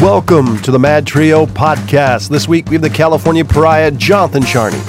Welcome 0.00 0.58
to 0.62 0.70
the 0.70 0.78
Mad 0.78 1.06
Trio 1.06 1.44
podcast. 1.46 2.28
This 2.30 2.48
week 2.48 2.66
we 2.70 2.74
have 2.76 2.82
the 2.82 2.90
California 2.90 3.44
pariah 3.44 3.90
Jonathan 3.90 4.42
Charney, 4.42 4.80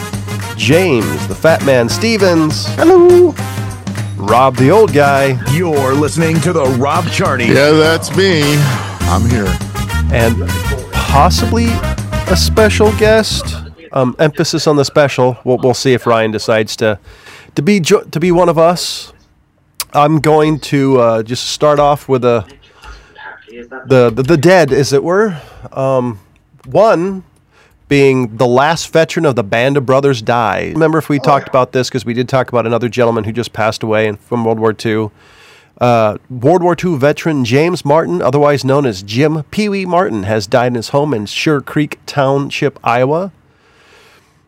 James 0.56 1.28
the 1.28 1.36
Fat 1.36 1.64
Man 1.66 1.90
Stevens, 1.90 2.66
Hello. 2.76 3.36
Rob 4.18 4.56
the 4.56 4.72
Old 4.72 4.94
Guy, 4.94 5.38
You're 5.52 5.94
listening 5.94 6.40
to 6.42 6.54
the 6.54 6.66
Rob 6.80 7.06
Charney. 7.08 7.48
Yeah, 7.48 7.72
that's 7.72 8.16
me. 8.16 8.42
I'm 9.06 9.30
here. 9.30 9.54
and 10.14 10.36
possibly 10.94 11.68
a 12.32 12.36
special 12.38 12.92
guest. 12.98 13.56
Um, 13.92 14.16
emphasis 14.18 14.66
on 14.66 14.76
the 14.78 14.86
special. 14.86 15.38
We'll, 15.44 15.58
we'll 15.58 15.74
see 15.76 15.94
if 15.94 16.08
Ryan 16.08 16.32
decides 16.32 16.76
to 16.78 16.98
to 17.56 17.62
be 17.62 17.80
jo- 17.80 18.04
to 18.06 18.20
be 18.20 18.32
one 18.32 18.50
of 18.50 18.58
us. 18.58 19.14
I'm 19.94 20.20
going 20.20 20.60
to 20.62 21.00
uh, 21.00 21.24
just 21.24 21.50
start 21.50 21.78
off 21.80 22.10
with 22.10 22.24
a 22.26 22.48
the, 23.62 24.10
the 24.10 24.24
the 24.24 24.38
dead, 24.38 24.72
as 24.72 24.94
it 24.94 25.04
were. 25.04 25.42
Um, 25.72 26.20
one 26.66 27.24
being 27.88 28.38
the 28.38 28.48
last 28.48 28.92
veteran 28.92 29.26
of 29.26 29.36
the 29.36 29.44
Band 29.44 29.78
of 29.78 29.86
Brothers 29.86 30.22
die. 30.22 30.72
Remember 30.74 30.98
if 30.98 31.10
we 31.10 31.20
talked 31.20 31.48
about 31.48 31.74
this 31.74 31.90
because 31.90 32.06
we 32.06 32.14
did 32.14 32.28
talk 32.28 32.50
about 32.50 32.66
another 32.66 32.90
gentleman 32.90 33.24
who 33.24 33.32
just 33.32 33.54
passed 33.54 33.84
away 33.84 34.12
from 34.14 34.46
World 34.46 34.60
War 34.60 34.76
II. 34.84 35.12
Uh, 35.80 36.18
World 36.30 36.64
War 36.64 36.76
II 36.82 36.98
veteran 36.98 37.46
James 37.46 37.84
Martin, 37.84 38.22
otherwise 38.22 38.64
known 38.64 38.86
as 38.86 39.04
Jim 39.04 39.44
Pee 39.52 39.70
Wee 39.70 39.86
Martin, 39.86 40.24
has 40.24 40.48
died 40.48 40.68
in 40.68 40.76
his 40.76 40.90
home 40.90 41.14
in 41.14 41.26
Sugarcreek 41.26 41.98
Township, 42.06 42.78
Ohio. 42.84 43.32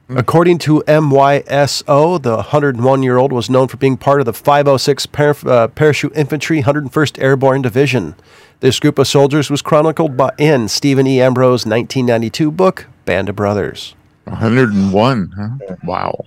According 0.10 0.60
to 0.60 0.84
MYSO, 0.88 2.22
the 2.22 2.36
101 2.36 3.04
year 3.04 3.18
old 3.18 3.32
was 3.32 3.50
known 3.50 3.68
for 3.68 3.78
being 3.78 3.98
part 3.98 4.20
of 4.20 4.26
the 4.26 4.34
506 4.34 5.06
Par- 5.08 5.36
uh, 5.46 5.68
Parachute 5.70 6.16
Infantry 6.16 6.62
101st 6.62 7.20
Airborne 7.22 7.62
Division. 7.64 8.14
This 8.60 8.80
group 8.80 9.00
of 9.00 9.08
soldiers 9.08 9.50
was 9.50 9.62
chronicled 9.64 10.16
by, 10.16 10.32
in 10.38 10.68
Stephen 10.68 11.08
E. 11.08 11.20
Ambrose' 11.22 11.66
1992 11.66 12.52
book, 12.52 12.86
Band 13.06 13.30
of 13.30 13.36
Brothers. 13.36 13.96
101. 14.26 15.32
Huh? 15.36 15.76
Wow. 15.84 16.26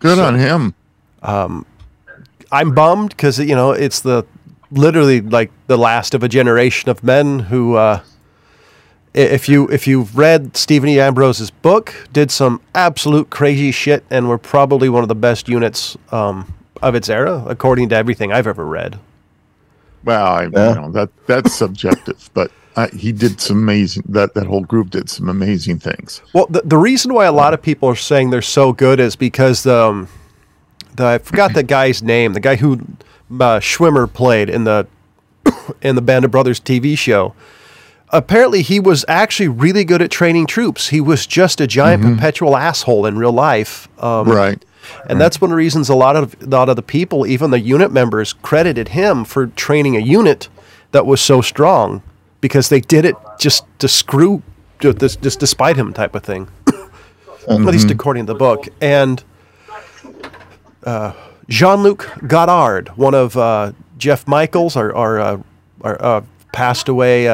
Good 0.00 0.18
on 0.18 0.34
him. 0.34 0.74
I'm 1.22 2.74
bummed 2.74 3.10
because 3.10 3.38
you 3.38 3.54
know 3.54 3.70
it's 3.70 4.00
the 4.00 4.24
literally 4.70 5.20
like 5.20 5.50
the 5.68 5.78
last 5.78 6.12
of 6.14 6.22
a 6.22 6.28
generation 6.28 6.90
of 6.90 7.02
men 7.04 7.38
who, 7.38 7.76
uh, 7.76 8.00
i- 8.02 8.11
if 9.14 9.48
you 9.48 9.68
if 9.68 9.86
you've 9.86 10.16
read 10.16 10.56
Stephen 10.56 10.88
E. 10.88 10.98
Ambrose's 10.98 11.50
book, 11.50 11.94
did 12.12 12.30
some 12.30 12.60
absolute 12.74 13.30
crazy 13.30 13.70
shit 13.70 14.04
and 14.10 14.28
were 14.28 14.38
probably 14.38 14.88
one 14.88 15.02
of 15.02 15.08
the 15.08 15.14
best 15.14 15.48
units 15.48 15.96
um, 16.10 16.52
of 16.80 16.94
its 16.94 17.08
era, 17.08 17.44
according 17.46 17.88
to 17.90 17.96
everything 17.96 18.32
I've 18.32 18.46
ever 18.46 18.64
read. 18.64 18.98
Well, 20.04 20.24
I, 20.26 20.42
Yeah. 20.52 20.68
you 20.70 20.74
know 20.80 20.90
that 20.92 21.10
that's 21.26 21.54
subjective, 21.54 22.30
but 22.34 22.50
uh, 22.74 22.88
he 22.88 23.12
did 23.12 23.40
some 23.40 23.58
amazing. 23.58 24.02
That 24.08 24.34
that 24.34 24.46
whole 24.46 24.62
group 24.64 24.90
did 24.90 25.10
some 25.10 25.28
amazing 25.28 25.78
things. 25.78 26.22
Well, 26.32 26.46
the, 26.48 26.62
the 26.64 26.78
reason 26.78 27.12
why 27.14 27.26
a 27.26 27.32
lot 27.32 27.54
of 27.54 27.60
people 27.62 27.88
are 27.88 27.94
saying 27.96 28.30
they're 28.30 28.42
so 28.42 28.72
good 28.72 28.98
is 28.98 29.14
because 29.14 29.66
um, 29.66 30.08
the 30.96 31.04
I 31.06 31.18
forgot 31.18 31.54
the 31.54 31.62
guy's 31.62 32.02
name, 32.02 32.32
the 32.32 32.40
guy 32.40 32.56
who 32.56 32.80
uh, 33.30 33.60
Schwimmer 33.60 34.12
played 34.12 34.48
in 34.48 34.64
the 34.64 34.86
in 35.82 35.96
the 35.96 36.02
Band 36.02 36.24
of 36.24 36.30
Brothers 36.30 36.58
TV 36.60 36.96
show. 36.96 37.34
Apparently, 38.12 38.60
he 38.60 38.78
was 38.78 39.04
actually 39.08 39.48
really 39.48 39.84
good 39.84 40.02
at 40.02 40.10
training 40.10 40.46
troops. 40.46 40.88
He 40.88 41.00
was 41.00 41.26
just 41.26 41.60
a 41.62 41.66
giant 41.66 42.02
perpetual 42.02 42.56
asshole 42.56 43.06
in 43.06 43.16
real 43.16 43.32
life. 43.32 43.88
Um, 44.02 44.28
right. 44.28 44.62
and 45.08 45.18
that's 45.18 45.40
one 45.40 45.50
of 45.50 45.52
the 45.52 45.56
reasons 45.56 45.88
a 45.88 45.94
lot 45.94 46.16
of 46.16 46.36
a 46.42 46.46
lot 46.46 46.68
of 46.68 46.76
the 46.76 46.82
people, 46.82 47.26
even 47.26 47.50
the 47.50 47.60
unit 47.60 47.90
members, 47.90 48.34
credited 48.34 48.88
him 48.88 49.24
for 49.24 49.46
training 49.46 49.96
a 49.96 50.00
unit 50.00 50.48
that 50.90 51.06
was 51.06 51.22
so 51.22 51.40
strong 51.40 52.02
because 52.42 52.68
they 52.68 52.80
did 52.80 53.06
it 53.06 53.14
just 53.38 53.64
to 53.78 53.88
screw, 53.88 54.42
ju- 54.80 54.92
just, 54.92 55.22
just 55.22 55.40
despite 55.40 55.76
him, 55.76 55.94
type 55.94 56.14
of 56.14 56.22
thing. 56.22 56.48
At 57.48 57.60
least 57.60 57.90
according 57.90 58.26
to 58.26 58.34
the 58.34 58.38
book. 58.38 58.68
And 58.80 59.24
uh, 60.84 61.12
Jean-Luc 61.48 62.10
Godard, 62.26 62.88
one 62.90 63.14
of 63.14 63.36
uh, 63.36 63.72
Jeff 63.96 64.28
Michaels, 64.28 64.76
our 64.76 64.94
our, 64.94 65.20
uh, 65.20 65.42
our 65.80 66.02
uh, 66.02 66.20
passed 66.52 66.88
away. 66.88 67.26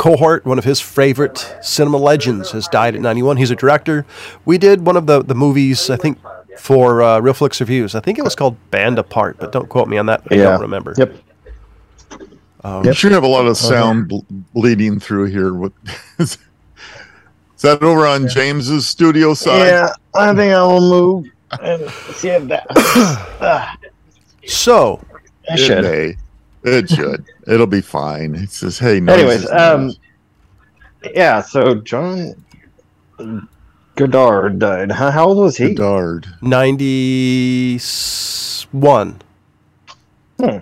Uh, 0.00 0.02
cohort, 0.02 0.44
one 0.46 0.58
of 0.58 0.64
his 0.64 0.80
favorite 0.80 1.38
cinema 1.62 1.98
legends, 1.98 2.50
has 2.52 2.66
died 2.68 2.94
at 2.94 3.00
91. 3.00 3.36
He's 3.36 3.50
a 3.50 3.56
director. 3.56 4.06
We 4.44 4.58
did 4.58 4.84
one 4.86 4.96
of 4.96 5.06
the, 5.06 5.22
the 5.22 5.34
movies, 5.34 5.90
I 5.90 5.96
think, 5.96 6.18
for 6.58 7.02
uh, 7.02 7.20
Real 7.20 7.34
Flicks 7.34 7.60
Reviews. 7.60 7.94
I 7.94 8.00
think 8.00 8.18
it 8.18 8.22
was 8.24 8.34
called 8.34 8.56
Band 8.70 8.98
Apart, 8.98 9.36
but 9.38 9.52
don't 9.52 9.68
quote 9.68 9.88
me 9.88 9.98
on 9.98 10.06
that. 10.06 10.22
I 10.30 10.34
Yeah. 10.36 10.44
don't 10.44 10.62
remember. 10.62 10.94
Yep. 10.96 11.14
You 12.84 12.92
should 12.92 13.12
have 13.12 13.22
a 13.22 13.28
lot 13.28 13.46
of 13.46 13.56
sound 13.56 14.08
ble- 14.08 14.26
bleeding 14.54 15.00
through 15.00 15.26
here. 15.26 15.54
With 15.54 15.72
is 16.18 16.36
that 17.62 17.82
over 17.82 18.06
on 18.06 18.28
James's 18.28 18.86
studio 18.86 19.32
side? 19.32 19.66
Yeah, 19.66 19.88
I 20.14 20.34
think 20.34 20.52
I 20.52 20.62
will 20.62 20.80
move 20.80 21.24
and 21.62 21.90
see 22.14 22.28
if 22.28 22.46
that. 22.48 22.66
Ah, 23.40 23.76
So, 24.46 25.00
It 25.44 25.58
should. 25.58 25.84
may. 25.84 26.16
It 26.62 26.90
should. 26.90 27.24
It'll 27.46 27.66
be 27.66 27.80
fine. 27.80 28.34
It 28.34 28.50
says, 28.50 28.78
"Hey, 28.78 29.00
noise 29.00 29.18
Anyways, 29.18 29.44
is 29.44 29.50
um, 29.50 29.92
yeah. 31.14 31.40
So 31.40 31.76
John 31.76 32.34
Goddard 33.94 34.58
died. 34.58 34.92
How, 34.92 35.10
how 35.10 35.28
old 35.28 35.38
was 35.38 35.56
he? 35.56 35.68
Bedard. 35.68 36.26
91. 36.42 39.22
Hmm. 40.38 40.58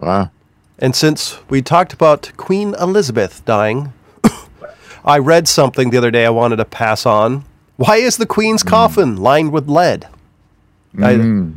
Wow. 0.00 0.30
And 0.78 0.94
since 0.94 1.38
we 1.48 1.62
talked 1.62 1.92
about 1.94 2.30
Queen 2.36 2.74
Elizabeth 2.78 3.42
dying, 3.44 3.92
I 5.04 5.18
read 5.18 5.48
something 5.48 5.90
the 5.90 5.98
other 5.98 6.10
day 6.10 6.26
I 6.26 6.30
wanted 6.30 6.56
to 6.56 6.64
pass 6.66 7.06
on. 7.06 7.44
Why 7.76 7.96
is 7.96 8.16
the 8.18 8.26
Queen's 8.26 8.62
coffin 8.62 9.16
lined 9.16 9.52
with 9.52 9.68
lead? 9.68 10.06
I- 10.98 11.14
Mm. 11.14 11.56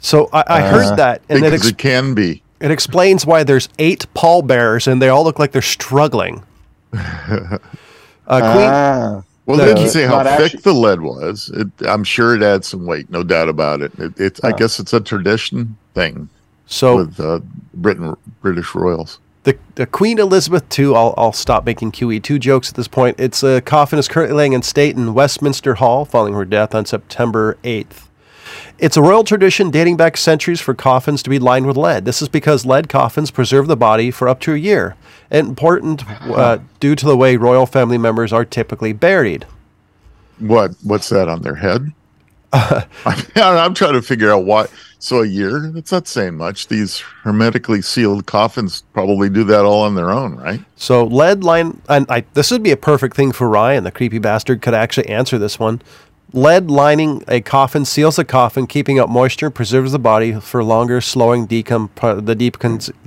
So 0.00 0.28
I, 0.32 0.44
I 0.46 0.60
Uh, 0.62 0.70
heard 0.70 0.96
that, 0.98 1.22
and 1.28 1.44
it, 1.44 1.52
ex- 1.52 1.68
it 1.68 1.78
can 1.78 2.14
be. 2.14 2.42
it 2.60 2.70
explains 2.70 3.24
why 3.26 3.42
there's 3.44 3.68
eight 3.78 4.06
pallbearers 4.14 4.86
and 4.86 5.00
they 5.02 5.08
all 5.08 5.24
look 5.24 5.38
like 5.38 5.52
they're 5.52 5.62
struggling. 5.62 6.42
Uh, 8.28 8.40
Queen, 8.40 8.68
Ah, 8.68 9.22
Well, 9.46 9.56
No, 9.58 9.64
they 9.64 9.70
didn't 9.70 9.84
it's 9.84 9.92
say 9.92 10.04
how 10.06 10.22
not 10.22 10.38
thick 10.38 10.46
actu- 10.56 10.58
the 10.62 10.72
lead 10.74 11.00
was. 11.00 11.48
It, 11.54 11.68
I'm 11.86 12.02
sure 12.02 12.34
it 12.34 12.42
adds 12.42 12.66
some 12.66 12.86
weight, 12.86 13.08
no 13.08 13.22
doubt 13.22 13.48
about 13.48 13.82
it. 13.82 13.92
it, 14.00 14.18
it 14.18 14.40
I 14.42 14.50
guess 14.50 14.80
it's 14.80 14.92
a 14.92 14.98
tradition 15.00 15.76
thing 15.94 16.28
so 16.66 16.96
with 16.96 17.20
uh, 17.20 17.38
Britain, 17.74 18.16
British 18.42 18.74
royals. 18.74 19.20
the, 19.44 19.56
the 19.76 19.86
Queen 19.86 20.18
Elizabeth 20.18 20.76
II, 20.76 20.86
I'll, 20.96 21.14
I'll 21.16 21.32
stop 21.32 21.64
making 21.64 21.92
QE2 21.92 22.40
jokes 22.40 22.70
at 22.70 22.74
this 22.74 22.88
point. 22.88 23.20
Its 23.20 23.44
uh, 23.44 23.60
coffin 23.64 24.00
is 24.00 24.08
currently 24.08 24.36
laying 24.36 24.52
in 24.54 24.62
state 24.62 24.96
in 24.96 25.14
Westminster 25.14 25.74
Hall 25.76 26.04
following 26.04 26.34
her 26.34 26.44
death 26.44 26.74
on 26.74 26.84
September 26.84 27.56
8th. 27.62 28.05
It's 28.78 28.96
a 28.96 29.02
royal 29.02 29.24
tradition 29.24 29.70
dating 29.70 29.96
back 29.96 30.16
centuries 30.16 30.60
for 30.60 30.74
coffins 30.74 31.22
to 31.22 31.30
be 31.30 31.38
lined 31.38 31.66
with 31.66 31.76
lead. 31.76 32.04
This 32.04 32.20
is 32.20 32.28
because 32.28 32.66
lead 32.66 32.88
coffins 32.88 33.30
preserve 33.30 33.68
the 33.68 33.76
body 33.76 34.10
for 34.10 34.28
up 34.28 34.40
to 34.40 34.52
a 34.52 34.58
year, 34.58 34.96
important 35.30 36.02
uh, 36.08 36.58
due 36.78 36.94
to 36.94 37.06
the 37.06 37.16
way 37.16 37.36
royal 37.36 37.64
family 37.64 37.96
members 37.96 38.32
are 38.32 38.44
typically 38.44 38.92
buried. 38.92 39.46
What? 40.38 40.72
What's 40.82 41.08
that 41.08 41.28
on 41.28 41.42
their 41.42 41.54
head? 41.54 41.92
I'm 42.52 43.74
trying 43.74 43.94
to 43.94 44.02
figure 44.02 44.30
out 44.30 44.44
why. 44.44 44.66
So 44.98 45.22
a 45.22 45.26
year? 45.26 45.70
That's 45.72 45.92
not 45.92 46.08
saying 46.08 46.36
much. 46.36 46.68
These 46.68 47.00
hermetically 47.22 47.82
sealed 47.82 48.26
coffins 48.26 48.82
probably 48.92 49.28
do 49.28 49.44
that 49.44 49.64
all 49.64 49.82
on 49.82 49.94
their 49.94 50.10
own, 50.10 50.36
right? 50.36 50.60
So 50.76 51.04
lead 51.04 51.44
line, 51.44 51.80
and 51.88 52.06
I, 52.08 52.24
this 52.32 52.50
would 52.50 52.62
be 52.62 52.70
a 52.70 52.76
perfect 52.76 53.14
thing 53.14 53.32
for 53.32 53.48
Ryan. 53.48 53.84
The 53.84 53.90
creepy 53.90 54.18
bastard 54.18 54.62
could 54.62 54.74
actually 54.74 55.08
answer 55.08 55.38
this 55.38 55.58
one. 55.58 55.82
Lead 56.36 56.70
lining 56.70 57.24
a 57.28 57.40
coffin 57.40 57.86
seals 57.86 58.16
the 58.16 58.24
coffin, 58.24 58.66
keeping 58.66 58.98
out 58.98 59.08
moisture, 59.08 59.48
preserves 59.48 59.92
the 59.92 59.98
body 59.98 60.34
for 60.38 60.62
longer, 60.62 61.00
slowing 61.00 61.48
decomp- 61.48 62.26
the 62.26 62.34
deep 62.34 62.58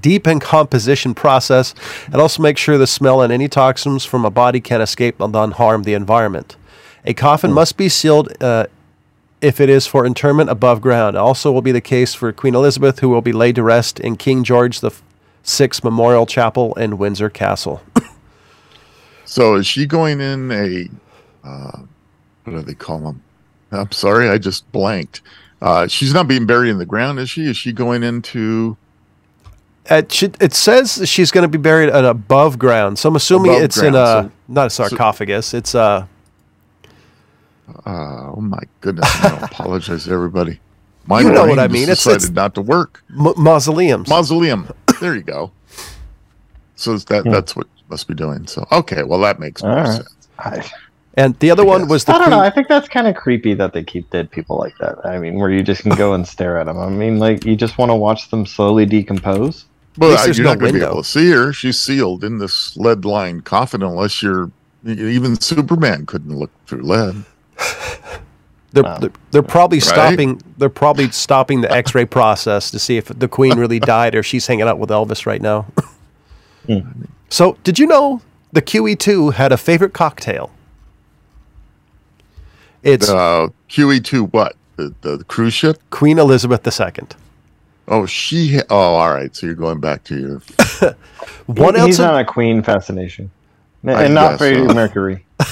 decomposition 0.02 1.14
process, 1.14 1.76
and 2.08 2.16
also 2.16 2.42
makes 2.42 2.60
sure 2.60 2.80
the 2.80 2.88
smell 2.88 3.22
and 3.22 3.32
any 3.32 3.48
toxins 3.48 4.04
from 4.04 4.26
a 4.26 4.32
body 4.32 4.60
can 4.60 4.82
escape 4.82 5.22
and 5.22 5.54
harm 5.54 5.84
the 5.84 5.94
environment. 5.94 6.56
A 7.06 7.14
coffin 7.14 7.54
must 7.54 7.78
be 7.78 7.88
sealed 7.88 8.34
uh, 8.42 8.66
if 9.42 9.62
it 9.62 9.70
is 9.70 9.86
for 9.86 10.08
interment 10.08 10.50
above 10.50 10.82
ground. 10.82 11.16
Also, 11.16 11.52
will 11.52 11.62
be 11.62 11.72
the 11.72 11.82
case 11.82 12.16
for 12.16 12.34
Queen 12.34 12.56
Elizabeth, 12.56 12.98
who 12.98 13.10
will 13.10 13.22
be 13.22 13.32
laid 13.32 13.54
to 13.58 13.64
rest 13.64 14.00
in 14.00 14.18
King 14.18 14.44
George 14.44 14.80
the 14.80 14.90
Sixth 15.44 15.84
Memorial 15.84 16.26
Chapel 16.26 16.74
in 16.74 16.98
Windsor 16.98 17.30
Castle. 17.30 17.84
So 19.26 19.54
is 19.54 19.68
she 19.68 19.86
going 19.86 20.22
in 20.22 20.52
a 20.52 20.90
uh, 21.48 21.84
what 22.54 22.60
do 22.60 22.66
they 22.66 22.74
call 22.74 23.00
them? 23.00 23.22
I'm 23.72 23.92
sorry, 23.92 24.30
I 24.30 24.38
just 24.38 24.70
blanked. 24.72 25.22
Uh, 25.62 25.88
she's 25.88 26.14
not 26.14 26.28
being 26.28 26.46
buried 26.46 26.70
in 26.70 26.78
the 26.78 26.86
ground, 26.86 27.20
is 27.20 27.30
she? 27.30 27.46
Is 27.50 27.58
she 27.58 27.72
going 27.74 28.02
into 28.04 28.78
It, 29.90 30.12
should, 30.12 30.42
it 30.42 30.54
says 30.54 31.08
she's 31.10 31.32
going 31.32 31.44
to 31.44 31.48
be 31.50 31.58
buried 31.62 31.90
at 31.90 32.06
above 32.06 32.58
ground, 32.58 32.98
so 32.98 33.10
I'm 33.10 33.16
assuming 33.16 33.52
Above 33.52 33.64
it's 33.64 33.78
in 33.78 33.94
a 33.94 34.06
so- 34.06 34.32
not 34.48 34.68
a 34.68 34.70
sarcophagus. 34.70 35.54
it's 35.54 35.76
a 35.76 36.08
Uh, 37.86 38.32
oh 38.36 38.42
my 38.42 38.64
goodness! 38.82 39.06
I 39.24 39.38
apologize, 39.52 40.06
to 40.06 40.12
everybody. 40.12 40.60
My 41.06 41.22
You 41.22 41.32
know 41.32 41.46
what 41.46 41.60
I 41.60 41.68
mean. 41.68 41.84
It's- 41.84 41.98
decided 42.00 42.16
it's- 42.18 42.32
not 42.32 42.56
to 42.56 42.62
work. 42.62 43.04
m- 43.10 43.34
mausoleums. 43.38 44.10
Mausoleum. 44.10 44.68
There 45.00 45.16
you 45.16 45.22
go. 45.24 45.52
So 46.76 46.98
that 46.98 47.24
Hmm. 47.26 47.32
that's 47.32 47.58
what 47.58 47.68
you 47.78 47.84
must 47.90 48.08
be 48.08 48.14
doing. 48.14 48.48
So 48.48 48.66
okay, 48.72 49.04
well 49.04 49.20
that 49.20 49.38
makes 49.38 49.62
more 49.62 49.72
All 49.74 49.84
right. 49.84 49.96
sense. 49.98 50.16
I, 50.40 50.66
And 51.16 51.38
the 51.40 51.52
other 51.52 51.66
one 51.66 51.88
was 51.88 52.06
the 52.06 52.14
I 52.14 52.20
don't 52.20 52.30
know. 52.30 52.40
I 52.40 52.50
think 52.50 52.68
that's 52.68 52.88
kind 52.88 53.08
of 53.08 53.16
creepy 53.16 53.54
that 53.56 53.74
they 53.74 53.84
keep 53.84 54.10
dead 54.10 54.30
people 54.32 54.58
like 54.58 54.78
that. 54.78 55.06
I 55.06 55.18
mean, 55.20 55.36
where 55.36 55.50
you 55.50 55.64
just 55.64 55.82
can 55.82 55.96
go 55.96 56.14
and 56.14 56.26
stare 56.28 56.58
at 56.60 56.66
them. 56.66 56.78
I 56.78 56.88
mean, 56.90 57.20
like 57.20 57.46
you 57.46 57.56
just 57.56 57.78
want 57.78 57.90
to 57.90 57.96
watch 57.96 58.30
them 58.30 58.46
slowly 58.46 58.86
decompose. 58.86 59.66
Well, 59.98 60.12
least 60.12 60.38
you're 60.38 60.46
no 60.46 60.52
not 60.52 60.60
going 60.60 60.74
to 60.74 60.80
be 60.80 60.86
able 60.86 61.04
to 61.04 61.10
see 61.10 61.30
her. 61.32 61.52
She's 61.52 61.80
sealed 61.80 62.24
in 62.24 62.38
this 62.38 62.78
lead-lined 62.78 63.44
coffin, 63.44 63.84
unless 63.84 64.22
you're 64.24 64.52
even 64.86 65.40
Superman 65.42 66.06
couldn't 66.06 66.38
look 66.38 66.52
through 66.68 66.84
lead. 66.84 67.26
They're, 68.72 68.84
Wow. 68.84 69.00
they're, 69.00 69.12
they're 69.32 69.42
probably 69.42 69.80
Right? 69.80 69.84
stopping. 69.88 70.42
They're 70.60 70.70
probably 70.70 71.10
stopping 71.10 71.62
the 71.62 71.72
X-ray 71.72 72.06
process 72.20 72.70
to 72.70 72.78
see 72.78 72.98
if 72.98 73.06
the 73.06 73.28
Queen 73.28 73.58
really 73.58 73.80
died 73.98 74.14
or 74.14 74.22
she's 74.22 74.46
hanging 74.46 74.68
out 74.68 74.78
with 74.78 74.92
Elvis 74.92 75.26
right 75.26 75.42
now. 75.42 75.66
Hmm. 76.68 76.82
So, 77.30 77.58
did 77.64 77.80
you 77.80 77.88
know 77.88 78.22
the 78.52 78.62
QE2 78.62 79.34
had 79.34 79.52
a 79.52 79.58
favorite 79.58 79.94
cocktail? 79.94 80.52
It's 82.84 83.10
Uh, 83.10 83.48
QE2, 83.70 84.32
what 84.34 84.56
the, 84.78 84.94
the 85.02 85.24
cruise 85.26 85.54
ship? 85.54 85.78
Queen 85.90 86.18
Elizabeth 86.20 86.66
II. 86.66 87.08
Oh, 87.88 88.06
she. 88.06 88.56
Ha- 88.58 88.64
oh, 88.70 88.76
all 88.96 89.14
right. 89.14 89.36
So 89.36 89.46
you're 89.48 89.56
going 89.56 89.80
back 89.80 90.04
to 90.06 90.18
your. 90.20 90.42
One 91.48 91.76
He- 91.76 91.82
ounce 91.82 91.88
He's 91.88 92.00
of 92.00 92.06
on 92.12 92.20
a 92.20 92.26
queen 92.26 92.62
fascination, 92.62 93.32
N- 93.86 93.96
I 93.96 94.04
and 94.04 94.14
not 94.14 94.32
guess 94.32 94.38
Freddie 94.40 94.68
so. 94.68 94.74
Mercury. 94.74 95.26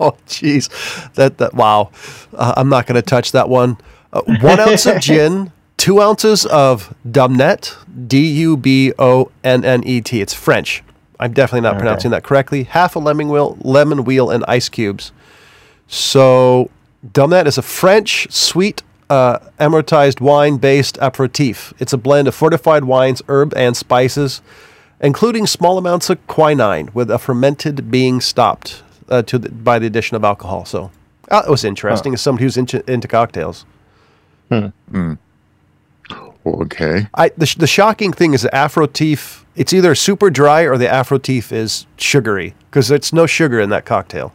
Oh, 0.00 0.16
jeez, 0.26 0.68
that 1.14 1.38
that 1.38 1.54
wow! 1.54 1.90
Uh, 2.34 2.54
I'm 2.56 2.68
not 2.68 2.86
going 2.86 2.94
to 2.96 3.02
touch 3.02 3.32
that 3.32 3.48
one. 3.48 3.76
Uh, 4.12 4.22
one 4.40 4.60
ounce 4.60 4.86
of 4.86 5.00
gin, 5.00 5.50
two 5.76 6.00
ounces 6.00 6.46
of 6.46 6.94
Dumnet, 7.10 7.76
D 8.06 8.26
U 8.26 8.56
B 8.56 8.92
O 8.98 9.30
N 9.42 9.64
N 9.64 9.82
E 9.84 10.00
T. 10.00 10.20
It's 10.20 10.34
French. 10.34 10.82
I'm 11.20 11.32
definitely 11.32 11.62
not 11.62 11.70
Okay. 11.74 11.78
pronouncing 11.80 12.10
that 12.12 12.22
correctly. 12.22 12.64
Half 12.64 12.94
a 12.94 12.98
lemon 13.00 13.28
wheel, 13.28 13.56
lemon 13.60 14.04
wheel, 14.04 14.30
and 14.30 14.44
ice 14.46 14.68
cubes. 14.68 15.10
So, 15.88 16.70
Dumnet 17.12 17.46
is 17.46 17.58
a 17.58 17.62
French 17.62 18.30
sweet 18.30 18.82
uh, 19.10 19.38
aromatized 19.58 20.20
wine-based 20.20 20.98
aperitif. 20.98 21.72
It's 21.78 21.92
a 21.92 21.98
blend 21.98 22.28
of 22.28 22.34
fortified 22.34 22.84
wines, 22.84 23.22
herb, 23.28 23.54
and 23.56 23.76
spices 23.76 24.42
including 25.00 25.46
small 25.46 25.78
amounts 25.78 26.10
of 26.10 26.24
quinine 26.26 26.90
with 26.92 27.10
a 27.10 27.18
fermented 27.18 27.90
being 27.90 28.20
stopped 28.20 28.82
uh, 29.08 29.22
to 29.22 29.38
the, 29.38 29.50
by 29.50 29.78
the 29.78 29.86
addition 29.86 30.16
of 30.16 30.24
alcohol. 30.24 30.64
So 30.64 30.90
uh, 31.30 31.42
it 31.46 31.50
was 31.50 31.64
interesting 31.64 32.14
as 32.14 32.20
somebody 32.20 32.44
who's 32.44 32.56
into, 32.56 32.88
into 32.90 33.08
cocktails. 33.08 33.64
Okay. 36.46 37.06
I, 37.14 37.28
the, 37.30 37.54
the 37.58 37.66
shocking 37.66 38.12
thing 38.12 38.32
is 38.32 38.42
the 38.42 38.48
Afrotif, 38.50 39.44
it's 39.54 39.72
either 39.72 39.94
super 39.94 40.30
dry 40.30 40.62
or 40.62 40.78
the 40.78 40.88
aperitif 40.88 41.52
is 41.52 41.86
sugary 41.98 42.54
because 42.70 42.88
there's 42.88 43.12
no 43.12 43.26
sugar 43.26 43.60
in 43.60 43.70
that 43.70 43.84
cocktail. 43.84 44.32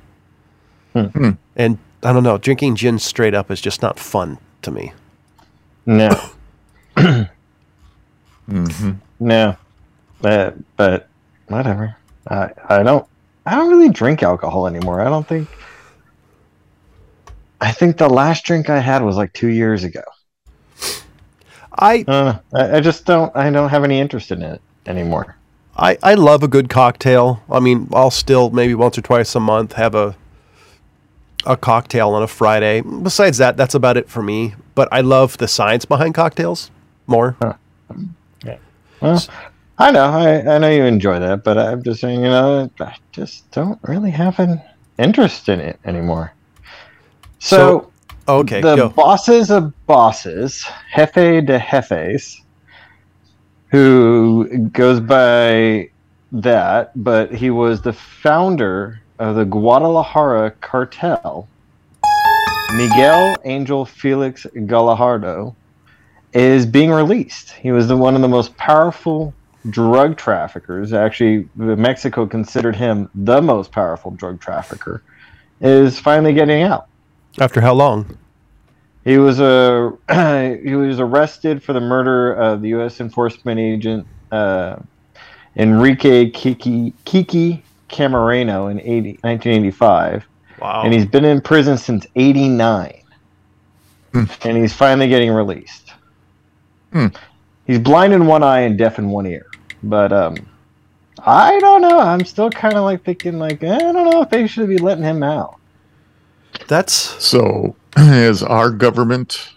And 1.56 1.78
I 2.04 2.14
don't 2.14 2.24
know, 2.24 2.38
drinking 2.38 2.76
gin 2.76 3.00
straight 3.00 3.34
up 3.34 3.52
is 3.52 3.62
just 3.62 3.82
not 3.82 4.00
fun 4.00 4.38
to 4.62 4.72
me. 4.72 4.94
No. 5.86 6.10
Mm-hmm. 8.50 8.92
No. 9.22 9.56
But 10.20 10.56
but 10.76 11.08
whatever. 11.48 11.96
I 12.30 12.50
I 12.68 12.84
don't 12.84 13.08
I 13.46 13.56
don't 13.56 13.70
really 13.70 13.88
drink 13.88 14.22
alcohol 14.22 14.68
anymore. 14.68 15.00
I 15.00 15.06
don't 15.06 15.26
think 15.26 15.48
I 17.62 17.72
think 17.72 17.98
the 17.98 18.10
last 18.10 18.44
drink 18.44 18.70
I 18.70 18.80
had 18.80 19.02
was 19.02 19.16
like 19.16 19.32
two 19.32 19.48
years 19.48 19.86
ago. 19.86 20.04
I, 21.80 22.04
I. 22.08 22.40
I, 22.54 22.78
I 22.78 22.80
just 22.82 23.06
don't 23.06 23.34
I 23.36 23.50
don't 23.50 23.70
have 23.70 23.86
any 23.86 24.00
interest 24.00 24.32
in 24.32 24.42
it 24.44 24.62
anymore. 24.86 25.38
I, 25.76 25.98
I 26.04 26.14
love 26.14 26.44
a 26.44 26.48
good 26.48 26.70
cocktail. 26.70 27.42
I 27.50 27.60
mean, 27.60 27.88
I'll 27.94 28.12
still 28.12 28.52
maybe 28.52 28.76
once 28.76 28.98
or 28.98 29.02
twice 29.02 29.34
a 29.34 29.40
month 29.40 29.74
have 29.74 29.96
a 29.96 30.16
a 31.46 31.58
cocktail 31.58 32.10
on 32.10 32.24
a 32.24 32.28
Friday. 32.28 32.82
Besides 32.82 33.38
that, 33.40 33.58
that's 33.58 33.76
about 33.76 33.98
it 33.98 34.10
for 34.10 34.22
me. 34.24 34.56
But 34.76 34.90
I 34.92 35.02
love 35.02 35.38
the 35.38 35.48
science 35.48 35.86
behind 35.86 36.16
cocktails 36.16 36.72
more. 37.08 37.36
Well, 39.02 39.22
I 39.78 39.92
know, 39.92 40.06
I, 40.06 40.56
I 40.56 40.58
know 40.60 40.70
you 40.70 40.84
enjoy 40.84 41.20
that, 41.20 41.44
but 41.44 41.58
I'm 41.58 41.84
just 41.84 42.00
saying, 42.00 42.22
you 42.22 42.28
know, 42.30 42.70
I 42.80 42.96
just 43.12 43.50
don't 43.52 43.80
really 43.84 44.12
have 44.12 44.40
an 44.40 44.62
interest 44.98 45.50
in 45.50 45.60
it 45.60 45.80
anymore. 45.84 46.32
So, 47.40 47.92
Okay, 48.30 48.62
the 48.62 48.76
go. 48.78 48.90
bosses 48.90 49.52
of 49.52 49.74
bosses, 49.86 50.66
Jefe 50.96 51.42
de 51.46 51.60
Jefes, 51.60 52.42
who 53.68 54.48
goes 54.72 55.02
by 55.02 55.90
that, 56.32 56.92
but 57.04 57.34
he 57.34 57.50
was 57.50 57.82
the 57.82 57.92
founder 57.92 59.02
of 59.20 59.36
the 59.36 59.46
Guadalajara 59.46 60.52
cartel, 60.62 61.48
Miguel 62.76 63.36
Angel 63.44 63.86
Felix 63.86 64.46
Gallardo, 64.66 65.56
is 66.34 66.66
being 66.66 66.92
released. 66.92 67.52
He 67.52 67.72
was 67.72 67.88
the 67.88 67.98
one 67.98 68.16
of 68.16 68.22
the 68.22 68.28
most 68.28 68.56
powerful 68.58 69.34
drug 69.70 70.18
traffickers. 70.18 70.94
Actually, 70.94 71.48
Mexico 71.56 72.26
considered 72.26 72.76
him 72.76 73.10
the 73.14 73.42
most 73.42 73.72
powerful 73.72 74.12
drug 74.12 74.40
trafficker. 74.40 75.04
Is 75.62 76.00
finally 76.00 76.34
getting 76.34 76.64
out. 76.64 76.88
After 77.40 77.62
how 77.62 77.74
long? 77.74 78.18
He 79.06 79.18
was 79.18 79.40
uh, 79.40 79.92
he 80.64 80.76
was 80.76 81.00
arrested 81.00 81.64
for 81.64 81.74
the 81.74 81.80
murder 81.80 82.34
of 82.34 82.62
the 82.62 82.70
U.S. 82.70 83.00
enforcement 83.00 83.60
agent 83.60 84.08
uh, 84.32 84.78
Enrique 85.56 86.30
Kiki 86.32 86.94
Kiki 87.06 87.64
Camarena 87.94 88.70
in 88.72 88.80
80, 88.80 89.20
1985, 89.22 90.26
Wow. 90.60 90.82
and 90.84 90.94
he's 90.94 91.06
been 91.06 91.26
in 91.26 91.42
prison 91.42 91.78
since 91.78 92.06
'89, 92.16 93.02
and 94.14 94.58
he's 94.58 94.74
finally 94.74 95.08
getting 95.08 95.32
released. 95.32 95.92
Hmm. 96.92 97.08
He's 97.66 97.80
blind 97.80 98.14
in 98.14 98.26
one 98.28 98.44
eye 98.44 98.62
and 98.62 98.78
deaf 98.78 99.00
in 99.00 99.10
one 99.10 99.26
ear, 99.26 99.46
but 99.84 100.12
um, 100.12 100.36
I 101.26 101.60
don't 101.60 101.82
know. 101.82 102.00
I'm 102.00 102.26
still 102.26 102.50
kind 102.50 102.76
of 102.76 102.84
like 102.84 103.04
thinking 103.04 103.40
like 103.40 103.64
I 103.64 103.78
don't 103.78 104.10
know 104.12 104.22
if 104.22 104.30
they 104.30 104.48
should 104.48 104.68
be 104.70 104.78
letting 104.78 105.04
him 105.04 105.24
out. 105.24 105.56
That's 106.68 106.94
So 106.94 107.76
has 107.96 108.44
our 108.44 108.70
government 108.70 109.54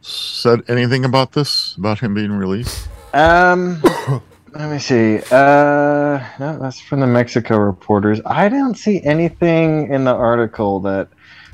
said 0.00 0.62
anything 0.68 1.04
about 1.04 1.32
this? 1.32 1.74
About 1.76 1.98
him 2.00 2.14
being 2.14 2.32
released? 2.32 2.88
Um, 3.12 3.82
let 4.58 4.70
me 4.70 4.78
see. 4.78 5.18
Uh, 5.30 6.18
no, 6.40 6.58
that's 6.60 6.80
from 6.80 7.00
the 7.00 7.06
Mexico 7.06 7.56
reporters. 7.58 8.20
I 8.26 8.48
don't 8.48 8.76
see 8.76 9.00
anything 9.04 9.92
in 9.92 10.04
the 10.04 10.14
article 10.14 10.80
that 10.80 11.08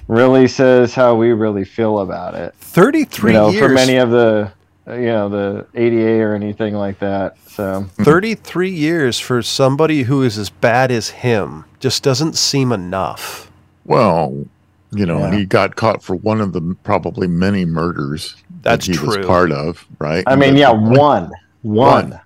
really 0.08 0.48
says 0.48 0.94
how 0.94 1.14
we 1.14 1.32
really 1.32 1.64
feel 1.64 2.00
about 2.00 2.34
it. 2.34 2.54
33 2.56 3.32
you 3.32 3.38
know, 3.38 3.48
years. 3.50 3.62
for 3.66 3.68
many 3.72 3.96
of 3.96 4.10
the, 4.10 4.50
uh, 4.88 4.94
you 4.94 5.06
know, 5.06 5.28
the 5.28 5.66
ADA 5.74 6.20
or 6.22 6.34
anything 6.34 6.74
like 6.74 6.98
that. 7.00 7.36
So 7.48 7.84
33 7.98 8.70
years 8.70 9.18
for 9.20 9.42
somebody 9.42 10.02
who 10.04 10.22
is 10.22 10.36
as 10.38 10.50
bad 10.50 10.90
as 10.90 11.10
him 11.10 11.64
just 11.80 12.02
doesn't 12.02 12.36
seem 12.36 12.72
enough. 12.72 13.50
Well, 13.84 14.46
you 14.92 15.04
know, 15.06 15.18
Yeah. 15.18 15.36
he 15.36 15.44
got 15.44 15.76
caught 15.76 16.02
for 16.02 16.16
one 16.16 16.40
of 16.40 16.52
the 16.52 16.76
probably 16.84 17.26
many 17.26 17.64
murders 17.64 18.36
That's 18.62 18.86
that 18.86 18.92
he 18.92 18.98
true. 18.98 19.18
was 19.18 19.26
part 19.26 19.52
of, 19.52 19.86
right? 19.98 20.24
I 20.26 20.36
mean, 20.36 20.52
But- 20.54 20.58
yeah, 20.58 20.70
one, 20.72 21.30
one. 21.62 22.20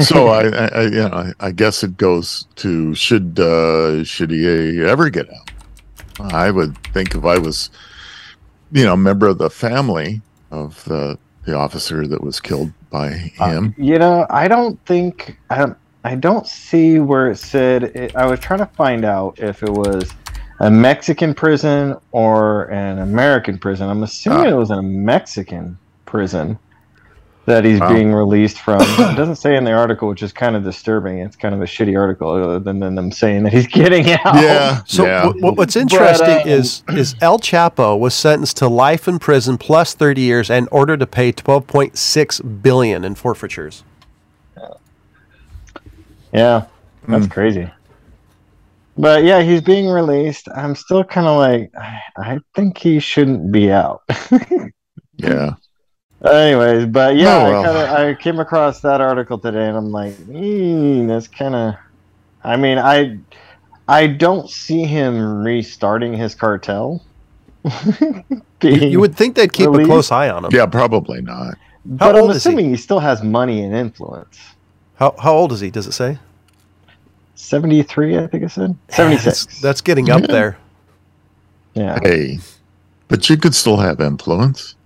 So 0.00 0.28
I, 0.28 0.46
I, 0.48 0.82
you 0.82 0.90
know, 0.90 1.10
I, 1.12 1.32
I 1.40 1.50
guess 1.50 1.82
it 1.82 1.96
goes 1.96 2.46
to 2.56 2.94
should 2.94 3.38
uh, 3.38 4.04
should 4.04 4.30
he 4.30 4.82
ever 4.82 5.10
get 5.10 5.28
out? 5.30 6.32
I 6.32 6.50
would 6.50 6.76
think 6.92 7.14
if 7.14 7.24
I 7.24 7.38
was, 7.38 7.70
you 8.72 8.84
know, 8.84 8.92
a 8.94 8.96
member 8.96 9.26
of 9.26 9.38
the 9.38 9.50
family 9.50 10.20
of 10.50 10.84
the 10.84 11.18
the 11.44 11.54
officer 11.54 12.06
that 12.06 12.22
was 12.22 12.40
killed 12.40 12.72
by 12.90 13.32
Uh, 13.38 13.50
him. 13.50 13.74
You 13.76 13.98
know, 13.98 14.26
I 14.30 14.48
don't 14.48 14.78
think 14.86 15.38
I 15.50 15.58
don't, 15.58 15.76
I 16.04 16.14
don't 16.14 16.46
see 16.46 17.00
where 17.00 17.30
it 17.30 17.36
said. 17.38 17.84
It, 17.84 18.14
I 18.16 18.26
was 18.26 18.40
trying 18.40 18.60
to 18.60 18.66
find 18.66 19.04
out 19.04 19.38
if 19.40 19.62
it 19.62 19.70
was 19.70 20.10
a 20.60 20.70
Mexican 20.70 21.34
prison 21.34 21.96
or 22.12 22.70
an 22.70 23.00
American 23.00 23.58
prison. 23.58 23.88
I'm 23.90 24.04
assuming 24.04 24.46
Ah. 24.46 24.50
it 24.50 24.56
was 24.56 24.70
in 24.70 24.78
a 24.78 24.82
Mexican 24.82 25.76
prison 26.06 26.58
that 27.46 27.64
he's 27.64 27.78
Wow. 27.80 27.92
being 27.92 28.12
released 28.12 28.58
from. 28.60 28.80
it 28.82 29.16
doesn't 29.16 29.36
say 29.36 29.56
in 29.56 29.64
the 29.64 29.72
article, 29.72 30.08
which 30.08 30.22
is 30.22 30.32
kind 30.32 30.56
of 30.56 30.64
disturbing. 30.64 31.18
It's 31.18 31.36
kind 31.36 31.54
of 31.54 31.60
a 31.60 31.64
shitty 31.66 31.98
article, 31.98 32.30
other 32.30 32.58
than, 32.58 32.80
than 32.80 32.94
them 32.94 33.12
saying 33.12 33.42
that 33.44 33.52
he's 33.52 33.66
getting 33.80 34.10
out. 34.10 34.34
yeah. 34.36 34.82
So 34.86 35.04
yeah. 35.04 35.30
wh- 35.32 35.38
wh- 35.54 35.58
what's 35.58 35.76
interesting 35.76 36.26
But, 36.26 36.46
uh, 36.46 36.50
is 36.50 36.82
is 36.88 37.14
El 37.20 37.38
Chapo 37.38 37.98
was 37.98 38.14
sentenced 38.14 38.56
to 38.58 38.68
life 38.68 39.06
in 39.06 39.18
prison 39.18 39.58
plus 39.58 39.94
30 39.94 40.20
years 40.22 40.50
and 40.50 40.68
ordered 40.70 41.00
to 41.00 41.06
pay 41.06 41.32
12.6 41.32 42.62
billion 42.62 43.04
in 43.04 43.14
forfeitures. 43.14 43.84
Yeah, 46.32 46.66
that's 47.06 47.28
crazy. 47.28 47.70
But 48.96 49.24
yeah, 49.24 49.42
he's 49.42 49.60
being 49.60 49.88
released. 49.88 50.48
I'm 50.54 50.74
still 50.74 51.04
kind 51.04 51.26
of 51.26 51.36
like, 51.36 51.70
I, 51.76 52.00
I 52.16 52.38
think 52.54 52.78
he 52.78 52.98
shouldn't 53.00 53.52
be 53.52 53.70
out. 53.70 54.02
yeah. 55.16 55.54
Anyways, 56.24 56.86
but 56.86 57.16
yeah, 57.16 57.36
Oh, 57.36 57.50
well. 57.50 57.60
I, 57.60 57.64
kinda, 57.64 58.08
I 58.10 58.14
came 58.14 58.40
across 58.40 58.80
that 58.80 59.00
article 59.00 59.38
today, 59.38 59.68
and 59.68 59.76
I'm 59.76 59.90
like, 59.90 60.14
mm, 60.14 61.06
that's 61.06 61.28
kind 61.28 61.54
of. 61.54 61.74
I 62.42 62.56
mean, 62.56 62.78
I 62.78 63.18
I 63.86 64.06
don't 64.06 64.48
see 64.48 64.84
him 64.84 65.42
restarting 65.44 66.14
his 66.14 66.34
cartel. 66.34 67.04
You, 68.62 68.70
you 68.76 69.00
would 69.00 69.14
think 69.14 69.34
they'd 69.34 69.52
keep 69.52 69.68
a 69.68 69.84
close 69.84 70.10
eye 70.10 70.30
on 70.30 70.42
him. 70.46 70.50
Yeah, 70.50 70.64
probably 70.64 71.20
not. 71.20 71.58
How 72.00 72.12
but 72.12 72.16
I'm 72.16 72.22
old 72.22 72.30
is 72.30 72.42
he? 72.42 72.48
assuming 72.48 72.70
he? 72.70 72.76
still 72.78 72.98
has 72.98 73.22
money 73.22 73.62
and 73.62 73.74
influence. 73.74 74.38
How 74.94 75.14
how 75.18 75.34
old 75.34 75.52
is 75.52 75.60
he? 75.60 75.70
Does 75.70 75.86
it 75.86 75.92
say? 75.92 76.18
73, 77.34 78.16
I 78.16 78.26
think 78.26 78.44
I 78.44 78.46
said. 78.46 78.74
That's, 78.86 78.96
76. 78.96 79.60
that's 79.60 79.80
getting 79.82 80.08
up 80.08 80.22
Yeah. 80.22 80.26
there. 80.28 80.58
yeah. 81.74 81.98
Hey, 82.02 82.38
but 83.08 83.28
you 83.28 83.36
could 83.36 83.54
still 83.54 83.76
have 83.76 84.00
influence. 84.00 84.76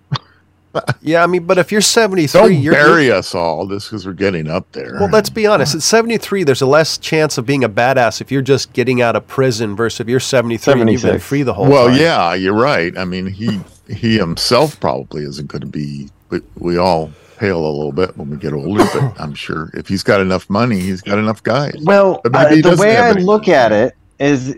Yeah, 1.01 1.23
I 1.23 1.27
mean, 1.27 1.45
but 1.45 1.59
if 1.59 1.73
you're 1.73 1.81
73, 1.81 2.41
Don't 2.41 2.55
you're, 2.55 2.75
bury 2.75 3.11
us 3.11 3.35
all 3.35 3.67
just 3.67 3.89
because 3.89 4.07
we're 4.07 4.13
getting 4.13 4.49
up 4.49 4.71
there. 4.73 4.97
Well, 5.01 5.09
let's 5.09 5.31
be 5.31 5.47
honest. 5.47 5.75
At 5.75 5.83
73, 5.83 6.45
there's 6.45 6.61
a 6.61 6.67
less 6.67 6.99
chance 6.99 7.39
of 7.39 7.47
being 7.47 7.65
a 7.65 7.69
badass 7.69 8.21
if 8.21 8.31
you're 8.31 8.43
just 8.43 8.73
getting 8.73 9.01
out 9.01 9.17
of 9.17 9.27
prison 9.27 9.77
versus 9.77 10.01
if 10.01 10.09
you're 10.09 10.21
73 10.21 10.81
and 10.81 10.91
you've 10.91 11.03
been 11.03 11.19
free 11.19 11.43
the 11.43 11.55
whole 11.55 11.65
time. 11.65 11.73
well, 11.73 11.89
time. 11.89 12.01
yeah, 12.01 12.35
you're 12.35 12.53
right. 12.53 12.97
I 12.99 13.05
mean, 13.05 13.27
he 13.27 13.61
he 13.89 14.19
himself 14.19 14.79
probably 14.81 15.23
isn't 15.25 15.49
going 15.49 15.63
to 15.63 15.67
be. 15.67 16.11
We, 16.31 16.41
we 16.57 16.77
all 16.77 17.13
pale 17.39 17.65
a 17.65 17.71
little 17.71 17.93
bit 17.93 18.17
when 18.17 18.31
we 18.31 18.37
get 18.37 18.53
older, 18.53 18.85
but 18.93 19.19
I'm 19.21 19.35
sure 19.35 19.71
if 19.75 19.89
he's 19.89 20.03
got 20.03 20.21
enough 20.21 20.51
money, 20.51 20.81
he's 20.81 21.01
got 21.01 21.19
enough 21.19 21.43
guys. 21.43 21.77
Well, 21.83 22.21
uh, 22.25 22.29
the 22.29 22.77
way 22.79 22.97
I 22.97 23.11
any 23.11 23.23
look 23.23 23.49
at 23.49 23.73
it 23.73 23.95
is 24.19 24.57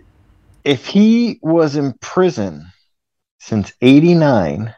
if 0.65 0.87
he 0.87 1.39
was 1.43 1.77
in 1.77 1.93
prison 2.01 2.67
since 3.39 3.73
89 3.81 4.75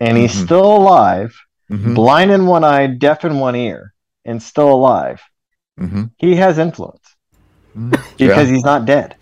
and 0.00 0.16
he's 0.16 0.34
Mhm. 0.34 0.44
still 0.44 0.76
alive, 0.76 1.34
Mhm, 1.70 1.94
blind 1.94 2.30
in 2.30 2.46
one 2.46 2.64
eye, 2.64 2.86
deaf 2.86 3.24
in 3.24 3.38
one 3.38 3.54
ear, 3.56 3.92
and 4.24 4.42
still 4.42 4.72
alive, 4.72 5.20
mhm. 5.80 6.10
he 6.18 6.36
has 6.36 6.58
influence 6.58 7.14
because 8.18 8.48
he's 8.48 8.64
not 8.64 8.84
dead. 8.84 9.14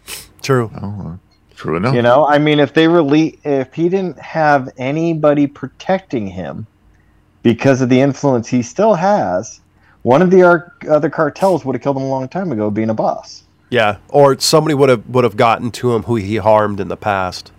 True. 0.43 0.71
Oh, 0.83 1.19
true 1.55 1.77
enough. 1.77 1.95
You 1.95 2.03
know, 2.03 2.27
I 2.27 2.39
mean, 2.39 2.59
if 2.61 2.75
they 2.75 2.89
release, 2.89 3.37
if 3.45 3.73
he 3.75 3.89
didn't 3.89 4.19
have 4.19 4.69
anybody 4.77 5.47
protecting 5.47 6.27
him 6.27 6.67
because 7.43 7.81
of 7.81 7.89
the 7.89 8.01
influence 8.01 8.49
he 8.49 8.63
still 8.63 8.95
has, 8.95 9.61
one 10.03 10.21
of 10.23 10.31
the 10.31 10.43
ar- 10.43 10.73
other 10.91 11.09
cartels 11.11 11.65
would 11.65 11.75
have 11.77 11.83
killed 11.83 11.97
him 11.97 12.03
a 12.03 12.09
long 12.09 12.29
time 12.29 12.51
ago, 12.51 12.71
being 12.71 12.91
a 12.91 12.95
boss, 12.95 13.45
Yeah, 13.71 13.97
or 14.09 14.39
somebody 14.39 14.75
would 14.75 14.89
have 14.89 15.09
would 15.09 15.25
have 15.25 15.37
gotten 15.37 15.71
to 15.73 15.95
him 15.95 16.03
who 16.03 16.17
he 16.17 16.37
harmed 16.37 16.81
in 16.81 16.89
the 16.89 16.97
past. 16.97 17.53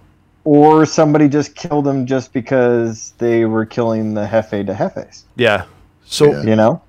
Or 0.46 0.86
somebody 0.86 1.30
just 1.30 1.56
killed 1.56 1.86
them 1.86 2.06
just 2.06 2.34
because 2.34 3.14
they 3.18 3.46
were 3.46 3.66
killing 3.66 4.14
the 4.14 4.28
Jefe 4.28 4.52
de 4.66 4.74
Jefes. 4.76 5.24
Yeah. 5.36 5.64
So 6.06 6.32
Yeah. 6.32 6.44
You 6.44 6.56
know, 6.56 6.82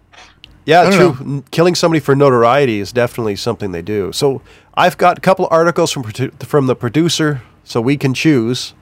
Yeah, 0.66 0.90
true. 0.90 1.16
N- 1.20 1.44
Killing 1.50 1.74
somebody 1.74 2.00
for 2.00 2.16
notoriety 2.16 2.80
is 2.80 2.90
definitely 2.90 3.36
something 3.36 3.70
they 3.72 3.82
do. 3.82 4.12
So 4.12 4.40
I've 4.74 4.96
got 4.96 5.18
a 5.18 5.20
couple 5.20 5.46
articles 5.50 5.92
from 5.92 6.04
from 6.40 6.66
the 6.66 6.74
producer, 6.74 7.42
so 7.64 7.80
we 7.80 7.96
can 7.96 8.12
choose 8.14 8.74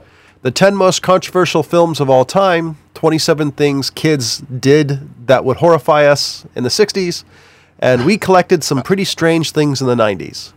the 0.43 0.51
ten 0.51 0.75
most 0.77 1.03
controversial 1.03 1.63
films 1.63 2.01
of 2.01 2.09
all 2.09 2.25
time. 2.25 2.77
Twenty-seven 2.95 3.53
things 3.53 3.91
kids 3.91 4.39
did 4.39 5.27
that 5.27 5.45
would 5.45 5.57
horrify 5.59 6.07
us 6.07 6.47
in 6.55 6.63
the 6.63 6.71
'60s, 6.71 7.25
and 7.81 8.07
we 8.07 8.17
collected 8.17 8.63
some 8.65 8.81
pretty 8.83 9.05
strange 9.05 9.51
things 9.51 9.81
in 9.83 9.87
the 9.89 9.97
'90s. 9.97 10.53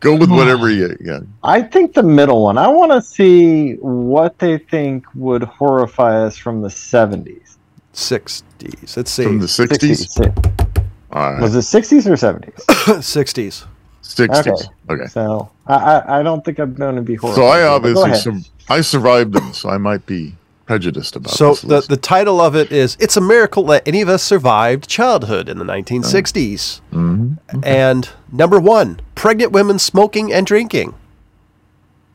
Go 0.00 0.14
with 0.14 0.28
hmm. 0.28 0.36
whatever 0.36 0.70
you. 0.70 0.96
Yeah. 1.00 1.20
I 1.42 1.62
think 1.62 1.94
the 1.94 2.02
middle 2.02 2.42
one. 2.42 2.58
I 2.58 2.68
want 2.68 2.92
to 2.92 3.02
see 3.02 3.74
what 3.74 4.38
they 4.38 4.58
think 4.58 5.06
would 5.14 5.42
horrify 5.42 6.22
us 6.24 6.36
from 6.36 6.60
the 6.60 6.70
seventies. 6.70 7.58
'60s. 7.94 8.96
Let's 8.96 9.10
see. 9.10 9.24
From 9.24 9.38
the 9.38 9.46
60s? 9.46 10.86
All 11.12 11.32
right. 11.32 11.40
Was 11.40 11.54
it 11.54 11.62
sixties 11.62 12.06
or 12.06 12.16
seventies? 12.16 12.54
'60s. 12.68 13.66
60s. 14.02 14.38
Okay. 14.38 14.52
Okay. 14.90 15.06
So 15.08 15.50
I, 15.66 15.74
I, 15.74 16.20
I 16.20 16.22
don't 16.22 16.44
think 16.44 16.58
I'm 16.58 16.74
going 16.74 16.96
to 16.96 17.02
be 17.02 17.16
horrified. 17.16 17.36
So 17.36 17.46
I 17.46 17.62
obviously 17.64 18.10
ahead. 18.10 18.20
sur- 18.20 18.50
I 18.68 18.80
survived 18.80 19.32
them, 19.32 19.52
so 19.52 19.68
I 19.68 19.78
might 19.78 20.06
be 20.06 20.34
prejudiced 20.66 21.16
about 21.16 21.32
So 21.32 21.50
this 21.50 21.60
the, 21.62 21.66
list. 21.68 21.88
the 21.88 21.96
title 21.96 22.40
of 22.40 22.54
it 22.54 22.70
is 22.72 22.96
"It's 23.00 23.16
a 23.16 23.20
Miracle 23.20 23.64
That 23.66 23.82
Any 23.86 24.00
of 24.02 24.08
Us 24.08 24.22
Survived 24.22 24.88
Childhood 24.88 25.48
in 25.48 25.58
the 25.58 25.64
1960s." 25.64 26.80
Mhm. 26.92 27.38
And 27.62 28.08
number 28.32 28.58
one, 28.60 29.00
pregnant 29.14 29.52
women 29.52 29.78
smoking 29.78 30.32
and 30.32 30.44
drinking. 30.46 30.94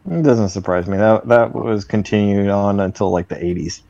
It 0.09 0.23
doesn't 0.23 0.49
surprise 0.49 0.87
me. 0.87 0.97
That 0.97 1.27
that 1.27 1.53
was 1.53 1.85
continued 1.85 2.49
on 2.49 2.79
until 2.79 3.11
like 3.11 3.27
the 3.27 3.35
80s. 3.35 3.81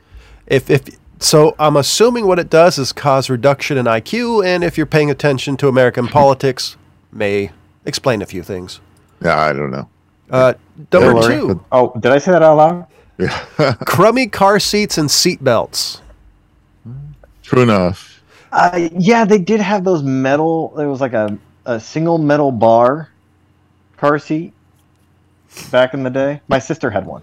If 0.47 0.69
if 0.69 0.81
so, 1.19 1.55
I'm 1.59 1.77
assuming 1.77 2.25
what 2.27 2.39
it 2.39 2.49
does 2.49 2.77
is 2.77 2.91
cause 2.91 3.29
reduction 3.29 3.77
in 3.77 3.85
IQ, 3.85 4.43
and 4.45 4.63
if 4.63 4.75
you're 4.77 4.87
paying 4.87 5.09
attention 5.11 5.55
to 5.57 5.67
American 5.67 6.07
politics, 6.19 6.75
may 7.11 7.51
explain 7.85 8.21
a 8.21 8.25
few 8.25 8.43
things. 8.43 8.79
Yeah, 9.23 9.39
I 9.39 9.53
don't 9.53 9.71
know. 9.71 9.87
Uh, 10.29 10.53
number 10.91 11.13
Hillary. 11.13 11.35
two, 11.35 11.65
Oh, 11.71 11.93
did 11.99 12.11
I 12.11 12.17
say 12.17 12.31
that 12.31 12.41
out 12.41 12.57
loud? 12.57 12.85
Yeah. 13.17 13.75
crummy 13.85 14.27
car 14.27 14.59
seats 14.59 14.97
and 14.97 15.09
seat 15.09 15.43
belts. 15.43 16.01
True 17.43 17.61
enough. 17.61 18.21
Uh, 18.51 18.89
yeah, 18.97 19.25
they 19.25 19.37
did 19.37 19.59
have 19.59 19.83
those 19.83 20.03
metal. 20.03 20.69
There 20.69 20.89
was 20.89 21.01
like 21.01 21.13
a, 21.13 21.37
a 21.65 21.79
single 21.79 22.17
metal 22.17 22.51
bar 22.51 23.09
car 23.97 24.19
seat 24.19 24.53
back 25.71 25.93
in 25.93 26.03
the 26.03 26.09
day. 26.09 26.41
My 26.47 26.59
sister 26.59 26.89
had 26.89 27.05
one. 27.05 27.21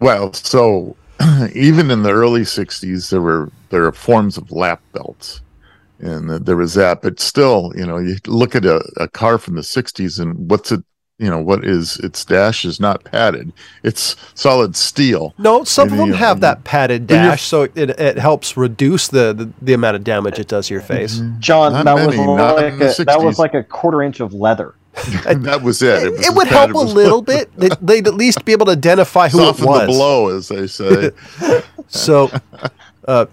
Well, 0.00 0.32
so 0.32 0.96
even 1.54 1.90
in 1.90 2.02
the 2.02 2.12
early 2.12 2.42
'60s, 2.42 3.10
there 3.10 3.20
were 3.20 3.50
there 3.70 3.84
are 3.84 3.92
forms 3.92 4.38
of 4.38 4.52
lap 4.52 4.80
belts, 4.92 5.40
and 5.98 6.30
there 6.30 6.56
was 6.56 6.74
that. 6.74 7.02
But 7.02 7.20
still, 7.20 7.72
you 7.74 7.84
know, 7.84 7.98
you 7.98 8.16
look 8.26 8.54
at 8.54 8.64
a, 8.64 8.76
a 8.96 9.08
car 9.08 9.38
from 9.38 9.56
the 9.56 9.62
'60s, 9.62 10.20
and 10.20 10.50
what's 10.50 10.72
it? 10.72 10.84
You 11.18 11.28
know, 11.28 11.40
what 11.40 11.64
is 11.64 11.96
its 11.98 12.24
dash 12.24 12.64
is 12.64 12.78
not 12.78 13.02
padded; 13.02 13.52
it's 13.82 14.14
solid 14.34 14.76
steel. 14.76 15.34
No, 15.36 15.64
some 15.64 15.90
of 15.90 15.98
them 15.98 16.12
have 16.12 16.36
um, 16.36 16.40
that 16.40 16.62
padded 16.62 17.08
dash, 17.08 17.42
so 17.42 17.62
it, 17.62 17.76
it 17.76 18.18
helps 18.18 18.56
reduce 18.56 19.08
the, 19.08 19.32
the, 19.32 19.50
the 19.60 19.72
amount 19.72 19.96
of 19.96 20.04
damage 20.04 20.38
it 20.38 20.46
does 20.46 20.68
to 20.68 20.74
your 20.74 20.80
face. 20.82 21.20
John, 21.40 21.72
Not 21.72 21.84
that 21.86 21.96
many, 21.96 22.18
was 22.18 22.38
like 22.56 22.74
a, 23.00 23.04
that 23.04 23.20
was 23.20 23.36
like 23.40 23.54
a 23.54 23.64
quarter 23.64 24.00
inch 24.00 24.20
of 24.20 24.32
leather. 24.32 24.76
that 25.24 25.60
was 25.62 25.82
it. 25.82 26.04
It, 26.04 26.12
was 26.12 26.26
it 26.28 26.34
would 26.36 26.46
help 26.46 26.70
a 26.74 26.78
little 26.78 27.22
bit. 27.22 27.50
They- 27.58 27.68
They'd 27.82 28.06
at 28.06 28.14
least 28.14 28.44
be 28.44 28.52
able 28.52 28.66
to 28.66 28.72
identify 28.72 29.28
who 29.28 29.40
it 29.42 29.60
was. 29.60 29.80
the 29.80 29.86
blow, 29.86 30.28
as 30.36 30.48
they 30.48 30.66
say. 30.68 31.10
So, 31.88 32.30
uh, 33.08 33.26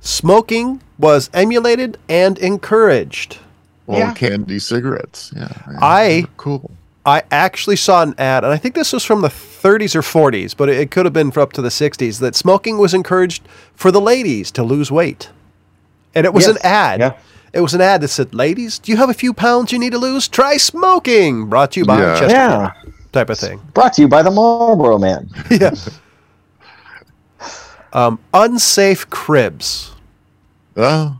smoking 0.00 0.80
was 0.98 1.28
emulated 1.34 1.98
and 2.08 2.36
encouraged. 2.38 3.38
Well, 3.86 3.98
Yeah. 3.98 4.14
candy 4.14 4.58
cigarettes. 4.58 5.32
Yeah, 5.36 5.48
yeah, 5.70 5.78
I- 5.80 6.24
cool. 6.36 6.70
I 7.06 7.22
actually 7.30 7.76
saw 7.76 8.02
an 8.02 8.14
ad, 8.18 8.42
and 8.44 8.52
I 8.52 8.56
think 8.58 8.74
this 8.74 8.92
was 8.92 9.04
from 9.04 9.22
the 9.22 9.28
30s 9.28 9.94
or 9.94 10.02
40s, 10.02 10.56
but 10.56 10.68
it, 10.68 10.76
it 10.78 10.90
could 10.90 11.06
have 11.06 11.12
been 11.12 11.30
for 11.30 11.40
up 11.40 11.52
to 11.54 11.62
the 11.62 11.68
60s, 11.68 12.18
that 12.18 12.34
smoking 12.34 12.78
was 12.78 12.92
encouraged 12.94 13.46
for 13.74 13.90
the 13.92 14.00
ladies 14.00 14.50
to 14.50 14.64
lose 14.64 14.90
weight. 14.90 15.30
And 16.16 16.26
it 16.26 16.34
was 16.34 16.46
Yes. 16.48 16.56
an 16.56 16.62
ad. 16.66 17.00
Yeah. 17.00 17.12
It 17.52 17.60
was 17.60 17.74
an 17.74 17.80
ad 17.80 18.00
that 18.02 18.08
said, 18.08 18.34
"Ladies, 18.34 18.78
do 18.78 18.90
you 18.92 18.98
have 18.98 19.08
a 19.08 19.14
few 19.14 19.32
pounds 19.32 19.72
you 19.72 19.78
need 19.78 19.92
to 19.92 19.98
lose? 19.98 20.28
Try 20.28 20.56
smoking." 20.58 21.46
Brought 21.46 21.72
to 21.72 21.80
you 21.80 21.86
by 21.86 21.98
Yeah. 22.00 22.18
Chester 22.18 22.34
Yeah. 22.36 22.70
type 23.12 23.30
of 23.30 23.38
thing. 23.38 23.60
Brought 23.72 23.92
to 23.94 24.02
you 24.02 24.08
by 24.08 24.22
the 24.22 24.30
Marlboro 24.30 24.98
Man. 24.98 25.30
yeah. 25.50 25.70
Um, 27.92 28.18
unsafe 28.34 29.08
cribs. 29.10 29.92
Oh, 30.76 31.16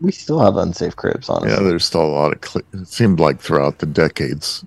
We 0.00 0.12
still 0.12 0.38
have 0.38 0.56
unsafe 0.56 0.96
cribs, 0.96 1.28
honestly. 1.28 1.50
yeah. 1.50 1.68
There's 1.68 1.84
still 1.84 2.04
a 2.04 2.06
lot 2.08 2.32
of. 2.32 2.42
Cl- 2.44 2.64
it 2.72 2.88
seemed 2.88 3.20
like 3.20 3.38
throughout 3.40 3.80
the 3.80 3.86
decades, 3.86 4.64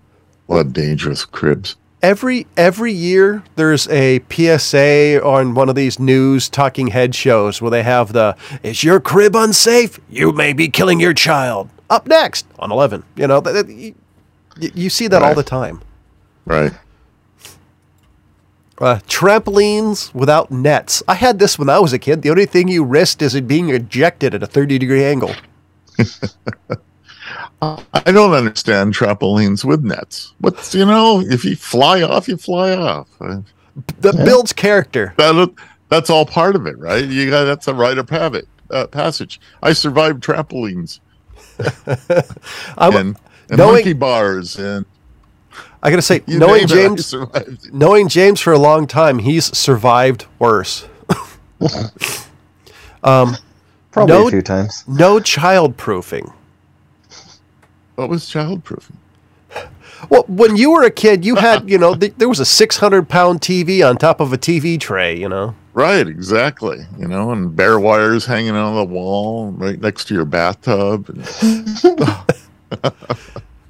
of 0.48 0.74
dangerous 0.74 1.26
cribs. 1.26 1.76
Every 2.02 2.48
every 2.58 2.92
year 2.92 3.44
there's 3.56 3.88
a 3.88 4.22
PSA 4.30 5.24
on 5.24 5.54
one 5.54 5.70
of 5.70 5.76
these 5.76 6.00
news 6.00 6.50
talking 6.50 6.88
head 6.88 7.16
shows 7.16 7.62
where 7.62 7.72
they 7.72 7.84
have 7.84 8.12
the 8.12 8.36
is 8.62 8.84
your 8.84 9.00
crib 9.00 9.36
unsafe? 9.36 10.00
You 10.10 10.34
may 10.34 10.52
be 10.52 10.68
killing 10.68 11.00
your 11.00 11.14
child. 11.14 11.70
Up 11.90 12.08
next 12.08 12.46
on 12.60 12.72
11. 12.72 13.04
You 13.16 13.28
know, 13.28 13.42
you, 13.68 13.96
you 14.58 14.90
see 14.90 15.08
that 15.08 15.22
all 15.22 15.36
the 15.36 15.44
time. 15.44 15.82
Right. 16.46 16.74
Uh, 18.80 19.00
trampolines 19.08 20.14
without 20.14 20.52
nets. 20.52 21.04
I 21.08 21.14
had 21.14 21.40
this 21.40 21.58
when 21.60 21.70
I 21.70 21.80
was 21.80 21.94
a 21.94 22.00
kid. 22.00 22.22
The 22.22 22.32
only 22.32 22.48
thing 22.48 22.68
you 22.68 22.84
risked 22.84 23.22
is 23.22 23.36
it 23.36 23.48
being 23.48 23.70
ejected 23.70 24.34
at 24.34 24.44
a 24.44 24.48
30 24.48 24.78
degree 24.80 25.06
angle. 25.06 25.34
I 27.62 28.12
don't 28.12 28.34
understand 28.34 28.94
trampolines 28.94 29.64
with 29.64 29.84
nets. 29.84 30.34
What's 30.40 30.74
you 30.76 30.86
know, 30.86 31.22
if 31.22 31.46
you 31.46 31.56
fly 31.56 32.02
off, 32.02 32.28
you 32.28 32.38
fly 32.38 32.76
off. 32.76 33.08
That 33.20 34.16
builds 34.26 34.54
character. 34.54 35.14
That 35.18 35.54
that's 35.90 36.10
all 36.10 36.26
part 36.26 36.56
of 36.56 36.66
it, 36.68 36.78
right? 36.78 37.06
You 37.06 37.30
got 37.30 37.46
that's 37.46 37.68
a 37.68 37.74
rite 37.74 37.98
of 37.98 38.10
habit, 38.10 38.48
uh, 38.70 38.88
passage. 38.88 39.40
I 39.62 39.74
survived 39.74 40.24
trampolines 40.24 41.00
I'm, 42.78 42.96
and, 42.96 43.18
and 43.50 43.58
knowing- 43.58 43.74
monkey 43.76 43.94
bars 43.94 44.58
and 44.58 44.86
I 45.82 45.90
gotta 45.90 46.02
say, 46.02 46.22
knowing 46.28 46.66
name 46.68 46.94
it, 46.96 47.00
James, 47.04 47.16
knowing 47.72 48.08
James 48.08 48.40
for 48.40 48.54
a 48.54 48.58
long 48.60 48.88
time, 48.88 49.20
he's 49.20 49.56
survived 49.58 50.26
worse. 50.40 50.88
um, 53.04 53.36
Probably 53.92 54.16
No- 54.16 54.28
a 54.28 54.32
few 54.32 54.42
times. 54.42 54.84
no 54.88 55.20
child 55.20 55.78
proofing. 55.78 56.32
What 57.96 58.10
was 58.10 58.26
childproofing? 58.26 58.96
Well, 60.10 60.26
when 60.28 60.58
you 60.58 60.72
were 60.72 60.84
a 60.84 60.92
kid, 60.92 61.24
you 61.24 61.36
had, 61.36 61.70
you 61.70 61.78
know, 61.78 61.96
th- 61.96 62.16
there 62.18 62.28
was 62.28 62.40
a 62.40 62.46
600 62.46 63.08
pound 63.08 63.40
TV 63.42 63.88
on 63.88 63.98
top 63.98 64.20
of 64.20 64.34
a 64.34 64.38
TV 64.38 64.80
tray, 64.80 65.18
you 65.18 65.30
know. 65.30 65.56
Right, 65.74 66.06
exactly. 66.08 66.86
You 67.00 67.08
know, 67.08 67.32
and 67.32 67.56
bare 67.56 67.80
wires 67.80 68.26
hanging 68.26 68.56
on 68.56 68.76
the 68.76 68.84
wall 68.84 69.52
right 69.52 69.80
next 69.80 70.06
to 70.10 70.14
your 70.14 70.26
bathtub. 70.26 71.08
And, 71.42 72.00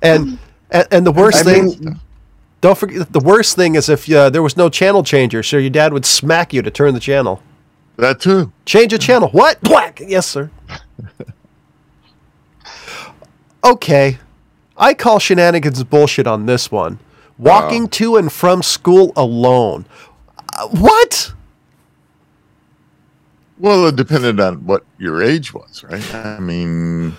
And, 0.01 0.37
and, 0.71 0.87
and 0.91 1.05
the 1.05 1.11
worst 1.11 1.39
I 1.39 1.43
thing, 1.43 1.65
mean, 1.65 1.99
don't 2.61 2.77
forget, 2.77 3.11
the 3.13 3.19
worst 3.19 3.55
thing 3.55 3.75
is 3.75 3.87
if 3.89 4.09
uh, 4.11 4.29
there 4.29 4.41
was 4.43 4.57
no 4.57 4.69
channel 4.69 5.03
changer, 5.03 5.43
so 5.43 5.57
your 5.57 5.69
dad 5.69 5.93
would 5.93 6.05
smack 6.05 6.51
you 6.53 6.61
to 6.61 6.71
turn 6.71 6.93
the 6.93 6.99
channel. 6.99 7.41
that 7.97 8.19
too. 8.19 8.51
Change 8.65 8.91
a 8.93 8.97
channel. 8.97 9.29
What? 9.29 9.61
Black. 9.61 10.01
Yes, 10.05 10.25
sir. 10.27 10.49
okay. 13.63 14.17
I 14.77 14.93
call 14.93 15.19
shenanigans 15.19 15.83
bullshit 15.83 16.27
on 16.27 16.45
this 16.45 16.71
one. 16.71 16.99
Walking 17.37 17.87
to 17.89 18.17
and 18.17 18.31
from 18.31 18.61
school 18.61 19.11
alone. 19.15 19.85
Uh, 20.55 20.67
what? 20.69 21.33
Well, 23.57 23.87
it 23.87 23.95
depended 23.95 24.39
on 24.39 24.65
what 24.65 24.83
your 24.97 25.21
age 25.23 25.53
was, 25.53 25.83
right? 25.83 26.15
I 26.15 26.39
mean, 26.39 27.13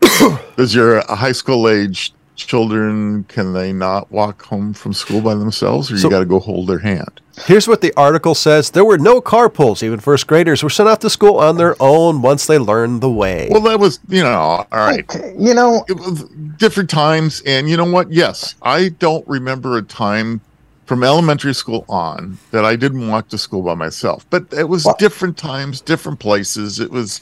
does 0.56 0.74
your 0.74 1.02
high 1.08 1.32
school 1.32 1.68
age 1.68 2.12
children 2.38 3.24
can 3.24 3.52
they 3.52 3.72
not 3.72 4.10
walk 4.10 4.42
home 4.42 4.72
from 4.72 4.92
school 4.92 5.20
by 5.20 5.34
themselves, 5.34 5.90
or 5.92 5.96
you 5.96 6.08
got 6.08 6.20
to 6.20 6.24
go 6.26 6.38
hold 6.38 6.68
their 6.68 6.78
hand? 6.78 7.20
Here's 7.44 7.68
what 7.68 7.80
the 7.82 7.92
article 7.96 8.34
says 8.34 8.70
there 8.70 8.84
were 8.84 8.98
no 8.98 9.20
car 9.20 9.48
carpools. 9.48 9.82
Even 9.82 10.00
first 10.00 10.26
graders 10.26 10.62
were 10.62 10.70
sent 10.70 10.88
off 10.88 10.98
to 11.00 11.10
school 11.10 11.36
on 11.38 11.56
their 11.56 11.76
own 11.80 12.22
once 12.22 12.46
they 12.46 12.58
learned 12.58 13.00
the 13.00 13.10
way. 13.10 13.48
Well, 13.50 13.60
that 13.62 13.78
was 13.78 14.00
you 14.08 14.22
know 14.22 14.32
all 14.32 14.66
right. 14.72 15.04
okay, 15.14 15.34
you 15.38 15.54
know, 15.54 15.84
It 15.88 15.96
was 15.98 16.24
different 16.56 16.88
times, 16.90 17.42
and 17.44 17.68
you 17.68 17.76
know 17.76 17.90
what? 17.90 18.10
Yes, 18.12 18.54
I 18.62 18.90
don't 18.90 19.26
remember 19.28 19.76
a 19.76 19.82
time 19.82 20.40
from 20.86 21.04
elementary 21.04 21.54
school 21.54 21.84
on 21.88 22.38
that 22.50 22.64
I 22.64 22.74
didn't 22.74 23.08
walk 23.08 23.28
to 23.28 23.38
school 23.38 23.62
by 23.62 23.74
myself, 23.74 24.24
but 24.30 24.46
it 24.52 24.68
was 24.68 24.84
Well- 24.86 24.96
different 24.98 25.36
times, 25.36 25.80
different 25.82 26.18
places. 26.18 26.80
It 26.80 26.90
was, 26.90 27.20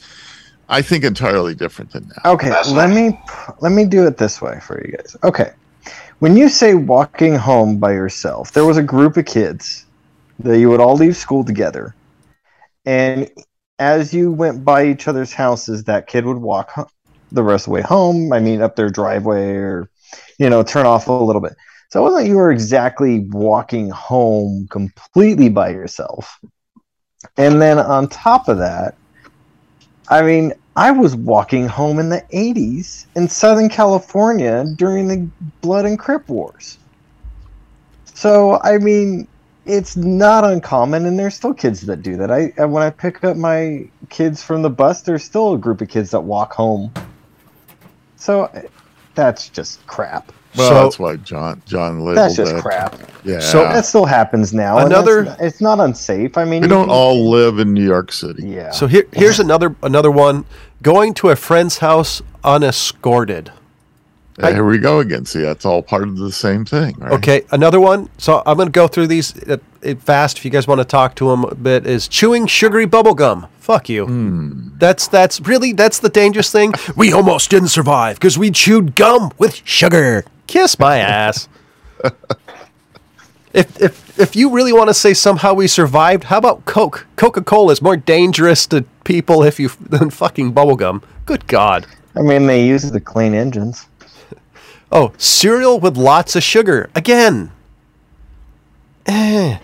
I 0.69 0.83
think, 0.83 1.05
entirely 1.05 1.55
different 1.55 1.93
than 1.93 2.09
that. 2.09 2.27
Okay, 2.27 2.51
let 2.73 2.91
me 2.91 3.19
let 3.61 3.73
me 3.73 3.85
do 3.85 4.07
it 4.07 4.17
this 4.17 4.43
way 4.43 4.59
for 4.61 4.85
you 4.85 4.97
guys. 4.97 5.17
Okay. 5.23 5.53
When 6.19 6.37
you 6.37 6.49
say 6.49 6.75
walking 6.75 7.35
home 7.35 7.79
by 7.79 7.93
yourself, 7.93 8.53
there 8.53 8.65
was 8.65 8.79
a 8.79 8.83
group 8.83 9.17
of 9.17 9.27
kids 9.27 9.85
that 10.39 10.59
you 10.59 10.71
would 10.71 10.81
all 10.81 10.97
leave 10.97 11.17
school 11.17 11.45
together. 11.45 11.95
And 12.87 13.31
as 13.79 14.15
you 14.15 14.33
went 14.33 14.65
by 14.65 14.87
each 14.87 15.09
other's 15.09 15.33
houses, 15.33 15.85
that 15.85 16.07
kid 16.07 16.25
would 16.25 16.39
walk 16.39 16.71
ho- 16.71 16.89
the 17.33 17.43
rest 17.43 17.67
of 17.67 17.71
the 17.71 17.75
way 17.75 17.83
home. 17.83 18.33
I 18.33 18.41
mean, 18.41 18.63
up 18.63 18.77
their 18.77 18.89
driveway 18.89 19.57
or, 19.57 19.91
you 20.39 20.49
know, 20.49 20.63
turn 20.63 20.87
off 20.87 21.09
a 21.09 21.13
little 21.13 21.43
bit. 21.43 21.55
So 21.91 22.01
it 22.01 22.11
wasn't 22.11 22.29
you 22.29 22.37
were 22.37 22.51
exactly 22.51 23.21
walking 23.31 23.91
home 23.91 24.67
completely 24.71 25.49
by 25.49 25.71
yourself. 25.71 26.39
And 27.37 27.61
then 27.61 27.79
on 27.79 28.09
top 28.09 28.49
of 28.49 28.59
that, 28.59 28.97
I 30.09 30.23
mean, 30.23 30.53
I 30.77 30.91
was 30.91 31.17
walking 31.17 31.67
home 31.67 31.99
in 31.99 32.11
the 32.11 32.23
80s 32.33 33.07
in 33.17 33.29
Southern 33.29 33.69
California 33.69 34.65
during 34.77 35.09
the 35.09 35.29
Blood 35.63 35.87
and 35.87 35.99
Crip 35.99 36.29
Wars. 36.29 36.79
So, 38.05 38.61
I 38.63 38.79
mean, 38.79 39.27
it's 39.65 39.97
not 39.97 40.45
uncommon, 40.45 41.07
and 41.07 41.19
there's 41.19 41.35
still 41.35 41.55
kids 41.55 41.83
that 41.83 42.03
do 42.03 42.17
that. 42.19 42.31
I 42.31 42.65
when 42.65 42.83
I 42.83 42.91
pick 42.91 43.25
up 43.25 43.37
my 43.37 43.89
kids 44.09 44.43
from 44.43 44.63
the 44.63 44.71
bus, 44.71 45.03
there's 45.03 45.25
still 45.25 45.55
a 45.55 45.59
group 45.59 45.81
of 45.81 45.89
kids 45.89 46.13
that 46.13 46.21
walk 46.21 46.53
home. 46.53 46.93
So, 48.17 48.51
that's 49.15 49.49
just 49.49 49.87
crap. 49.87 50.31
Well, 50.57 50.69
So- 50.69 50.75
that's 50.85 50.99
why 50.99 51.17
John 51.17 51.61
John 51.67 52.01
labeled 52.01 52.17
That's 52.19 52.37
just 52.37 52.55
that. 52.55 52.63
crap. 52.63 52.97
Yeah. 53.25 53.41
So- 53.41 53.63
That 53.65 53.85
still 53.87 54.05
happens 54.07 54.53
now. 54.55 54.79
Another- 54.79 55.25
that's- 55.25 55.41
it's 55.53 55.61
not 55.61 55.81
unsafe. 55.81 56.39
I 56.39 56.45
mean, 56.45 56.63
we 56.63 56.69
don't 56.69 56.85
can- 56.87 56.95
all 56.95 57.29
live 57.31 57.59
in 57.59 57.75
New 57.75 57.85
York 57.85 58.13
City. 58.13 58.45
Yeah. 58.47 58.71
So 58.71 58.87
here, 58.87 59.05
here's 59.13 59.41
another 59.41 59.75
another 59.83 60.11
one. 60.11 60.45
Going 60.83 61.15
to 61.15 61.31
a 61.31 61.37
friend's 61.37 61.79
house 61.79 62.23
unescorted. 62.45 63.51
I- 64.43 64.53
Here 64.53 64.65
we 64.67 64.77
go 64.77 64.99
again. 65.01 65.25
See, 65.25 65.41
that's 65.41 65.65
all 65.65 65.81
part 65.81 66.03
of 66.03 66.19
the 66.19 66.31
same 66.31 66.67
thing, 66.67 66.95
right? 66.99 67.13
Okay, 67.13 67.43
another 67.53 67.81
one. 67.81 68.11
So 68.19 68.43
I'm 68.45 68.57
going 68.57 68.69
to 68.69 68.73
go 68.73 68.87
through 68.87 69.07
these 69.07 69.33
uh, 69.49 69.57
fast. 70.01 70.37
If 70.37 70.45
you 70.45 70.51
guys 70.51 70.69
want 70.69 70.79
to 70.79 70.85
talk 70.85 71.15
to 71.17 71.31
them 71.31 71.45
a 71.45 71.55
bit, 71.55 71.87
is 71.87 72.07
chewing 72.07 72.47
sugary 72.47 72.85
bubble 72.85 73.15
gum. 73.15 73.47
Fuck 73.61 73.89
you. 73.89 74.07
That's 74.79 75.09
that's 75.09 75.41
really 75.41 75.73
that's 75.73 76.01
the 76.01 76.11
dangerous 76.11 76.53
thing. 76.53 76.75
We 76.97 77.13
almost 77.15 77.49
didn't 77.51 77.69
survive 77.69 78.17
because 78.17 78.37
we 78.37 78.51
chewed 78.51 78.95
gum 78.95 79.33
with 79.39 79.63
sugar. 79.65 80.25
Kiss 80.47 80.79
my 80.79 80.99
ass. 80.99 81.49
if 83.53 83.81
if 83.81 84.19
if 84.19 84.37
you 84.37 84.51
really 84.51 84.73
want 84.73 84.89
to 84.89 84.95
say 84.95 85.15
somehow 85.15 85.55
we 85.55 85.67
survived, 85.67 86.25
how 86.25 86.39
about 86.39 86.65
Coke? 86.65 87.07
Coca 87.17 87.43
Cola 87.43 87.73
is 87.73 87.83
more 87.83 87.97
dangerous 87.97 88.67
to 88.69 88.85
people 89.05 89.43
if 89.43 89.59
you 89.61 89.69
than 89.81 90.11
fucking 90.11 90.53
bubble 90.53 90.77
gum. 90.77 91.03
Good 91.27 91.47
God. 91.47 91.87
I 92.15 92.23
mean, 92.23 92.47
they 92.47 92.67
use 92.67 92.91
the 92.91 93.01
clean 93.01 93.35
engines. 93.35 93.87
Oh, 94.93 95.13
cereal 95.19 95.81
with 95.81 95.97
lots 95.97 96.37
of 96.37 96.43
sugar. 96.43 96.89
Again. 96.95 97.51
Eh. 99.07 99.59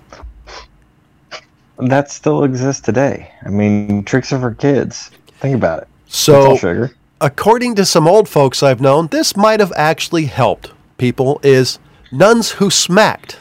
That 1.78 2.10
still 2.10 2.44
exists 2.44 2.82
today. 2.82 3.30
I 3.44 3.48
mean, 3.48 4.04
tricks 4.04 4.32
are 4.32 4.40
for 4.40 4.52
kids. 4.54 5.10
Think 5.40 5.54
about 5.56 5.82
it. 5.82 5.88
It's 6.06 6.28
all 6.28 6.56
So, 6.56 6.56
sugar. 6.56 6.92
According 7.22 7.76
to 7.76 7.86
some 7.86 8.06
old 8.06 8.28
folks 8.28 8.62
I've 8.62 8.80
known, 8.80 9.06
this 9.06 9.36
might 9.36 9.60
have 9.60 9.72
actually 9.76 10.26
helped 10.26 10.72
people 10.98 11.40
is 11.42 11.78
nuns 12.10 12.50
who 12.50 12.70
smacked. 12.70 13.38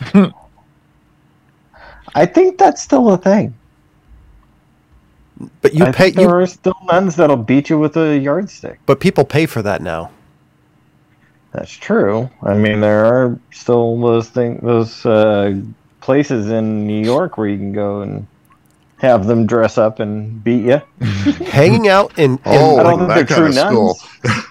I 2.14 2.26
think 2.26 2.58
that's 2.58 2.82
still 2.82 3.12
a 3.12 3.18
thing. 3.18 3.54
But 5.62 5.72
you 5.72 5.84
I 5.84 5.92
pay 5.92 6.10
there 6.10 6.24
you 6.24 6.30
are 6.30 6.46
still 6.46 6.76
nuns 6.90 7.14
that'll 7.16 7.36
beat 7.36 7.70
you 7.70 7.78
with 7.78 7.96
a 7.96 8.18
yardstick. 8.18 8.80
but 8.86 8.98
people 8.98 9.24
pay 9.24 9.46
for 9.46 9.62
that 9.62 9.80
now. 9.80 10.10
That's 11.52 11.72
true. 11.72 12.28
I 12.42 12.54
mean, 12.54 12.80
there 12.80 13.06
are 13.06 13.38
still 13.52 13.98
those 14.00 14.28
thing, 14.28 14.58
those 14.62 15.06
uh, 15.06 15.60
places 16.00 16.50
in 16.50 16.86
New 16.86 17.02
York 17.02 17.38
where 17.38 17.48
you 17.48 17.56
can 17.56 17.72
go 17.72 18.02
and 18.02 18.26
have 18.98 19.26
them 19.26 19.46
dress 19.46 19.78
up 19.78 20.00
and 20.00 20.42
beat 20.42 20.64
you. 20.64 20.82
Hanging 21.46 21.88
out 21.88 22.18
in, 22.18 22.32
in 22.32 22.40
Oh, 22.44 22.78
I 22.78 22.82
don't 22.82 22.98
think 22.98 23.08
that 23.08 23.28
they're 23.28 23.36
true 23.36 23.52
nuns. 23.52 24.04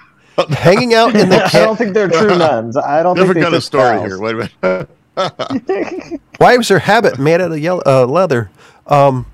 hanging 0.49 0.93
out 0.93 1.15
in 1.15 1.29
the 1.29 1.43
I 1.53 1.60
don't 1.60 1.75
think 1.77 1.93
they're 1.93 2.10
true 2.10 2.38
nuns. 2.38 2.77
I 2.77 3.01
don't 3.01 3.15
Different 3.15 3.36
think 3.36 3.43
kind 3.45 3.53
they 3.53 3.57
of 3.57 3.63
story 3.63 3.97
fit 3.97 4.07
here. 4.07 4.19
Wait 4.19 4.36
a 4.36 4.88
minute. 5.17 6.19
Why 6.38 6.57
was 6.57 6.67
their 6.67 6.79
habit 6.79 7.17
made 7.17 7.41
out 7.41 7.51
of 7.51 7.60
yellow, 7.60 7.81
uh, 7.86 8.05
leather? 8.05 8.51
Um, 8.86 9.25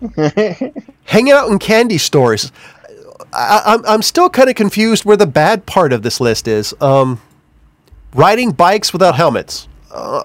hanging 1.04 1.34
out 1.34 1.50
in 1.50 1.60
candy 1.60 1.98
stores. 1.98 2.52
I, 3.34 3.62
I'm, 3.66 3.86
I'm 3.86 4.02
still 4.02 4.30
kind 4.30 4.50
of 4.50 4.56
confused 4.56 5.04
where 5.06 5.18
the 5.18 5.28
bad 5.28 5.66
part 5.66 5.92
of 5.92 6.04
this 6.04 6.22
list 6.22 6.48
is. 6.48 6.74
Um, 6.80 7.22
riding 8.14 8.52
bikes 8.52 8.94
without 8.94 9.16
helmets. 9.16 9.68
Uh, 9.92 10.24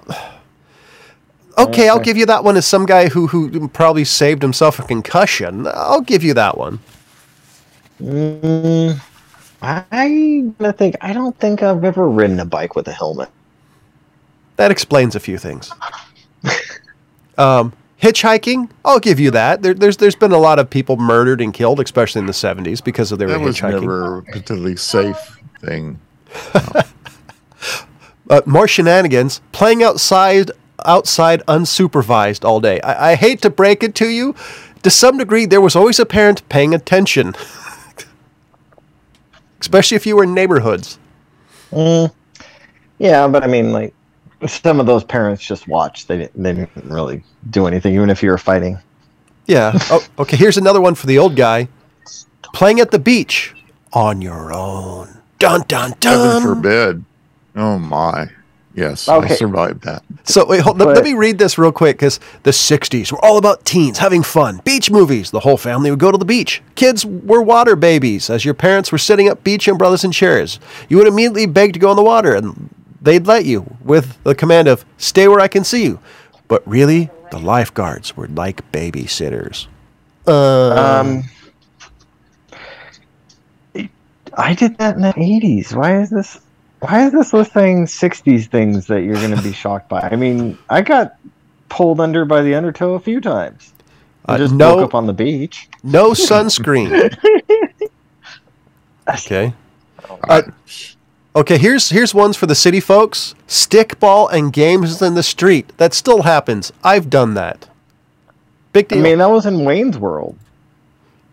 okay, 1.63 1.89
I'll 1.89 1.99
give 1.99 2.17
you 2.17 2.25
that 2.25 2.43
one 2.43 2.57
as 2.57 2.65
some 2.65 2.85
guy 2.85 3.09
who, 3.09 3.27
who 3.27 3.67
probably 3.69 4.03
saved 4.03 4.41
himself 4.41 4.79
a 4.79 4.83
concussion. 4.83 5.67
I'll 5.67 6.01
give 6.01 6.23
you 6.23 6.33
that 6.33 6.57
one. 6.57 6.79
Mm, 8.01 8.99
I 9.61 10.51
I 10.59 10.71
think 10.71 10.95
I 11.01 11.13
don't 11.13 11.37
think 11.37 11.61
I've 11.61 11.83
ever 11.83 12.07
ridden 12.07 12.39
a 12.39 12.45
bike 12.45 12.75
with 12.75 12.87
a 12.87 12.93
helmet. 12.93 13.29
That 14.55 14.71
explains 14.71 15.15
a 15.15 15.19
few 15.19 15.37
things. 15.37 15.71
um, 17.37 17.73
hitchhiking, 18.01 18.69
I'll 18.85 18.99
give 18.99 19.19
you 19.19 19.31
that. 19.31 19.61
There, 19.61 19.73
there's 19.73 19.97
there's 19.97 20.15
been 20.15 20.31
a 20.31 20.37
lot 20.37 20.59
of 20.59 20.69
people 20.69 20.97
murdered 20.97 21.41
and 21.41 21.53
killed, 21.53 21.79
especially 21.79 22.19
in 22.19 22.25
the 22.25 22.33
70s, 22.33 22.83
because 22.83 23.11
of 23.11 23.19
their 23.19 23.27
That 23.27 23.41
was 23.41 23.57
hitchhiking. 23.57 23.81
never 23.81 24.17
a 24.19 24.23
particularly 24.23 24.75
safe 24.75 25.39
thing. 25.61 25.99
uh, 28.29 28.41
more 28.45 28.67
shenanigans, 28.67 29.41
playing 29.51 29.83
outside 29.83 30.51
outside 30.85 31.43
unsupervised 31.47 32.45
all 32.45 32.59
day. 32.59 32.79
I, 32.81 33.11
I 33.11 33.15
hate 33.15 33.41
to 33.41 33.49
break 33.49 33.83
it 33.83 33.95
to 33.95 34.07
you, 34.07 34.35
to 34.83 34.89
some 34.89 35.17
degree, 35.17 35.45
there 35.45 35.61
was 35.61 35.75
always 35.75 35.99
a 35.99 36.05
parent 36.05 36.47
paying 36.49 36.73
attention, 36.73 37.35
especially 39.61 39.95
if 39.95 40.05
you 40.05 40.15
were 40.15 40.23
in 40.23 40.33
neighborhoods. 40.33 40.97
Mm, 41.71 42.11
yeah, 42.97 43.27
but 43.27 43.43
I 43.43 43.47
mean, 43.47 43.71
like 43.71 43.93
some 44.47 44.79
of 44.79 44.85
those 44.85 45.03
parents 45.03 45.43
just 45.43 45.67
watched. 45.67 46.07
They 46.07 46.17
didn't, 46.17 46.41
they 46.43 46.53
didn't 46.53 46.89
really 46.89 47.23
do 47.49 47.67
anything, 47.67 47.93
even 47.95 48.09
if 48.09 48.23
you 48.23 48.29
were 48.29 48.37
fighting. 48.37 48.79
Yeah. 49.45 49.77
Oh, 49.91 50.05
okay. 50.19 50.37
Here's 50.37 50.57
another 50.57 50.79
one 50.79 50.95
for 50.95 51.07
the 51.07 51.17
old 51.17 51.35
guy. 51.35 51.67
Playing 52.53 52.79
at 52.79 52.91
the 52.91 52.99
beach 52.99 53.53
on 53.93 54.21
your 54.21 54.53
own. 54.53 55.21
Dun 55.39 55.63
dun 55.67 55.93
dun. 55.99 56.13
Heaven 56.13 56.29
dun. 56.29 56.41
forbid. 56.41 57.05
Oh 57.55 57.79
my. 57.79 58.29
Yes, 58.79 59.09
I 59.09 59.17
Okay. 59.17 59.35
survived 59.35 59.81
that. 59.83 60.03
So 60.23 60.45
wait, 60.45 60.61
hold, 60.61 60.79
let, 60.79 60.95
let 60.95 61.03
me 61.03 61.13
read 61.13 61.37
this 61.37 61.57
real 61.57 61.71
quick 61.73 61.97
because 61.97 62.17
the 62.43 62.51
60s 62.51 63.11
were 63.11 63.23
all 63.25 63.37
about 63.37 63.65
teens 63.65 63.97
having 63.97 64.23
fun. 64.23 64.61
Beach 64.63 64.89
movies. 64.89 65.31
The 65.31 65.41
whole 65.41 65.57
family 65.57 65.89
would 65.89 65.99
go 65.99 66.11
to 66.13 66.17
the 66.17 66.23
beach. 66.23 66.61
Kids 66.75 67.05
were 67.05 67.41
water 67.41 67.75
babies 67.75 68.29
as 68.29 68.45
your 68.45 68.53
parents 68.53 68.89
were 68.93 68.97
sitting 68.97 69.27
up 69.27 69.43
beach 69.43 69.67
umbrellas 69.67 70.05
and 70.05 70.13
chairs. 70.13 70.59
You 70.87 70.95
would 70.97 71.07
immediately 71.07 71.45
beg 71.45 71.73
to 71.73 71.79
go 71.79 71.91
in 71.91 71.97
the 71.97 72.03
water 72.03 72.33
and 72.35 72.69
they'd 73.01 73.27
let 73.27 73.43
you 73.43 73.75
with 73.83 74.21
the 74.23 74.33
command 74.33 74.69
of 74.69 74.85
stay 74.97 75.27
where 75.27 75.41
I 75.41 75.49
can 75.49 75.65
see 75.65 75.83
you. 75.83 75.99
But 76.47 76.65
really, 76.65 77.09
the 77.31 77.39
lifeguards 77.39 78.15
were 78.15 78.27
like 78.29 78.71
babysitters. 78.71 79.67
Um, 80.25 81.23
I 84.37 84.53
did 84.53 84.77
that 84.77 84.95
in 84.95 85.01
the 85.01 85.13
eighties. 85.17 85.75
Why 85.75 85.99
is 85.99 86.09
this? 86.09 86.39
Why 86.81 87.05
is 87.07 87.11
this 87.11 87.33
list 87.33 87.53
saying 87.53 87.85
'60s 87.87 88.47
things 88.47 88.87
that 88.87 89.01
you're 89.01 89.15
going 89.15 89.35
to 89.35 89.41
be 89.41 89.51
shocked 89.53 89.89
by? 89.89 90.01
I 90.01 90.15
mean, 90.15 90.57
I 90.69 90.81
got 90.81 91.15
pulled 91.67 91.99
under 91.99 92.25
by 92.25 92.41
the 92.41 92.55
undertow 92.55 92.93
a 92.93 92.99
few 92.99 93.19
times. 93.19 93.73
I 94.25 94.35
Uh, 94.35 94.37
just 94.37 94.53
no- 94.53 94.75
woke 94.77 94.85
up 94.85 94.95
on 94.95 95.05
the 95.05 95.13
beach. 95.13 95.67
No 95.83 96.11
sunscreen. 96.11 97.15
okay. 99.09 99.53
Uh, 100.27 100.41
okay, 101.35 101.57
here's 101.57 101.89
here's 101.89 102.13
ones 102.13 102.37
for 102.37 102.45
the 102.45 102.55
city 102.55 102.79
folks. 102.79 103.35
Stickball 103.47 104.31
and 104.31 104.53
games 104.53 105.01
in 105.01 105.15
the 105.15 105.23
street. 105.23 105.71
That 105.77 105.93
still 105.93 106.23
happens. 106.23 106.71
I've 106.83 107.09
done 107.09 107.33
that. 107.35 107.67
Big 108.73 108.87
deal. 108.87 108.99
I 108.99 109.01
mean, 109.01 109.17
that 109.17 109.29
was 109.29 109.45
in 109.45 109.65
Wayne's 109.65 109.97
World. 109.97 110.37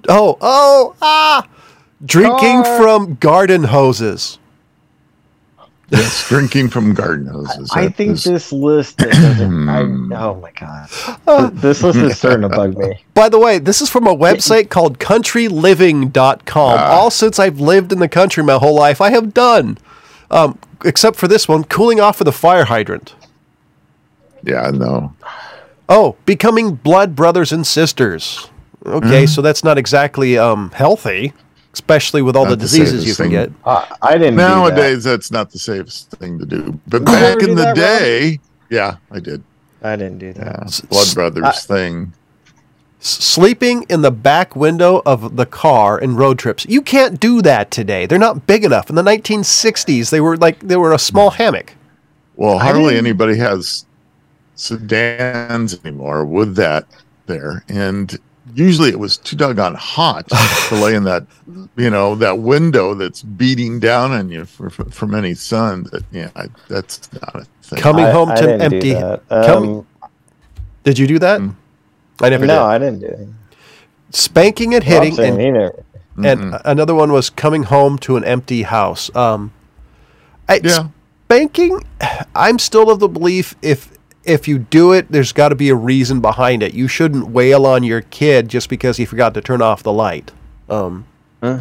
oh, 0.09 0.39
oh, 0.41 0.95
ah! 1.03 1.47
Drinking 2.05 2.63
Car. 2.63 2.79
from 2.79 3.15
garden 3.17 3.65
hoses. 3.65 4.39
Yes, 5.90 6.29
drinking 6.29 6.70
from 6.70 6.94
garden 6.94 7.27
hoses. 7.29 7.70
I 7.72 7.85
That 7.87 7.96
think 7.96 8.12
is- 8.14 8.25
this 8.25 8.53
list 8.53 8.96
doesn't. 8.99 9.68
I, 9.68 9.81
oh 9.83 10.35
my 10.40 10.51
god, 10.51 10.88
Th- 11.27 11.51
this 11.62 11.83
list 11.83 11.99
is 11.99 12.18
starting 12.18 12.42
to 12.42 12.49
bug 12.49 12.77
me. 12.77 13.05
By 13.14 13.29
the 13.29 13.38
way, 13.38 13.59
this 13.61 13.81
is 13.81 13.88
from 13.88 14.07
a 14.09 14.14
website 14.14 14.68
called 14.68 14.99
countryliving.com. 14.99 16.79
Ah. 16.79 16.90
All 16.90 17.11
since 17.11 17.38
I've 17.38 17.61
lived 17.61 17.92
in 17.92 17.99
the 18.01 18.09
country 18.09 18.42
my 18.42 18.55
whole 18.59 18.75
life, 18.75 19.01
I 19.01 19.11
have 19.11 19.33
done. 19.33 19.79
Um, 20.31 20.59
except 20.85 21.16
for 21.16 21.29
this 21.29 21.46
one, 21.46 21.62
cooling 21.64 22.01
off 22.01 22.18
with 22.18 22.27
a 22.29 22.33
fire 22.33 22.64
hydrant. 22.64 23.14
Yeah, 24.42 24.70
no. 24.72 25.14
Oh, 25.88 26.16
becoming 26.27 26.75
blood 26.75 27.14
brothers 27.14 27.53
and 27.53 27.64
sisters. 27.66 28.51
Okay, 28.85 29.07
Mm-hmm. 29.07 29.27
so 29.27 29.40
that's 29.42 29.62
not 29.64 29.79
exactly 29.79 30.37
um, 30.38 30.70
healthy, 30.72 31.33
especially 31.77 32.23
with 32.23 32.35
all 32.37 32.45
Not 32.45 32.51
the 32.53 32.57
the 32.57 32.62
diseases 32.62 33.05
you 33.05 33.12
safest 33.12 33.17
can 33.19 33.25
thing. 33.25 33.31
get. 33.33 33.53
Uh, 33.65 33.85
I 34.01 34.12
didn't. 34.17 34.31
do 34.33 34.37
that. 34.39 34.49
Nowadays, 34.49 35.05
that's 35.05 35.31
not 35.31 35.51
the 35.51 35.59
safest 35.59 36.11
thing 36.12 36.39
to 36.39 36.47
do. 36.47 36.81
But 36.89 37.05
Did 37.05 37.07
back 37.07 37.43
in 37.43 37.51
the 37.51 37.55
that, 37.57 37.67
Rob? 37.67 37.77
day, 37.77 38.41
yeah, 38.71 38.97
I 39.11 39.21
did. 39.21 39.43
I 39.83 39.95
didn't 39.97 40.19
do 40.19 40.33
that. 40.33 40.47
Yeah, 40.47 40.87
Blood 40.89 41.07
s- 41.07 41.15
Brothers 41.15 41.45
I- 41.45 41.53
thing. 41.53 42.12
Sleeping 42.99 43.85
in 43.91 44.01
the 44.01 44.11
back 44.11 44.57
window 44.57 45.03
of 45.05 45.37
the 45.37 45.45
car 45.45 45.99
in 46.01 46.17
road 46.17 46.39
trips. 46.39 46.65
You 46.67 46.81
can't 46.81 47.21
do 47.21 47.43
that 47.43 47.71
today. 47.71 48.07
They're 48.07 48.19
not 48.19 48.47
big 48.47 48.65
enough. 48.65 48.89
In 48.89 48.97
the 48.97 49.03
1960s, 49.03 50.09
they 50.11 50.21
were 50.21 50.37
like 50.39 50.61
they 50.61 50.77
were 50.77 50.93
a 50.95 50.99
small 50.99 51.31
hammock. 51.31 51.75
Well, 52.37 52.59
hardly 52.59 52.97
anybody 52.97 53.37
has 53.37 53.85
sedans 54.57 55.79
anymore 55.85 56.25
with 56.25 56.57
that 56.57 56.87
there, 57.27 57.65
and 57.69 58.19
usually 58.57 58.88
it 58.90 58.99
was 58.99 59.16
too 59.19 59.37
doggone 59.37 59.75
hot 59.75 60.27
to 60.69 60.75
lay 60.75 60.95
in 60.95 61.05
that, 61.05 61.27
you 61.77 61.90
know, 61.90 62.14
that 62.16 62.38
window 62.38 62.95
that's 62.95 63.23
beating 63.23 63.79
down 63.79 64.11
on 64.12 64.29
you 64.31 64.45
for, 64.45 64.71
for, 64.71 64.85
from 64.90 65.14
any 65.14 65.35
sun. 65.35 65.85
That 65.92 66.05
yeah, 66.11 66.31
I, 66.35 66.47
that's 66.69 67.12
not 67.12 67.37
a 67.37 67.45
thing. 67.62 67.79
Coming 67.81 68.07
I- 68.07 68.11
home 68.11 68.31
I 68.31 68.35
to 68.37 68.42
didn't 68.42 68.59
do 68.71 68.77
empty. 68.77 68.92
that. 68.95 69.29
Coming- 69.29 69.71
Um, 69.79 69.87
Did 70.85 70.99
you 70.99 71.07
do 71.07 71.19
that? 71.21 71.40
Mm. 71.40 71.55
I 72.23 72.29
never 72.31 72.47
no, 72.47 72.55
did. 72.55 72.62
I 72.62 72.79
didn't 72.79 73.01
do 73.01 73.07
it. 73.07 73.29
Spanking 74.11 74.75
and 74.75 74.83
hitting 74.83 75.14
saying 75.14 75.33
and 75.35 75.40
he 75.40 75.51
never. 75.51 75.85
and 76.25 76.55
a- 76.55 76.71
another 76.71 76.95
one 76.95 77.12
was 77.12 77.29
coming 77.29 77.64
home 77.64 77.99
to 77.99 78.16
an 78.16 78.25
empty 78.25 78.62
house. 78.62 79.14
Um, 79.14 79.53
I, 80.49 80.61
Yeah. 80.62 80.88
spanking. 81.27 81.85
I'm 82.35 82.59
still 82.59 82.90
of 82.90 83.01
the 83.01 83.09
belief 83.09 83.55
if 83.62 83.90
if 84.27 84.47
you 84.49 84.59
do 84.59 84.93
it, 84.93 85.07
there's 85.11 85.33
got 85.33 85.49
to 85.51 85.55
be 85.55 85.69
a 85.69 85.75
reason 85.75 86.21
behind 86.21 86.62
it. 86.62 86.75
You 86.75 86.89
shouldn't 86.89 87.29
wail 87.29 87.65
on 87.67 87.83
your 87.85 88.01
kid 88.03 88.49
just 88.49 88.69
because 88.69 88.97
he 88.97 89.05
forgot 89.05 89.35
to 89.35 89.41
turn 89.41 89.62
off 89.62 89.83
the 89.83 89.93
light. 89.93 90.33
Um, 90.69 91.07
Uh. 91.43 91.61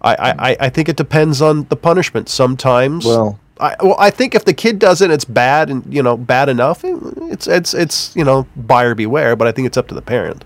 I, 0.00 0.14
I, 0.14 0.50
I- 0.52 0.56
I 0.60 0.68
think 0.68 0.88
it 0.88 0.96
depends 0.96 1.40
on 1.40 1.64
the 1.68 1.76
punishment. 1.76 2.28
Sometimes, 2.28 3.04
Well, 3.06 3.38
I, 3.60 3.76
well, 3.80 3.94
I 3.98 4.10
think 4.10 4.34
if 4.34 4.44
the 4.44 4.54
kid 4.54 4.78
does 4.80 5.00
it, 5.00 5.10
it's 5.12 5.24
bad 5.24 5.70
and 5.70 5.84
you 5.92 6.02
know 6.02 6.16
bad 6.16 6.48
enough. 6.48 6.80
It's 6.84 7.46
it's 7.46 7.72
it's 7.74 8.16
you 8.16 8.24
know 8.24 8.46
buyer 8.56 8.94
beware. 8.96 9.36
But 9.36 9.46
I 9.46 9.52
think 9.52 9.66
it's 9.66 9.76
up 9.76 9.86
to 9.88 9.94
the 9.94 10.02
parent. 10.02 10.44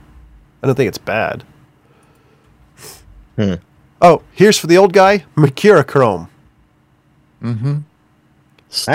I 0.62 0.66
don't 0.66 0.76
think 0.76 0.88
it's 0.88 0.98
bad. 0.98 1.42
Hmm. 3.36 3.54
Oh, 4.02 4.22
here's 4.32 4.58
for 4.58 4.66
the 4.66 4.76
old 4.76 4.92
guy, 4.92 5.24
Mercurochrome. 5.36 6.28
Stung 7.40 7.84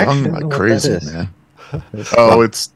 I 0.00 0.04
don't 0.04 0.32
like 0.50 0.50
crazy, 0.50 0.98
man. 1.12 1.34
Oh, 2.16 2.40
it's 2.42 2.70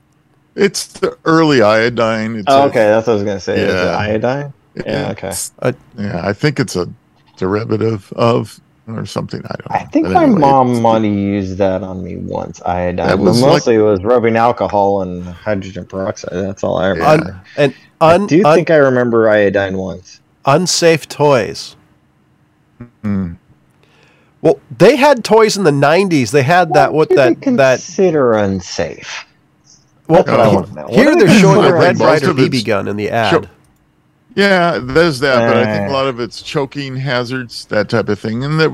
it's 0.55 0.87
the 0.87 1.17
early 1.25 1.63
iodine. 1.63 2.37
It's 2.37 2.45
oh, 2.49 2.63
a- 2.63 2.67
okay, 2.69 2.85
that's 2.85 3.07
what 3.07 3.13
I 3.13 3.17
was 3.17 3.25
gonna 3.25 3.41
say. 3.41 3.61
Is 3.61 3.75
it 3.75 3.77
Yeah. 3.77 3.97
iodine? 3.97 4.53
Yeah, 4.75 5.11
okay. 5.13 5.29
it's- 5.29 5.53
Uh, 5.61 5.73
yeah, 5.99 6.21
I 6.27 6.33
think 6.33 6.59
it's 6.61 6.77
a 6.77 6.89
derivative 7.37 8.13
of 8.17 8.61
or 8.89 9.05
something. 9.05 9.43
I 9.45 9.55
don't. 9.57 9.71
I 9.71 9.83
know. 9.85 9.89
think 9.91 10.07
But 10.07 10.13
my 10.15 10.23
anyway, 10.25 10.41
mom 10.41 10.67
it's- 10.69 10.83
might 10.83 11.03
have 11.05 11.13
used 11.13 11.59
that 11.59 11.83
on 11.83 12.03
me 12.05 12.17
once. 12.17 12.63
Iodine, 12.65 12.97
That 12.97 13.17
but 13.17 13.25
was 13.25 13.41
like- 13.43 13.53
mostly 13.53 13.75
it 13.75 13.79
was 13.83 14.03
rubbing 14.05 14.37
alcohol 14.37 15.03
and 15.03 15.25
hydrogen 15.25 15.85
peroxide. 15.87 16.31
That's 16.33 16.63
all 16.65 16.79
I 16.79 16.89
remember. 16.89 17.33
Un, 17.33 17.41
and 17.57 17.75
I 18.01 18.19
do 18.27 18.45
un- 18.45 18.55
think 18.55 18.71
I 18.71 18.77
remember 18.77 19.29
iodine 19.29 19.77
once. 19.77 20.21
unsafe 20.45 21.09
toys. 21.09 21.75
Mm. 23.05 23.37
Well, 24.79 24.89
they 24.91 24.97
had 24.97 25.25
toys 25.25 25.57
in 25.57 25.65
the 25.65 25.71
'90s. 25.71 26.31
They 26.31 26.43
had 26.43 26.73
that 26.75 26.93
what 26.93 27.09
do 27.09 27.17
they 27.17 27.35
that 27.35 27.41
that. 27.57 27.79
consider 27.79 28.33
unsafe? 28.35 29.25
Well, 30.09 30.23
That's 30.23 30.31
what 30.31 30.41
I 30.41 30.49
he- 30.51 30.55
want 30.55 30.67
to 30.69 30.75
know. 30.75 30.83
What 30.85 30.93
here 30.95 31.17
they're 31.17 31.27
they 31.27 31.39
showing 31.41 31.65
a 31.65 31.73
Red 31.75 31.91
unsafe? 31.93 32.07
Ryder 32.07 32.27
Most 32.27 32.31
of 32.31 32.39
it's- 32.39 32.63
BB 32.63 32.67
gun 32.67 32.89
in 32.89 32.97
the 32.97 33.11
ad. 33.11 33.31
Sure. 33.31 33.43
Yeah, 34.35 34.79
there's 34.83 35.21
that, 35.21 35.49
but 35.49 35.57
I 35.57 35.65
think 35.65 35.89
Uh. 35.89 35.93
a 35.93 35.95
lot 35.95 36.07
of 36.07 36.21
it's 36.21 36.43
choking 36.43 36.97
hazards, 36.97 37.65
that 37.71 37.89
type 37.89 38.09
of 38.11 38.19
thing, 38.19 38.45
and 38.45 38.61
there 38.61 38.71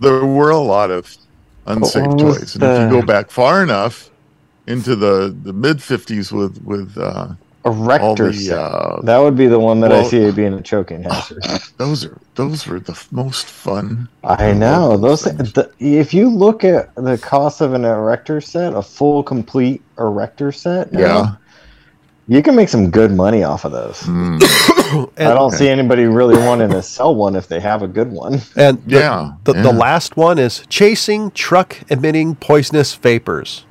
there 0.00 0.24
were 0.26 0.50
a 0.50 0.58
lot 0.58 0.90
of 0.90 1.16
unsafe 1.66 2.06
What 2.06 2.22
was 2.22 2.38
toys. 2.38 2.54
And 2.56 2.64
if 2.64 2.92
you 2.92 3.00
go 3.00 3.06
back 3.06 3.30
far 3.30 3.62
enough 3.62 4.10
into 4.66 4.94
the 4.94 5.34
the 5.42 5.52
mid 5.54 5.78
'50s 5.78 6.32
with 6.32 6.62
with 6.64 6.96
uh, 6.98 7.28
A 7.66 7.68
all 7.70 7.74
rector 7.84 8.28
the 8.30 8.32
set. 8.34 8.58
uh, 8.58 9.00
That 9.02 9.18
would 9.18 9.36
be 9.36 9.46
the 9.48 9.58
one 9.58 9.80
that 9.80 9.90
I 9.92 10.04
see 10.04 10.18
it 10.18 10.36
being 10.36 10.54
a 10.54 10.62
choking 10.62 11.02
hazard. 11.02 11.42
those 11.78 12.04
are 12.04 12.16
those 12.36 12.66
were 12.66 12.78
the 12.80 12.92
f- 12.92 13.08
most 13.10 13.46
fun. 13.46 14.08
I 14.24 14.52
know 14.52 14.96
those 14.96 15.22
those. 15.24 15.34
things. 15.36 15.52
The, 15.52 15.70
if 15.80 16.14
you 16.14 16.28
look 16.30 16.64
at 16.64 16.94
the 16.94 17.18
cost 17.18 17.60
of 17.60 17.74
an 17.74 17.84
erector 17.84 18.40
set, 18.40 18.72
a 18.74 18.82
full 18.82 19.22
complete 19.22 19.82
erector 19.98 20.52
set, 20.52 20.92
now, 20.92 21.00
Yeah. 21.00 21.34
you 22.28 22.42
can 22.42 22.54
make 22.54 22.68
some 22.68 22.90
good 22.90 23.10
money 23.10 23.42
off 23.42 23.64
of 23.64 23.72
those. 23.72 23.98
Mm. 24.02 24.40
And, 25.16 25.28
I 25.28 25.34
don't 25.34 25.50
see 25.50 25.68
anybody 25.68 26.04
really 26.04 26.36
wanting 26.36 26.70
to 26.70 26.82
sell 26.82 27.14
one 27.16 27.34
if 27.34 27.48
they 27.48 27.58
have 27.58 27.82
a 27.82 27.88
good 27.88 28.12
one. 28.12 28.40
and 28.56 28.80
the, 28.84 28.98
Yeah, 29.00 29.32
the, 29.44 29.54
the 29.54 29.72
last 29.72 30.16
one 30.16 30.38
is 30.38 30.62
chasing 30.68 31.32
truck 31.32 31.76
emitting 31.90 32.36
poisonous 32.36 32.94
vapors. 32.94 33.64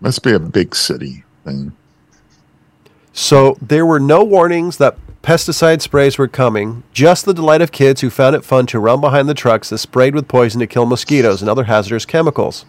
Must 0.00 0.22
be 0.22 0.32
a 0.32 0.38
big 0.40 0.74
city 0.74 1.24
thing. 1.48 1.72
So 3.12 3.56
there 3.60 3.84
were 3.84 3.98
no 3.98 4.22
warnings 4.22 4.76
that 4.76 4.96
pesticide 5.22 5.82
sprays 5.82 6.18
were 6.18 6.28
coming, 6.28 6.84
just 6.92 7.24
the 7.24 7.34
delight 7.34 7.60
of 7.60 7.72
kids 7.72 8.00
who 8.00 8.10
found 8.10 8.36
it 8.36 8.44
fun 8.44 8.66
to 8.66 8.78
run 8.78 9.00
behind 9.00 9.28
the 9.28 9.34
trucks 9.34 9.70
that 9.70 9.78
sprayed 9.78 10.14
with 10.14 10.28
poison 10.28 10.60
to 10.60 10.66
kill 10.66 10.86
mosquitoes 10.86 11.42
and 11.42 11.50
other 11.50 11.64
hazardous 11.64 12.06
chemicals. 12.06 12.64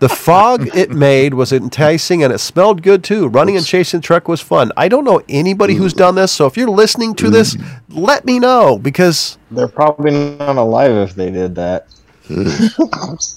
The 0.00 0.08
fog 0.26 0.74
it 0.76 0.90
made 0.90 1.34
was 1.34 1.52
enticing 1.52 2.24
and 2.24 2.32
it 2.32 2.38
smelled 2.38 2.82
good 2.82 3.04
too. 3.04 3.28
Running 3.28 3.56
and 3.56 3.64
chasing 3.64 4.00
the 4.00 4.06
truck 4.06 4.26
was 4.26 4.40
fun. 4.40 4.72
I 4.76 4.88
don't 4.88 5.04
know 5.04 5.22
anybody 5.28 5.74
who's 5.74 5.92
done 5.92 6.16
this, 6.16 6.32
so 6.32 6.46
if 6.46 6.56
you're 6.56 6.68
listening 6.68 7.14
to 7.16 7.30
this, 7.30 7.56
let 7.88 8.24
me 8.24 8.38
know 8.38 8.78
because 8.78 9.38
They're 9.50 9.68
probably 9.68 10.36
not 10.36 10.56
alive 10.56 10.92
if 10.92 11.14
they 11.14 11.30
did 11.30 11.54
that. 11.54 11.86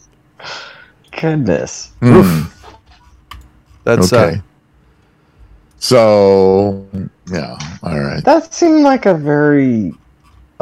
Goodness. 1.21 1.91
that's 3.84 4.12
okay. 4.12 4.38
uh, 4.38 4.41
so 5.83 6.87
yeah, 7.29 7.57
all 7.83 7.99
right. 7.99 8.23
That 8.23 8.53
seemed 8.53 8.83
like 8.83 9.05
a 9.05 9.13
very 9.15 9.93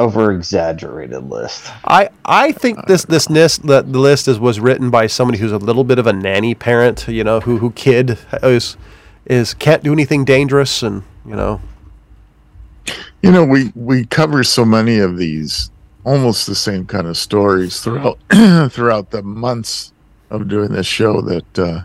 over 0.00 0.32
exaggerated 0.32 1.30
list. 1.30 1.70
I 1.84 2.08
I 2.24 2.50
think 2.52 2.86
this 2.86 3.04
this 3.04 3.30
list 3.30 3.64
the, 3.66 3.82
the 3.82 4.00
list 4.00 4.26
is 4.26 4.40
was 4.40 4.58
written 4.58 4.90
by 4.90 5.06
somebody 5.06 5.38
who's 5.38 5.52
a 5.52 5.58
little 5.58 5.84
bit 5.84 6.00
of 6.00 6.08
a 6.08 6.12
nanny 6.12 6.56
parent, 6.56 7.06
you 7.06 7.22
know, 7.24 7.40
who 7.40 7.58
who 7.58 7.70
kid 7.72 8.18
is 8.42 8.76
is 9.26 9.54
can't 9.54 9.84
do 9.84 9.92
anything 9.92 10.24
dangerous 10.24 10.82
and 10.82 11.04
you 11.24 11.36
know 11.36 11.60
You 13.22 13.30
know, 13.30 13.44
we 13.44 13.72
we 13.76 14.06
cover 14.06 14.42
so 14.44 14.64
many 14.64 14.98
of 14.98 15.16
these 15.16 15.70
almost 16.04 16.46
the 16.46 16.54
same 16.56 16.86
kind 16.86 17.06
of 17.06 17.16
stories 17.16 17.80
throughout 17.80 18.18
throughout 18.72 19.10
the 19.10 19.22
months 19.22 19.92
of 20.30 20.48
doing 20.48 20.72
this 20.72 20.86
show 20.86 21.20
that 21.22 21.58
uh, 21.58 21.80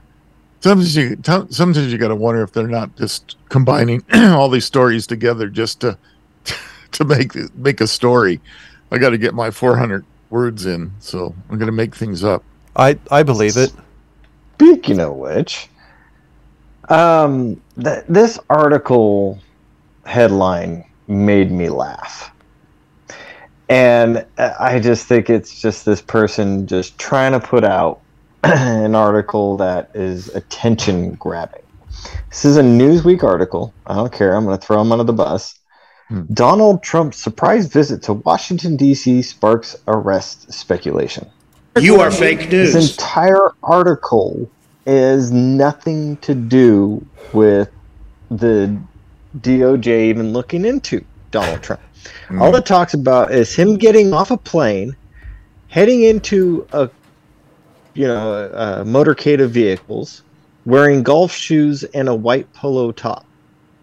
sometimes 0.60 0.96
you 0.96 1.16
t- 1.16 1.48
sometimes 1.50 1.92
you 1.92 1.98
got 1.98 2.10
to 2.10 2.16
wonder 2.16 2.42
if 2.42 2.52
they're 2.52 2.68
not 2.68 2.96
just 2.96 3.36
combining 3.50 4.04
all 4.14 4.50
these 4.50 4.66
stories 4.66 5.08
together 5.08 5.50
just 5.50 5.82
to 5.82 5.98
to 6.92 7.04
make 7.06 7.34
make 7.56 7.82
a 7.82 7.88
story. 7.88 8.42
I 8.92 8.98
got 8.98 9.10
to 9.10 9.18
get 9.18 9.34
my 9.34 9.52
400 9.52 10.06
words 10.30 10.66
in, 10.66 10.92
so 11.00 11.36
I'm 11.50 11.58
going 11.58 11.68
to 11.68 11.74
make 11.74 11.96
things 11.96 12.24
up. 12.24 12.44
I 12.76 12.98
I 13.12 13.24
believe 13.24 13.58
it. 13.58 13.74
Speaking 14.56 15.00
of 15.00 15.16
which, 15.16 15.70
um, 16.90 17.62
th- 17.82 18.04
this 18.08 18.40
article 18.50 19.40
headline 20.06 20.84
made 21.08 21.52
me 21.52 21.70
laugh. 21.70 22.32
And 23.70 24.26
I 24.38 24.80
just 24.80 25.08
think 25.08 25.30
it's 25.30 25.60
just 25.62 25.86
this 25.86 26.02
person 26.02 26.68
just 26.68 26.98
trying 26.98 27.34
to 27.34 27.40
put 27.40 27.66
out 27.66 28.00
an 28.56 28.96
article 28.96 29.58
that 29.58 29.92
is 29.94 30.30
attention 30.30 31.14
grabbing. 31.16 31.62
This 32.30 32.46
is 32.46 32.58
a 32.58 32.62
Newsweek 32.62 33.24
article. 33.24 33.74
I 33.86 33.96
don't 33.96 34.12
care. 34.14 34.36
I'm 34.36 34.46
going 34.46 34.58
to 34.58 34.66
throw 34.66 34.82
him 34.82 34.92
under 34.92 35.04
the 35.04 35.14
bus. 35.14 35.60
Hmm. 36.08 36.22
Donald 36.34 36.84
Trump's 36.84 37.18
surprise 37.18 37.68
visit 37.68 38.04
to 38.04 38.14
Washington, 38.14 38.78
D.C. 38.78 39.22
sparks 39.22 39.76
arrest 39.88 40.52
speculation. 40.54 41.30
You 41.78 42.00
are 42.00 42.10
fake 42.12 42.50
This 42.50 42.74
news. 42.74 42.92
entire 42.92 43.52
article 43.64 44.50
is 44.86 45.32
nothing 45.32 46.18
to 46.18 46.34
do 46.34 47.06
with 47.34 47.70
the 48.32 48.78
DOJ 49.40 49.88
even 50.06 50.32
looking 50.34 50.66
into 50.66 51.04
Donald 51.32 51.62
Trump. 51.62 51.82
All 52.40 52.56
it 52.56 52.66
talks 52.66 52.94
about 52.94 53.34
is 53.34 53.54
him 53.54 53.78
getting 53.78 54.14
off 54.14 54.32
a 54.32 54.38
plane, 54.38 54.96
heading 55.68 56.04
into 56.04 56.66
a 56.72 56.90
you 57.98 58.08
know 58.08 58.34
a, 58.34 58.82
a 58.82 58.86
motorcade 58.86 59.42
of 59.42 59.52
vehicles, 59.52 60.22
wearing 60.66 61.02
golf 61.04 61.32
shoes 61.32 61.84
and 61.84 62.08
a 62.08 62.16
white 62.16 62.52
polo 62.54 62.92
top, 62.92 63.26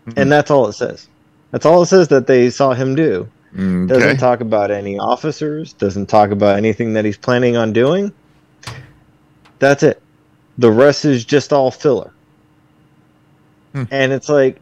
mm-hmm. 0.07 0.19
and 0.19 0.31
that's 0.31 0.51
all 0.51 0.69
it 0.69 0.75
says. 0.75 1.09
That's 1.51 1.67
all 1.67 1.83
it 1.83 1.87
says 1.87 2.09
that 2.09 2.27
they 2.27 2.51
saw 2.51 2.75
him 2.75 2.95
do. 2.95 3.29
Mm, 3.55 3.89
doesn't 3.89 4.17
talk 4.19 4.41
about 4.41 4.71
any 4.71 4.99
officers. 4.99 5.73
Doesn't 5.75 6.07
talk 6.07 6.31
about 6.31 6.57
anything 6.57 6.95
that 6.95 7.05
he's 7.05 7.17
planning 7.17 7.57
on 7.57 7.73
doing. 7.73 8.13
That's 9.59 9.83
it. 9.83 10.03
The 10.59 10.71
rest 10.71 11.05
is 11.05 11.25
just 11.25 11.53
all 11.53 11.71
filler. 11.71 12.13
Hmm. 13.73 13.85
And 13.91 14.13
it's 14.13 14.29
like, 14.29 14.61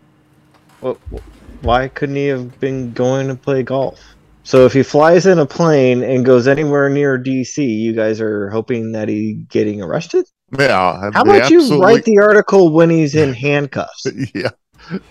wh- 0.83 0.97
wh- 1.13 1.65
why 1.65 1.89
couldn't 1.89 2.17
he 2.17 2.27
have 2.27 2.59
been 2.61 2.93
going 2.93 3.29
to 3.29 3.35
play 3.35 3.63
golf? 3.63 4.12
So 4.45 4.67
if 4.67 4.73
he 4.73 4.83
flies 4.83 5.27
in 5.27 5.39
a 5.39 5.47
plane 5.47 6.03
and 6.03 6.25
goes 6.25 6.49
anywhere 6.49 6.89
near 6.89 7.19
DC, 7.19 7.59
you 7.59 7.93
guys 7.93 8.21
are 8.21 8.51
hoping 8.51 8.93
that 8.93 9.09
he 9.09 9.35
getting 9.49 9.81
arrested? 9.83 10.27
Yeah. 10.59 11.11
How 11.13 11.23
they 11.25 11.39
about 11.39 11.51
you 11.51 11.81
write 11.81 12.05
the 12.05 12.19
article 12.19 12.73
when 12.73 12.91
he's 12.91 13.15
in 13.15 13.33
handcuffs? 13.35 14.07
Yeah. 14.35 14.51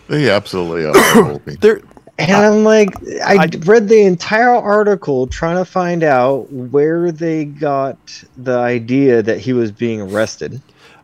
They 0.09 0.29
absolutely 0.29 0.85
are 0.85 0.93
hoping. 1.23 1.55
There 1.61 1.77
uh, 1.77 1.81
And 2.17 2.31
I'm 2.33 2.63
like, 2.65 2.89
I, 3.25 3.35
I- 3.43 3.49
read 3.61 3.87
the 3.87 4.01
entire 4.01 4.53
article 4.53 5.27
trying 5.27 5.55
to 5.57 5.65
find 5.65 6.03
out 6.03 6.51
where 6.51 7.11
they 7.11 7.45
got 7.45 8.23
the 8.37 8.57
idea 8.57 9.23
that 9.23 9.39
he 9.39 9.53
was 9.53 9.71
being 9.71 10.01
arrested. 10.01 10.61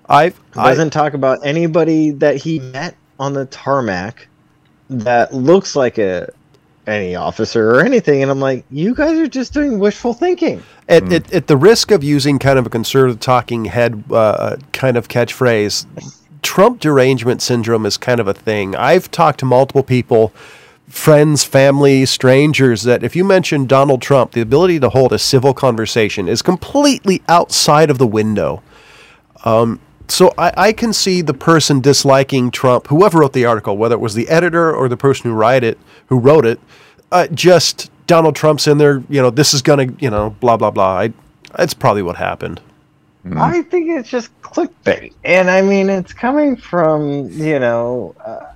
I've 0.09 0.35
It 0.35 0.57
I, 0.57 0.69
doesn't 0.69 0.89
talk 0.91 1.13
about 1.13 1.39
anybody 1.45 2.11
that 2.11 2.35
he 2.35 2.59
met 2.59 2.95
on 3.19 3.33
the 3.33 3.45
tarmac 3.45 4.27
that 4.89 5.33
looks 5.33 5.75
like 5.75 5.97
a 5.97 6.29
any 6.87 7.15
officer 7.15 7.69
or 7.69 7.81
anything. 7.81 8.21
And 8.21 8.31
I'm 8.31 8.39
like, 8.39 8.65
you 8.71 8.95
guys 8.95 9.17
are 9.19 9.27
just 9.27 9.53
doing 9.53 9.77
wishful 9.79 10.13
thinking. 10.13 10.63
at, 10.87 11.11
at, 11.11 11.33
at 11.33 11.47
the 11.47 11.57
risk 11.57 11.91
of 11.91 12.03
using 12.03 12.39
kind 12.39 12.57
of 12.57 12.65
a 12.65 12.69
conservative 12.69 13.19
talking 13.19 13.65
head 13.65 14.03
uh, 14.11 14.57
kind 14.71 14.97
of 14.97 15.07
catchphrase, 15.07 15.85
Trump 16.41 16.79
derangement 16.79 17.41
syndrome 17.41 17.85
is 17.85 17.97
kind 17.97 18.19
of 18.19 18.27
a 18.27 18.33
thing. 18.33 18.75
I've 18.75 19.11
talked 19.11 19.39
to 19.39 19.45
multiple 19.45 19.83
people, 19.83 20.29
friends, 20.87 21.43
family, 21.43 22.05
strangers, 22.05 22.83
that 22.83 23.03
if 23.03 23.15
you 23.15 23.25
mention 23.25 23.65
Donald 23.65 24.01
Trump, 24.01 24.31
the 24.31 24.41
ability 24.41 24.79
to 24.79 24.89
hold 24.89 25.11
a 25.11 25.19
civil 25.19 25.53
conversation 25.53 26.27
is 26.27 26.41
completely 26.41 27.21
outside 27.27 27.89
of 27.89 27.97
the 27.97 28.07
window. 28.07 28.63
Um, 29.43 29.79
so 30.07 30.33
I, 30.37 30.53
I 30.57 30.73
can 30.73 30.93
see 30.93 31.21
the 31.21 31.33
person 31.33 31.81
disliking 31.81 32.51
Trump, 32.51 32.87
whoever 32.87 33.19
wrote 33.19 33.33
the 33.33 33.45
article, 33.45 33.77
whether 33.77 33.95
it 33.95 33.99
was 33.99 34.13
the 34.13 34.29
editor 34.29 34.73
or 34.73 34.87
the 34.87 34.97
person 34.97 35.29
who 35.29 35.35
write 35.35 35.63
it, 35.63 35.77
who 36.07 36.19
wrote 36.19 36.45
it, 36.45 36.59
uh, 37.11 37.27
just 37.27 37.91
Donald 38.07 38.35
Trump's 38.35 38.67
in 38.67 38.77
there. 38.77 39.03
You 39.09 39.21
know, 39.21 39.29
this 39.29 39.53
is 39.53 39.61
gonna, 39.61 39.87
you 39.99 40.09
know, 40.09 40.31
blah 40.39 40.57
blah 40.57 40.71
blah. 40.71 40.99
I, 40.99 41.13
that's 41.55 41.73
probably 41.73 42.03
what 42.03 42.15
happened. 42.15 42.61
I 43.35 43.61
think 43.63 43.89
it's 43.89 44.09
just 44.09 44.29
clickbait. 44.41 45.13
And 45.25 45.49
I 45.49 45.61
mean, 45.61 45.89
it's 45.89 46.13
coming 46.13 46.55
from, 46.55 47.29
you 47.29 47.59
know, 47.59 48.15
uh, 48.25 48.53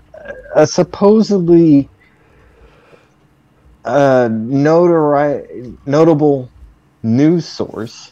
a 0.55 0.65
supposedly 0.65 1.89
uh, 3.83 4.29
notori- 4.31 5.77
notable 5.85 6.49
news 7.03 7.45
source. 7.45 8.11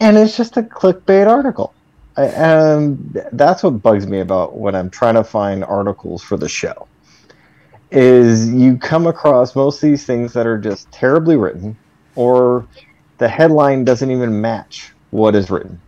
And 0.00 0.16
it's 0.16 0.36
just 0.36 0.56
a 0.56 0.62
clickbait 0.62 1.28
article. 1.28 1.72
And 2.16 3.22
that's 3.32 3.62
what 3.62 3.82
bugs 3.82 4.06
me 4.06 4.20
about 4.20 4.56
when 4.56 4.74
I'm 4.74 4.90
trying 4.90 5.14
to 5.14 5.24
find 5.24 5.64
articles 5.64 6.22
for 6.22 6.36
the 6.36 6.48
show. 6.48 6.88
Is 7.90 8.52
you 8.52 8.78
come 8.78 9.06
across 9.06 9.54
most 9.54 9.82
of 9.82 9.88
these 9.88 10.04
things 10.04 10.32
that 10.32 10.46
are 10.46 10.58
just 10.58 10.90
terribly 10.90 11.36
written, 11.36 11.76
or 12.14 12.66
the 13.18 13.28
headline 13.28 13.84
doesn't 13.84 14.10
even 14.10 14.40
match 14.40 14.92
what 15.10 15.34
is 15.34 15.50
written. 15.50 15.80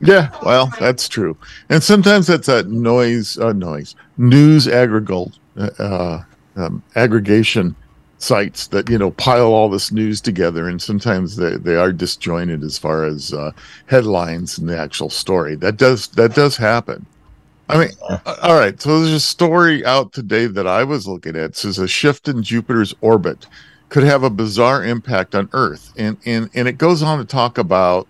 Yeah, 0.00 0.30
well, 0.44 0.72
that's 0.78 1.08
true. 1.08 1.36
And 1.68 1.82
sometimes 1.82 2.28
that's 2.28 2.46
that 2.46 2.68
noise, 2.68 3.36
uh, 3.36 3.52
noise, 3.52 3.96
news 4.16 4.68
aggregate, 4.68 5.36
uh, 5.56 6.22
um, 6.54 6.82
aggregation 6.94 7.74
sites 8.18 8.66
that, 8.68 8.90
you 8.90 8.98
know, 8.98 9.10
pile 9.12 9.52
all 9.52 9.68
this 9.68 9.92
news 9.92 10.20
together. 10.20 10.68
And 10.68 10.80
sometimes 10.80 11.36
they, 11.36 11.56
they 11.56 11.76
are 11.76 11.92
disjointed 11.92 12.62
as 12.62 12.78
far 12.78 13.04
as 13.04 13.32
uh, 13.32 13.52
headlines 13.86 14.58
and 14.58 14.68
the 14.68 14.78
actual 14.78 15.10
story. 15.10 15.54
That 15.54 15.76
does, 15.76 16.08
that 16.08 16.34
does 16.34 16.56
happen. 16.56 17.06
I 17.68 17.78
mean, 17.78 17.90
all 18.42 18.58
right. 18.58 18.80
So 18.80 19.00
there's 19.00 19.12
a 19.12 19.20
story 19.20 19.84
out 19.84 20.12
today 20.12 20.46
that 20.46 20.66
I 20.66 20.84
was 20.84 21.06
looking 21.06 21.36
at. 21.36 21.50
It 21.50 21.56
says 21.56 21.78
a 21.78 21.88
shift 21.88 22.28
in 22.28 22.42
Jupiter's 22.42 22.94
orbit 23.00 23.46
could 23.90 24.04
have 24.04 24.22
a 24.22 24.30
bizarre 24.30 24.84
impact 24.84 25.34
on 25.34 25.48
Earth. 25.52 25.92
And, 25.96 26.16
and, 26.24 26.50
and 26.54 26.66
it 26.66 26.78
goes 26.78 27.02
on 27.02 27.18
to 27.18 27.24
talk 27.24 27.58
about 27.58 28.08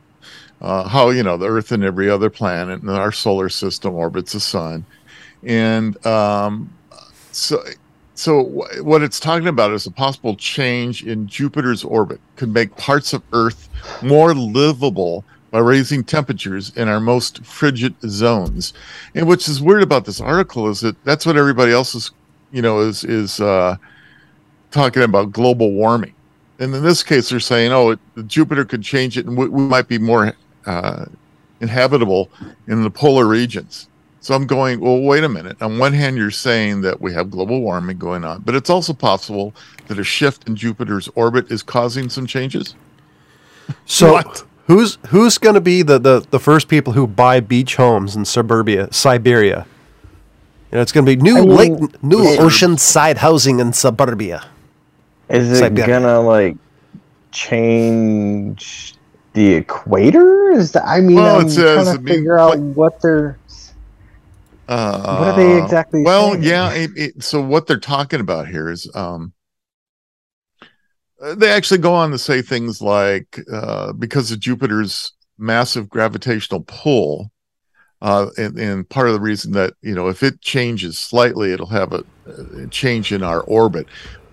uh, 0.60 0.88
how 0.88 1.10
you 1.10 1.22
know 1.22 1.36
the 1.36 1.46
Earth 1.46 1.72
and 1.72 1.84
every 1.84 2.10
other 2.10 2.30
planet 2.30 2.82
in 2.82 2.88
our 2.88 3.12
solar 3.12 3.48
system 3.48 3.94
orbits 3.94 4.32
the 4.32 4.40
sun, 4.40 4.84
and 5.44 6.04
um, 6.04 6.72
so 7.32 7.62
so 8.18 8.44
wh- 8.44 8.84
what 8.84 9.02
it's 9.02 9.20
talking 9.20 9.48
about 9.48 9.70
is 9.70 9.86
a 9.86 9.90
possible 9.90 10.34
change 10.34 11.04
in 11.04 11.28
Jupiter's 11.28 11.84
orbit 11.84 12.20
could 12.36 12.52
make 12.52 12.76
parts 12.76 13.12
of 13.12 13.22
Earth 13.32 13.68
more 14.02 14.34
livable 14.34 15.24
by 15.50 15.60
raising 15.60 16.02
temperatures 16.02 16.72
in 16.76 16.88
our 16.88 17.00
most 17.00 17.44
frigid 17.44 17.94
zones. 18.02 18.74
And 19.14 19.26
which 19.28 19.48
is 19.48 19.62
weird 19.62 19.82
about 19.82 20.04
this 20.04 20.20
article 20.20 20.68
is 20.68 20.80
that 20.80 21.02
that's 21.04 21.24
what 21.24 21.36
everybody 21.36 21.72
else 21.72 21.94
is, 21.94 22.10
you 22.50 22.60
know, 22.60 22.80
is 22.80 23.04
is 23.04 23.40
uh, 23.40 23.76
talking 24.70 25.02
about 25.02 25.32
global 25.32 25.72
warming. 25.72 26.14
And 26.58 26.74
in 26.74 26.82
this 26.82 27.04
case, 27.04 27.28
they're 27.28 27.38
saying, 27.38 27.72
oh, 27.72 27.90
it, 27.90 28.00
Jupiter 28.26 28.64
could 28.64 28.82
change 28.82 29.16
it, 29.16 29.26
and 29.26 29.38
we, 29.38 29.48
we 29.48 29.62
might 29.62 29.86
be 29.86 29.96
more 29.98 30.34
uh, 30.66 31.06
inhabitable 31.60 32.30
in 32.66 32.82
the 32.82 32.90
polar 32.90 33.26
regions. 33.26 33.88
So 34.20 34.34
I'm 34.34 34.46
going, 34.46 34.80
well, 34.80 35.00
wait 35.00 35.22
a 35.24 35.28
minute. 35.28 35.60
On 35.62 35.78
one 35.78 35.92
hand, 35.92 36.16
you're 36.16 36.30
saying 36.32 36.80
that 36.82 37.00
we 37.00 37.12
have 37.12 37.30
global 37.30 37.60
warming 37.60 37.98
going 37.98 38.24
on, 38.24 38.42
but 38.42 38.54
it's 38.54 38.68
also 38.68 38.92
possible 38.92 39.54
that 39.86 39.98
a 39.98 40.04
shift 40.04 40.48
in 40.48 40.56
Jupiter's 40.56 41.08
orbit 41.14 41.50
is 41.52 41.62
causing 41.62 42.08
some 42.08 42.26
changes. 42.26 42.74
So 43.86 44.12
What? 44.14 44.44
who's 44.66 44.98
who's 45.08 45.38
going 45.38 45.54
to 45.54 45.60
be 45.60 45.82
the, 45.82 45.98
the 45.98 46.26
the 46.30 46.40
first 46.40 46.68
people 46.68 46.92
who 46.94 47.06
buy 47.06 47.38
beach 47.40 47.76
homes 47.76 48.16
in 48.16 48.24
suburbia 48.24 48.92
Siberia? 48.92 49.66
You 50.72 50.76
know, 50.76 50.82
it's 50.82 50.92
going 50.92 51.06
to 51.06 51.16
be 51.16 51.22
new 51.22 51.38
I 51.38 51.40
mean, 51.42 51.56
lake, 51.78 52.02
new 52.02 52.22
it- 52.24 52.40
oceanside 52.40 53.18
housing 53.18 53.60
in 53.60 53.72
suburbia. 53.72 54.44
Is 55.30 55.50
it 55.52 55.56
Siberia. 55.56 55.86
gonna 56.00 56.20
like 56.22 56.56
change 57.30 58.94
the 59.34 59.54
equator? 59.54 60.50
Is 60.52 60.72
that 60.72 60.84
I 60.86 61.00
mean, 61.00 61.16
Well, 61.16 61.40
I'm 61.40 61.48
says- 61.48 61.84
trying 61.84 61.88
I 61.88 61.92
to 61.96 61.98
mean, 62.02 62.14
figure 62.16 62.38
out 62.38 62.58
like- 62.58 62.74
what 62.74 63.00
they're. 63.00 63.38
Uh, 64.68 65.18
What 65.18 65.28
are 65.28 65.36
they 65.36 65.62
exactly 65.62 66.02
Well, 66.04 66.32
saying? 66.32 66.42
yeah. 66.42 66.72
It, 66.72 66.90
it, 66.96 67.22
so 67.22 67.40
what 67.42 67.66
they're 67.66 67.78
talking 67.80 68.20
about 68.20 68.48
here 68.48 68.70
is, 68.70 68.90
um, 68.94 69.32
uh, 71.22 71.34
they 71.34 71.50
actually 71.50 71.78
go 71.78 71.94
on 71.94 72.10
to 72.10 72.18
say 72.18 72.42
things 72.42 72.80
like, 72.80 73.40
uh, 73.52 73.92
because 73.94 74.30
of 74.30 74.40
Jupiter's 74.40 75.12
massive 75.38 75.88
gravitational 75.88 76.64
pull, 76.66 77.30
uh, 78.00 78.28
and, 78.36 78.56
and 78.58 78.88
part 78.88 79.08
of 79.08 79.14
the 79.14 79.20
reason 79.20 79.52
that 79.52 79.74
you 79.82 79.94
know 79.94 80.06
if 80.08 80.22
it 80.22 80.40
changes 80.40 80.98
slightly, 80.98 81.52
it'll 81.52 81.66
have 81.66 81.92
a, 81.92 82.04
a 82.62 82.68
change 82.68 83.10
in 83.12 83.22
our 83.24 83.40
orbit. 83.42 83.86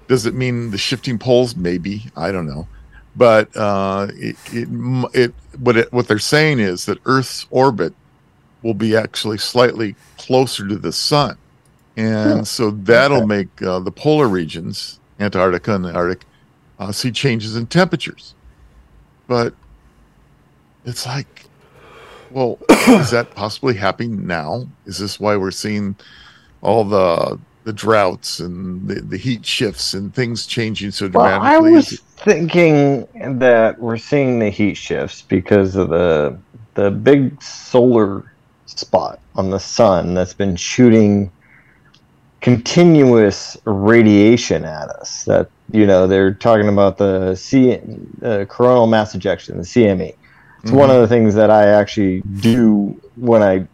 Does 0.08 0.28
it 0.28 0.36
mean 0.36 0.70
the 0.72 0.78
shifting 0.78 1.18
poles? 1.18 1.56
Maybe 1.56 2.04
I 2.16 2.32
don't 2.32 2.46
know. 2.46 2.68
but 3.16 3.56
uh, 3.58 4.08
it, 4.14 4.36
it, 4.54 4.68
it 5.16 5.34
what 5.58 5.78
it 5.78 5.92
what 5.94 6.08
they're 6.08 6.20
saying 6.20 6.60
is 6.60 6.86
that 6.86 7.00
Earth's 7.06 7.48
orbit 7.50 7.94
will 8.66 8.76
be 8.76 8.98
actually 8.98 9.40
slightly 9.40 9.98
closer 10.20 10.68
to 10.68 10.78
the 10.78 10.94
sun, 10.94 11.38
and 11.98 12.48
so 12.48 12.72
that'll 12.72 13.22
Okay. 13.22 13.24
make 13.24 13.62
uh, 13.64 13.80
the 13.80 13.92
polar 13.94 14.28
regions, 14.30 15.02
Antarctica 15.20 15.76
and 15.76 15.86
the 15.86 15.94
Arctic, 15.94 16.28
uh, 16.80 16.92
see 16.94 17.12
changes 17.12 17.56
in 17.58 17.68
temperatures. 17.68 18.36
But 19.28 19.56
it's 20.86 21.06
like, 21.06 21.50
well, 22.30 22.60
is 22.96 23.12
that 23.12 23.32
possibly 23.36 23.76
happening 23.76 24.28
now? 24.28 24.68
Is 24.86 25.00
this 25.00 25.20
why 25.20 25.38
we're 25.38 25.52
seeing 25.52 25.98
all 26.62 26.86
the 26.86 27.42
the 27.66 27.74
droughts 27.74 28.40
and 28.42 28.90
the, 28.90 28.96
the 29.02 29.18
heat 29.18 29.46
shifts 29.46 29.94
and 29.94 30.16
things 30.16 30.48
changing 30.48 30.92
so 30.92 31.10
dramatically? 31.10 31.20
Well, 31.20 31.44
I 31.44 31.60
was 31.60 32.00
thinking 32.18 33.08
that 33.40 33.80
we're 33.80 33.98
seeing 33.98 34.40
the 34.40 34.50
heat 34.52 34.76
shifts 34.76 35.24
because 35.24 35.76
of 35.76 35.90
the 35.90 36.44
the 36.76 36.92
big 36.92 37.42
solar 37.44 38.35
spot 38.66 39.20
on 39.36 39.50
the 39.50 39.60
sun 39.60 40.14
that's 40.14 40.34
been 40.34 40.56
shooting 40.56 41.32
continuous 42.42 43.58
radiation 43.66 44.66
at 44.66 44.90
us. 44.90 45.24
That 45.26 45.50
you 45.72 45.86
know 45.86 46.08
they're 46.08 46.34
talking 46.34 46.68
about 46.68 46.98
the 46.98 47.36
C 47.36 47.80
uh, 48.24 48.46
coronal 48.46 48.88
mass 48.88 49.16
ejection, 49.16 49.58
the 49.58 49.64
CME. 49.64 50.14
It's 50.64 50.72
one 50.72 50.90
of 50.90 51.00
the 51.00 51.08
things 51.08 51.36
that 51.36 51.52
I 51.52 51.68
actually 51.68 52.22
do 52.40 53.00
when 53.16 53.44
I 53.44 53.68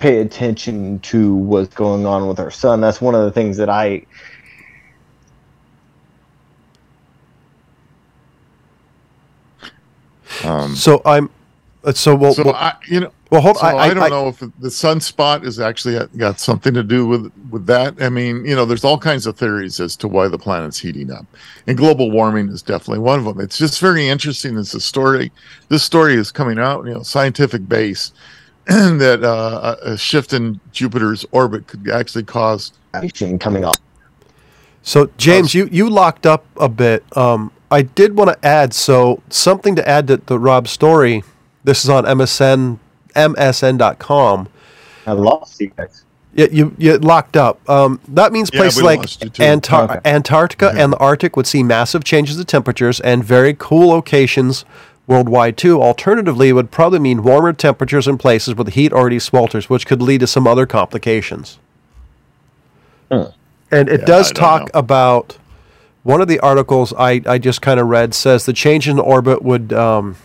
pay 0.00 0.18
attention 0.18 0.98
to 1.00 1.34
what's 1.34 1.72
going 1.74 2.06
on 2.06 2.26
with 2.26 2.40
our 2.40 2.50
sun. 2.50 2.80
That's 2.80 3.00
one 3.00 3.14
of 3.14 3.24
the 3.24 3.30
things 3.30 3.56
that 3.58 3.68
I 3.68 4.04
Um, 10.44 10.74
So 10.74 11.02
I'm. 11.04 11.30
Uh, 11.88 11.92
So 11.92 12.14
we'll. 12.14 12.34
so 12.34 12.44
we'll, 12.44 12.54
I, 12.54 12.74
you 12.88 13.00
know, 13.00 13.12
well, 13.30 13.40
hold. 13.40 13.56
so 13.58 13.66
I, 13.66 13.72
I, 13.72 13.82
I, 13.84 13.94
don't 13.94 14.02
I- 14.04 14.08
know 14.08 14.28
if 14.28 14.38
the 14.40 14.68
sunspot 14.68 15.44
is 15.44 15.60
actually 15.60 15.98
got 16.16 16.40
something 16.40 16.72
to 16.74 16.82
do 16.82 17.06
with 17.06 17.32
with 17.50 17.66
that. 17.66 18.00
I 18.02 18.08
mean, 18.08 18.44
you 18.44 18.54
know, 18.56 18.64
there's 18.64 18.84
all 18.84 18.98
kinds 18.98 19.26
of 19.26 19.36
theories 19.36 19.80
as 19.80 19.96
to 19.96 20.08
why 20.08 20.28
the 20.28 20.38
planet's 20.38 20.78
heating 20.78 21.10
up, 21.10 21.26
and 21.66 21.76
global 21.76 22.10
warming 22.10 22.48
is 22.48 22.62
definitely 22.62 23.00
one 23.00 23.18
of 23.18 23.24
them. 23.24 23.40
It's 23.40 23.58
just 23.58 23.80
very 23.80 24.08
interesting. 24.08 24.56
As 24.56 24.74
a 24.74 24.80
story, 24.80 25.30
this 25.68 25.82
story 25.82 26.14
is 26.14 26.30
coming 26.32 26.58
out, 26.58 26.86
you 26.86 26.94
know, 26.94 27.02
scientific 27.02 27.68
base, 27.68 28.12
that 28.66 29.20
uh, 29.22 29.76
a 29.84 29.92
a 29.92 29.98
shift 29.98 30.32
in 30.32 30.60
Jupiter's 30.72 31.24
orbit 31.32 31.66
could 31.66 31.88
actually 31.90 32.24
cause. 32.24 32.72
radiation 32.94 33.38
coming 33.38 33.64
off. 33.64 33.78
So 34.82 35.10
James, 35.18 35.54
you 35.54 35.68
you 35.70 35.90
locked 35.90 36.24
up 36.24 36.44
a 36.56 36.68
bit. 36.68 37.04
Um, 37.16 37.50
I 37.70 37.82
did 37.82 38.16
want 38.16 38.30
to 38.30 38.46
add 38.46 38.72
so 38.72 39.22
something 39.28 39.76
to 39.76 39.86
add 39.86 40.06
to 40.08 40.16
the 40.16 40.38
Rob 40.38 40.66
story. 40.68 41.22
This 41.68 41.84
is 41.84 41.90
on 41.90 42.04
MSN 42.06 42.78
MSN.com. 43.14 44.48
I 45.06 45.12
lost 45.12 45.60
you 45.60 45.68
guys. 45.76 46.02
Yeah, 46.32 46.46
you 46.50 46.74
you 46.78 46.96
locked 46.96 47.36
up. 47.36 47.60
Um, 47.68 48.00
that 48.08 48.32
means 48.32 48.48
Yeah, 48.50 48.60
places 48.60 48.78
we 48.78 48.84
like 48.84 49.00
lost 49.00 49.22
you 49.22 49.28
too. 49.28 49.42
Antar- 49.42 49.84
Okay. 49.98 50.00
Antarctica 50.10 50.72
and 50.74 50.94
the 50.94 50.96
Arctic 50.96 51.36
would 51.36 51.46
see 51.46 51.62
massive 51.62 52.04
changes 52.04 52.38
in 52.38 52.46
temperatures 52.46 53.00
and 53.00 53.22
very 53.22 53.52
cool 53.58 53.88
locations 53.90 54.64
worldwide 55.06 55.58
too. 55.58 55.82
Alternatively, 55.82 56.48
it 56.48 56.52
would 56.54 56.70
probably 56.70 57.00
mean 57.00 57.22
warmer 57.22 57.52
temperatures 57.52 58.08
in 58.08 58.16
places 58.16 58.54
where 58.54 58.64
the 58.64 58.70
heat 58.70 58.90
already 58.94 59.18
swelters, 59.18 59.64
which 59.64 59.86
could 59.86 60.00
lead 60.00 60.20
to 60.20 60.26
some 60.26 60.46
other 60.46 60.64
complications. 60.64 61.58
Hmm. 63.12 63.24
And 63.70 63.90
it 63.90 64.00
Yeah, 64.00 64.06
does 64.06 64.30
I 64.30 64.34
talk 64.34 64.70
about 64.72 65.36
one 66.02 66.22
of 66.22 66.28
the 66.28 66.40
articles 66.40 66.94
I, 66.98 67.20
I 67.26 67.36
just 67.36 67.60
kind 67.60 67.78
of 67.78 67.88
read 67.88 68.14
says 68.14 68.46
the 68.46 68.54
change 68.54 68.88
in 68.88 68.98
orbit 68.98 69.42
would 69.42 69.74
um, 69.74 70.16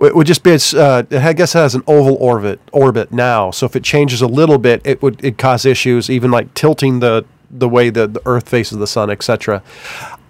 it 0.00 0.14
would 0.14 0.26
just 0.26 0.42
be 0.42 0.50
it's, 0.50 0.74
uh, 0.74 1.04
I 1.10 1.32
guess 1.32 1.54
it 1.54 1.58
has 1.58 1.74
an 1.74 1.82
oval 1.86 2.16
orbit 2.16 2.60
orbit 2.72 3.12
now. 3.12 3.50
So 3.50 3.66
if 3.66 3.76
it 3.76 3.84
changes 3.84 4.20
a 4.20 4.26
little 4.26 4.58
bit, 4.58 4.80
it 4.84 5.02
would 5.02 5.24
it 5.24 5.38
cause 5.38 5.64
issues, 5.64 6.10
even 6.10 6.30
like 6.30 6.52
tilting 6.54 7.00
the 7.00 7.24
the 7.50 7.68
way 7.68 7.90
the, 7.90 8.06
the 8.08 8.22
Earth 8.26 8.48
faces 8.48 8.78
the 8.78 8.86
sun, 8.86 9.10
etc. 9.10 9.62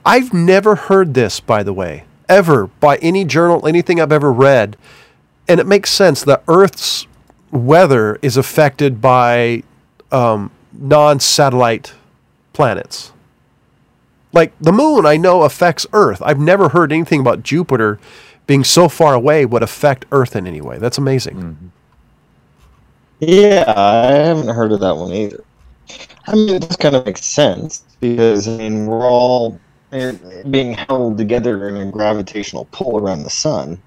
I've 0.05 0.35
never 0.35 0.75
heard 0.75 1.15
this, 1.15 1.41
by 1.41 1.63
the 1.63 1.73
way, 1.73 2.05
ever 2.29 2.67
by 2.67 2.97
any 2.97 3.25
journal, 3.25 3.67
anything 3.67 4.01
I've 4.01 4.13
ever 4.13 4.31
read, 4.31 4.77
and 5.49 5.59
it 5.59 5.67
makes 5.67 5.91
sense. 5.91 6.23
The 6.23 6.43
Earth's 6.47 7.07
weather 7.51 8.19
is 8.21 8.37
affected 8.37 9.01
by 9.01 9.63
um, 10.13 10.51
non-satellite 10.73 11.95
planets. 12.53 13.13
Like 14.33 14.53
the 14.61 14.73
moon, 14.73 15.07
I 15.07 15.17
know 15.17 15.43
affects 15.43 15.87
Earth. 15.93 16.21
I've 16.23 16.41
never 16.41 16.71
heard 16.71 16.93
anything 16.93 17.21
about 17.21 17.43
Jupiter 17.43 17.99
being 18.47 18.65
so 18.65 18.89
far 18.89 19.15
away 19.15 19.47
would 19.47 19.63
affect 19.63 20.05
Earth 20.13 20.37
in 20.37 20.47
any 20.47 20.61
way. 20.61 20.79
That's 20.79 20.99
amazing. 20.99 21.37
Mm-hmm. 21.37 21.67
Yeah, 23.21 23.73
I 23.75 24.07
haven't 24.13 24.49
heard 24.55 24.73
of 24.73 24.81
that 24.81 24.97
one 24.97 25.13
either. 25.13 25.43
I 26.27 26.35
mean, 26.35 26.49
it 26.51 26.63
does 26.63 26.77
kind 26.77 26.97
of 26.97 27.07
makes 27.07 27.25
sense 27.25 27.85
because 28.01 28.49
I 28.49 28.57
mean 28.57 28.87
we're 28.87 29.09
all 29.09 29.59
being 30.51 30.73
held 30.75 31.17
together 31.19 31.69
in 31.69 31.77
a 31.77 31.91
gravitational 31.91 32.67
pull 32.73 32.99
around 32.99 33.23
the 33.23 33.31
sun. 33.31 33.81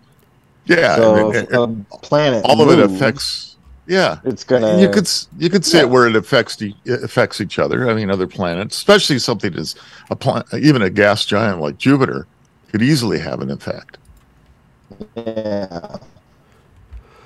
Yeah, 0.65 0.95
so 0.95 1.27
and 1.27 1.35
it- 1.35 1.49
if 1.49 1.53
a 1.53 1.67
planet 2.01 2.43
all 2.45 2.61
of 2.61 2.69
it 2.77 2.83
affects. 2.83 3.55
Yeah, 3.89 4.17
It's 4.25 4.43
gonna. 4.43 4.81
you 4.81 4.89
could 4.89 5.05
s- 5.05 5.29
you 5.37 5.49
could 5.49 5.63
say 5.65 5.77
Yeah. 5.77 5.83
it 5.85 5.89
where 5.89 6.07
it 6.07 6.15
affects 6.17 6.57
the, 6.57 6.75
it 6.83 7.03
affects 7.03 7.39
each 7.39 7.57
other. 7.57 7.89
I 7.89 7.93
mean, 7.93 8.09
other 8.11 8.27
planets, 8.27 8.75
especially 8.75 9.17
something 9.17 9.55
as 9.55 9.75
a 10.09 10.15
planet, 10.15 10.45
even 10.53 10.81
a 10.81 10.89
gas 10.89 11.23
giant 11.25 11.61
like 11.61 11.77
Jupiter, 11.77 12.27
could 12.69 12.81
easily 12.81 13.17
have 13.19 13.39
an 13.39 13.49
effect. 13.49 13.97
Yeah. 15.15 15.97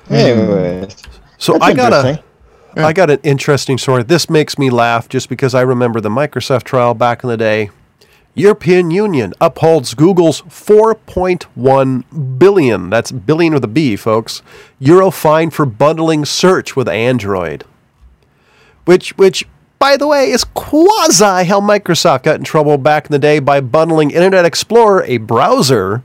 Hmm. 0.07 0.13
Anyways, 0.13 0.95
So 1.37 1.59
I 1.61 1.73
got 1.73 1.93
a. 1.93 2.23
Yeah. 2.75 2.87
I 2.87 2.93
got 2.93 3.09
an 3.09 3.19
interesting 3.23 3.77
story. 3.77 4.03
This 4.03 4.29
makes 4.29 4.57
me 4.57 4.69
laugh 4.69 5.09
just 5.09 5.27
because 5.27 5.53
I 5.53 5.61
remember 5.61 5.99
the 5.99 6.09
Microsoft 6.09 6.63
trial 6.63 6.93
back 6.93 7.21
in 7.21 7.29
the 7.29 7.35
day. 7.35 7.69
European 8.33 8.91
Union 8.91 9.33
upholds 9.41 9.93
Google's 9.93 10.41
4.1 10.43 12.39
billion, 12.39 12.89
that's 12.89 13.11
billion 13.11 13.53
with 13.53 13.65
a 13.65 13.67
B, 13.67 13.97
folks, 13.97 14.41
euro 14.79 15.11
fine 15.11 15.49
for 15.49 15.65
bundling 15.65 16.23
search 16.23 16.77
with 16.77 16.87
Android. 16.87 17.65
Which 18.85 19.17
which 19.17 19.45
by 19.79 19.97
the 19.97 20.07
way 20.07 20.31
is 20.31 20.45
quasi 20.45 21.43
how 21.45 21.59
Microsoft 21.59 22.23
got 22.23 22.37
in 22.37 22.45
trouble 22.45 22.77
back 22.77 23.07
in 23.07 23.11
the 23.11 23.19
day 23.19 23.39
by 23.39 23.59
bundling 23.59 24.11
Internet 24.11 24.45
Explorer, 24.45 25.03
a 25.03 25.17
browser, 25.17 26.01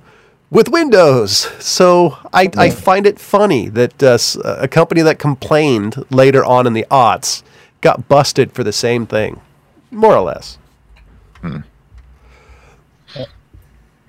with 0.50 0.68
Windows. 0.68 1.48
So 1.64 2.18
I, 2.32 2.50
I 2.56 2.70
find 2.70 3.06
it 3.06 3.18
funny 3.18 3.68
that 3.70 4.02
uh, 4.02 4.06
s- 4.14 4.36
a 4.44 4.68
company 4.68 5.02
that 5.02 5.18
complained 5.18 6.04
later 6.10 6.44
on 6.44 6.66
in 6.66 6.72
the 6.72 6.86
aughts 6.90 7.42
got 7.80 8.08
busted 8.08 8.52
for 8.52 8.64
the 8.64 8.72
same 8.72 9.06
thing, 9.06 9.40
more 9.90 10.14
or 10.14 10.22
less. 10.22 10.58
Hmm. 11.40 11.58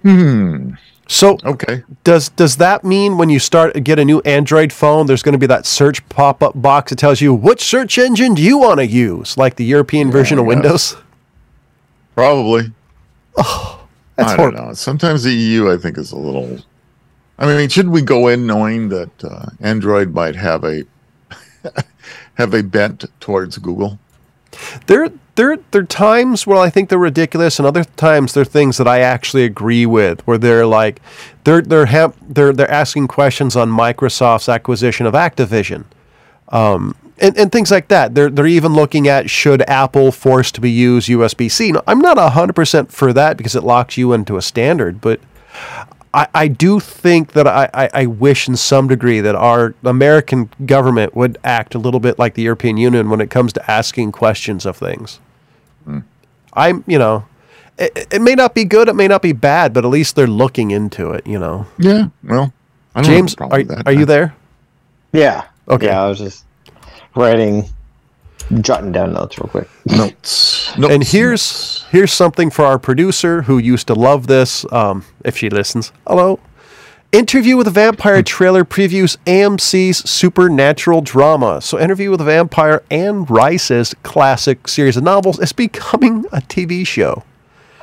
Hmm. 0.04 0.72
So 1.10 1.38
Okay. 1.46 1.84
does 2.04 2.30
does 2.30 2.58
that 2.58 2.84
mean 2.84 3.18
when 3.18 3.30
you 3.30 3.40
start 3.40 3.82
get 3.84 3.98
a 3.98 4.04
new 4.06 4.20
Android 4.22 4.74
phone, 4.74 5.06
there's 5.08 5.24
going 5.24 5.34
to 5.34 5.40
be 5.40 5.48
that 5.48 5.66
search 5.66 6.08
pop 6.10 6.44
up 6.44 6.62
box 6.62 6.90
that 6.90 6.98
tells 6.98 7.22
you 7.22 7.34
which 7.34 7.62
search 7.62 7.98
engine 7.98 8.34
do 8.34 8.42
you 8.42 8.58
want 8.58 8.80
to 8.80 8.86
use, 8.86 9.38
like 9.38 9.56
the 9.56 9.64
European 9.66 10.12
version 10.12 10.38
of. 10.38 10.46
Windows? 10.46 10.98
Probably. 12.16 12.72
That's 14.18 14.32
I 14.32 14.36
don't 14.38 14.54
horrible. 14.54 14.68
know. 14.70 14.74
Sometimes 14.74 15.24
the 15.24 15.34
EU, 15.34 15.72
I 15.72 15.78
think, 15.78 15.98
is 15.98 16.12
a 16.12 16.18
little. 16.18 16.60
I 17.40 17.46
mean, 17.46 17.70
shouldn't 17.70 17.94
we 17.94 18.02
go 18.02 18.28
in 18.28 18.48
knowing 18.48 18.90
that 18.90 19.24
uh, 19.24 19.46
Android 19.62 20.14
might 20.14 20.36
have 20.36 20.64
a 20.64 20.84
have 22.36 22.54
a 22.54 22.64
bent 22.64 23.06
towards 23.20 23.58
Google? 23.60 24.00
There, 24.88 25.10
there, 25.36 25.58
there 25.70 25.82
are 25.82 25.86
times 25.86 26.48
where 26.48 26.58
I 26.58 26.72
think 26.72 26.90
they're 26.90 26.98
ridiculous, 26.98 27.60
and 27.60 27.68
other 27.68 27.84
times 27.84 28.34
they're 28.34 28.44
things 28.46 28.78
that 28.78 28.88
I 28.88 29.02
actually 29.02 29.44
agree 29.44 29.86
with. 29.86 30.26
Where 30.26 30.40
they're 30.40 30.66
like, 30.66 31.00
they're 31.44 31.62
they're 31.62 31.86
ha- 31.86 32.14
they're 32.28 32.54
they're 32.54 32.72
asking 32.72 33.08
questions 33.08 33.56
on 33.56 33.70
Microsoft's 33.70 34.50
acquisition 34.50 35.06
of 35.06 35.14
Activision, 35.14 35.84
um, 36.50 36.96
and 37.20 37.38
and 37.38 37.52
things 37.52 37.72
like 37.72 37.88
that. 37.90 38.16
They're 38.16 38.30
they're 38.30 38.48
even 38.48 38.74
looking 38.74 39.08
at 39.08 39.30
should 39.30 39.68
Apple 39.70 40.12
force 40.12 40.52
to 40.54 40.62
be 40.62 40.72
use 40.72 41.08
USB 41.08 41.50
C. 41.50 41.72
Now, 41.72 41.84
I'm 41.88 42.00
not 42.00 42.18
hundred 42.34 42.54
percent 42.54 42.92
for 42.92 43.14
that 43.14 43.38
because 43.38 43.56
it 43.56 43.64
locks 43.64 43.98
you 43.98 44.14
into 44.14 44.38
a 44.38 44.42
standard, 44.42 45.02
but. 45.02 45.20
I, 46.14 46.28
I 46.34 46.48
do 46.48 46.80
think 46.80 47.34
that 47.34 47.46
I, 47.46 47.70
I, 47.74 47.90
I 47.94 48.06
wish 48.06 48.48
in 48.48 48.56
some 48.56 48.88
degree 48.88 49.20
that 49.20 49.36
our 49.36 49.76
American 49.84 50.50
government 50.66 51.16
would 51.16 51.38
act 51.44 51.76
a 51.76 51.80
little 51.80 52.00
bit 52.00 52.18
like 52.18 52.34
the 52.34 52.42
European 52.44 52.78
Union 52.78 53.10
when 53.10 53.20
it 53.20 53.30
comes 53.30 53.52
to 53.54 53.72
asking 53.72 54.14
questions 54.14 54.66
of 54.66 54.78
things. 54.78 55.20
Hmm. 55.84 56.00
I'm, 56.54 56.84
you 56.88 56.98
know, 56.98 57.26
it, 57.78 58.08
it 58.12 58.22
may 58.22 58.36
not 58.36 58.56
be 58.56 58.66
good, 58.66 58.88
it 58.88 58.96
may 58.96 59.08
not 59.08 59.22
be 59.22 59.34
bad, 59.34 59.74
but 59.74 59.86
at 59.86 59.90
least 59.90 60.16
they're 60.16 60.28
looking 60.28 60.72
into 60.72 61.12
it, 61.12 61.28
you 61.28 61.38
know. 61.38 61.68
Yeah. 61.78 62.08
Well, 62.24 62.54
I 62.96 63.02
don't 63.02 63.06
have 63.06 63.14
a 63.14 63.18
James, 63.18 63.36
are, 63.36 63.48
with 63.50 63.68
that. 63.68 63.88
are 63.88 63.92
you 63.92 64.06
there? 64.06 64.36
Yeah. 65.12 65.46
Okay. 65.70 65.88
Yeah, 65.88 66.04
I 66.04 66.08
was 66.08 66.20
just 66.20 66.46
writing, 67.18 67.70
jotting 68.62 68.92
down 68.92 69.14
notes 69.14 69.38
real 69.38 69.50
quick. 69.50 69.68
Notes. 69.86 70.78
Nope. 70.78 70.92
And 70.92 71.04
here's 71.04 71.84
here's 71.92 72.14
something 72.14 72.50
for 72.50 72.66
our 72.66 72.80
producer 72.80 73.42
who 73.44 73.58
used 73.58 73.88
to 73.88 73.94
love 73.96 74.28
this. 74.28 74.66
Um, 74.72 75.04
if 75.26 75.38
she 75.38 75.50
listens, 75.50 75.92
hello. 76.08 76.40
Interview 77.14 77.56
with 77.56 77.68
a 77.68 77.72
Vampire 77.72 78.22
trailer 78.22 78.66
previews 78.66 79.18
AMC's 79.26 80.08
supernatural 80.10 81.00
drama. 81.02 81.62
So, 81.62 81.80
Interview 81.80 82.12
with 82.12 82.20
a 82.20 82.26
Vampire 82.26 82.84
Anne 82.92 83.24
Rice's 83.26 83.96
classic 84.04 84.68
series 84.68 84.98
of 84.98 85.04
novels 85.04 85.40
is 85.40 85.54
becoming 85.54 86.26
a 86.34 86.42
TV 86.42 86.86
show. 86.86 87.24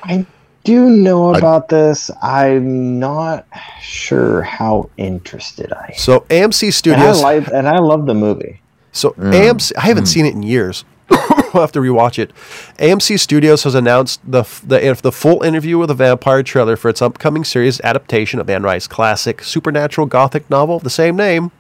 I 0.03 0.27
do 0.63 0.91
know 0.91 1.35
about 1.35 1.71
this. 1.71 2.11
I'm 2.23 2.99
not 3.01 3.47
sure 3.81 4.43
how 4.43 4.91
interested 4.99 5.73
I 5.73 5.87
am. 5.95 5.99
So, 5.99 6.21
AMC 6.29 6.63
And 6.63 6.69
I, 7.03 7.13
Studios. 7.13 7.23
like, 7.23 7.47
and 7.49 7.67
I 7.67 7.79
love 7.79 8.05
the 8.05 8.15
movie. 8.15 8.61
So 8.95 9.11
AMC, 9.13 9.73
I 9.77 9.83
haven't 9.83 10.07
seen 10.07 10.25
it 10.25 10.35
in 10.35 10.43
years. 10.43 10.85
I'll 11.11 11.61
have 11.61 11.73
to 11.73 11.81
rewatch 11.81 12.19
it. 12.19 12.33
AMC 12.79 13.19
Studios 13.19 13.65
has 13.65 13.75
announced 13.75 14.21
the 14.25 14.45
the 14.65 14.99
the 15.03 15.13
full 15.13 15.43
interview 15.43 15.79
with 15.79 15.91
a 15.91 15.95
vampire 15.95 16.43
trailer 16.43 16.77
for 16.77 16.89
its 16.89 17.03
upcoming 17.03 17.45
series 17.45 17.81
adaptation 17.81 18.41
of 18.41 18.49
Anne 18.49 18.63
Rice's 18.63 18.89
classic 18.89 19.43
supernatural 19.43 20.07
gothic 20.07 20.49
novel 20.49 20.77
of 20.77 20.85
the 20.85 20.91
same 20.91 21.17
name. 21.17 21.51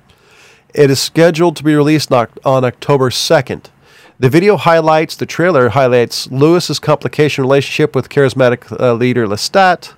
It 0.73 0.91
is 0.91 1.01
scheduled 1.01 1.57
to 1.57 1.65
be 1.65 1.75
released 1.75 2.13
on, 2.13 2.29
on 2.45 2.65
October 2.65 3.11
second. 3.11 3.71
The 4.19 4.29
video 4.29 4.57
highlights 4.57 5.17
the 5.17 5.27
trailer 5.27 5.71
highlights 5.71 6.31
Louis's 6.31 6.79
complication 6.79 7.43
relationship 7.43 7.97
with 7.97 8.09
charismatic 8.09 8.81
uh, 8.81 8.95
leader 8.95 9.27
Lestat, 9.27 9.93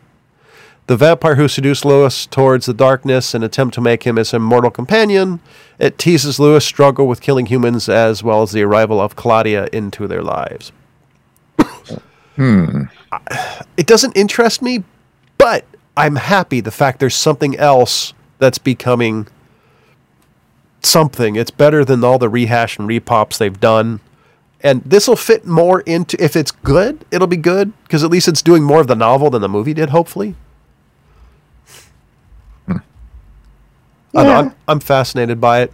the 0.87 0.97
vampire 0.97 1.35
who 1.35 1.49
seduced 1.49 1.85
Louis 1.85 2.27
towards 2.27 2.67
the 2.67 2.75
darkness 2.75 3.35
and 3.35 3.43
attempt 3.43 3.75
to 3.75 3.81
make 3.81 4.05
him 4.05 4.17
his 4.17 4.33
immortal 4.33 4.71
companion. 4.71 5.41
It 5.79 5.99
teases 5.99 6.39
Louis' 6.39 6.65
struggle 6.65 7.09
with 7.09 7.21
killing 7.21 7.47
humans 7.47 7.89
as 7.89 8.23
well 8.23 8.43
as 8.43 8.53
the 8.53 8.63
arrival 8.63 9.01
of 9.01 9.17
Claudia 9.17 9.69
into 9.73 10.07
their 10.07 10.23
lives. 10.23 10.71
hmm. 12.37 12.83
It 13.77 13.87
doesn't 13.87 14.17
interest 14.17 14.63
me, 14.63 14.85
but 15.39 15.65
I'm 15.97 16.17
happy 16.17 16.61
the 16.61 16.71
fact 16.71 17.01
there's 17.01 17.17
something 17.17 17.57
else 17.57 18.13
that's 18.39 18.59
becoming 18.59 19.27
something. 20.83 21.35
It's 21.35 21.51
better 21.51 21.85
than 21.85 22.05
all 22.05 22.19
the 22.19 22.29
rehash 22.29 22.79
and 22.79 22.89
repops 22.89 23.39
they've 23.39 23.59
done. 23.59 24.01
And 24.61 24.83
this 24.85 25.09
will 25.09 25.17
fit 25.17 25.47
more 25.47 25.81
into 25.81 26.23
if 26.23 26.37
it's 26.37 26.51
good, 26.51 27.05
it'll 27.11 27.27
be 27.27 27.37
good 27.37 27.73
because 27.83 28.05
at 28.05 28.11
least 28.11 28.29
it's 28.29 28.43
doing 28.43 28.63
more 28.63 28.81
of 28.81 28.87
the 28.87 28.95
novel 28.95 29.31
than 29.31 29.43
the 29.43 29.49
movie 29.49 29.75
did, 29.75 29.91
hopefully. 29.91 30.37
I 34.17 34.25
don't 34.25 34.33
know, 34.33 34.51
I'm, 34.51 34.57
I'm 34.69 34.81
fascinated 34.81 35.41
by 35.41 35.63
it. 35.63 35.73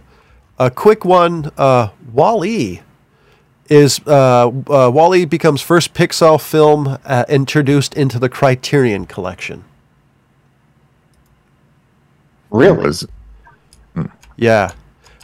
A 0.59 0.69
quick 0.69 1.03
one 1.05 1.51
uh, 1.57 1.89
Wall-E 2.11 2.81
is 3.69 3.99
uh, 4.05 4.47
uh, 4.47 4.91
Wall-E 4.93 5.25
becomes 5.25 5.61
first 5.61 5.93
Pixar 5.93 6.39
film 6.41 6.97
uh, 7.05 7.25
introduced 7.29 7.93
into 7.95 8.19
the 8.19 8.29
Criterion 8.29 9.05
collection. 9.05 9.63
Really? 12.51 12.85
Was- 12.85 13.07
Yeah. 14.37 14.71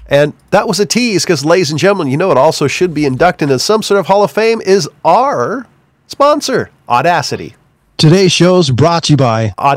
And 0.07 0.33
that 0.49 0.67
was 0.67 0.79
a 0.79 0.85
tease 0.85 1.23
because, 1.23 1.45
ladies 1.45 1.69
and 1.69 1.79
gentlemen, 1.79 2.07
you 2.07 2.17
know 2.17 2.31
it 2.31 2.37
also 2.37 2.65
should 2.67 2.93
be 2.95 3.05
inducted 3.05 3.49
into 3.49 3.59
some 3.59 3.83
sort 3.83 3.99
of 3.99 4.07
Hall 4.07 4.23
of 4.23 4.31
Fame 4.31 4.59
is 4.61 4.89
our 5.05 5.67
sponsor, 6.07 6.71
Oddassity. 6.87 7.53
Today's 7.99 8.31
show 8.31 8.59
is 8.59 8.71
brought 8.71 9.03
to 9.03 9.11
you 9.11 9.17
by 9.17 9.53
Oddassity. 9.57 9.75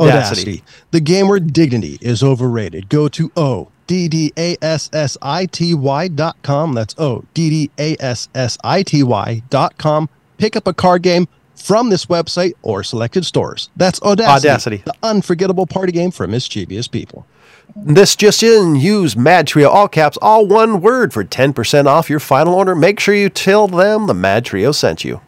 Oddassity. 0.60 0.62
The 0.92 1.00
game 1.00 1.26
where 1.26 1.40
dignity 1.40 1.98
is 2.00 2.22
overrated. 2.22 2.88
Go 2.88 3.08
to 3.08 3.32
O 3.36 3.72
D 3.88 4.06
D 4.06 4.32
A 4.38 4.56
S 4.62 4.88
S 4.92 5.18
I 5.20 5.46
T 5.46 5.74
Y 5.74 6.06
dot 6.06 6.36
com. 6.42 6.72
That's 6.72 6.94
O 6.98 7.24
D 7.34 7.50
D 7.50 7.70
A 7.80 7.96
S 7.98 8.28
S 8.32 8.56
I 8.62 8.84
T 8.84 9.02
Y 9.02 9.42
dot 9.50 9.76
com. 9.76 10.08
Pick 10.38 10.54
up 10.54 10.68
a 10.68 10.72
card 10.72 11.02
game 11.02 11.26
from 11.56 11.90
this 11.90 12.06
website 12.06 12.52
or 12.62 12.84
selected 12.84 13.26
stores. 13.26 13.70
That's 13.76 13.98
Oddassity. 13.98 14.24
Oddassity. 14.24 14.84
The 14.84 14.94
unforgettable 15.02 15.66
party 15.66 15.90
game 15.90 16.12
for 16.12 16.28
mischievous 16.28 16.86
people. 16.86 17.26
This 17.74 18.14
just 18.14 18.44
in, 18.44 18.76
use 18.76 19.16
Mad 19.16 19.48
Trio, 19.48 19.68
all 19.68 19.88
caps, 19.88 20.16
all 20.22 20.46
one 20.46 20.80
word 20.80 21.12
for 21.12 21.24
10% 21.24 21.86
off 21.86 22.08
your 22.08 22.20
final 22.20 22.54
order. 22.54 22.76
Make 22.76 23.00
sure 23.00 23.16
you 23.16 23.28
tell 23.28 23.66
them 23.66 24.06
the 24.06 24.14
Mad 24.14 24.44
Trio 24.44 24.70
sent 24.70 25.02
you. 25.02 25.20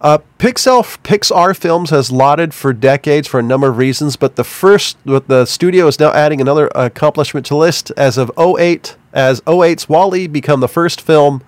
Uh, 0.00 0.18
Pixar, 0.38 0.84
Pixar 1.02 1.56
Films 1.56 1.90
has 1.90 2.12
lauded 2.12 2.54
for 2.54 2.72
decades 2.72 3.26
for 3.26 3.40
a 3.40 3.42
number 3.42 3.68
of 3.68 3.78
reasons, 3.78 4.14
but 4.14 4.36
the 4.36 4.44
first, 4.44 4.96
the 5.04 5.44
studio 5.44 5.88
is 5.88 5.98
now 5.98 6.12
adding 6.12 6.40
another 6.40 6.70
accomplishment 6.74 7.46
to 7.46 7.54
the 7.54 7.58
list 7.58 7.90
as 7.96 8.16
of 8.16 8.30
08, 8.38 8.96
as 9.12 9.40
08's 9.40 9.88
Wall-E 9.88 10.28
become 10.28 10.60
the 10.60 10.68
first 10.68 11.00
film 11.00 11.42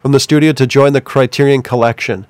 from 0.00 0.12
the 0.12 0.20
studio 0.20 0.52
to 0.52 0.68
join 0.68 0.92
the 0.92 1.00
Criterion 1.00 1.62
Collection. 1.62 2.26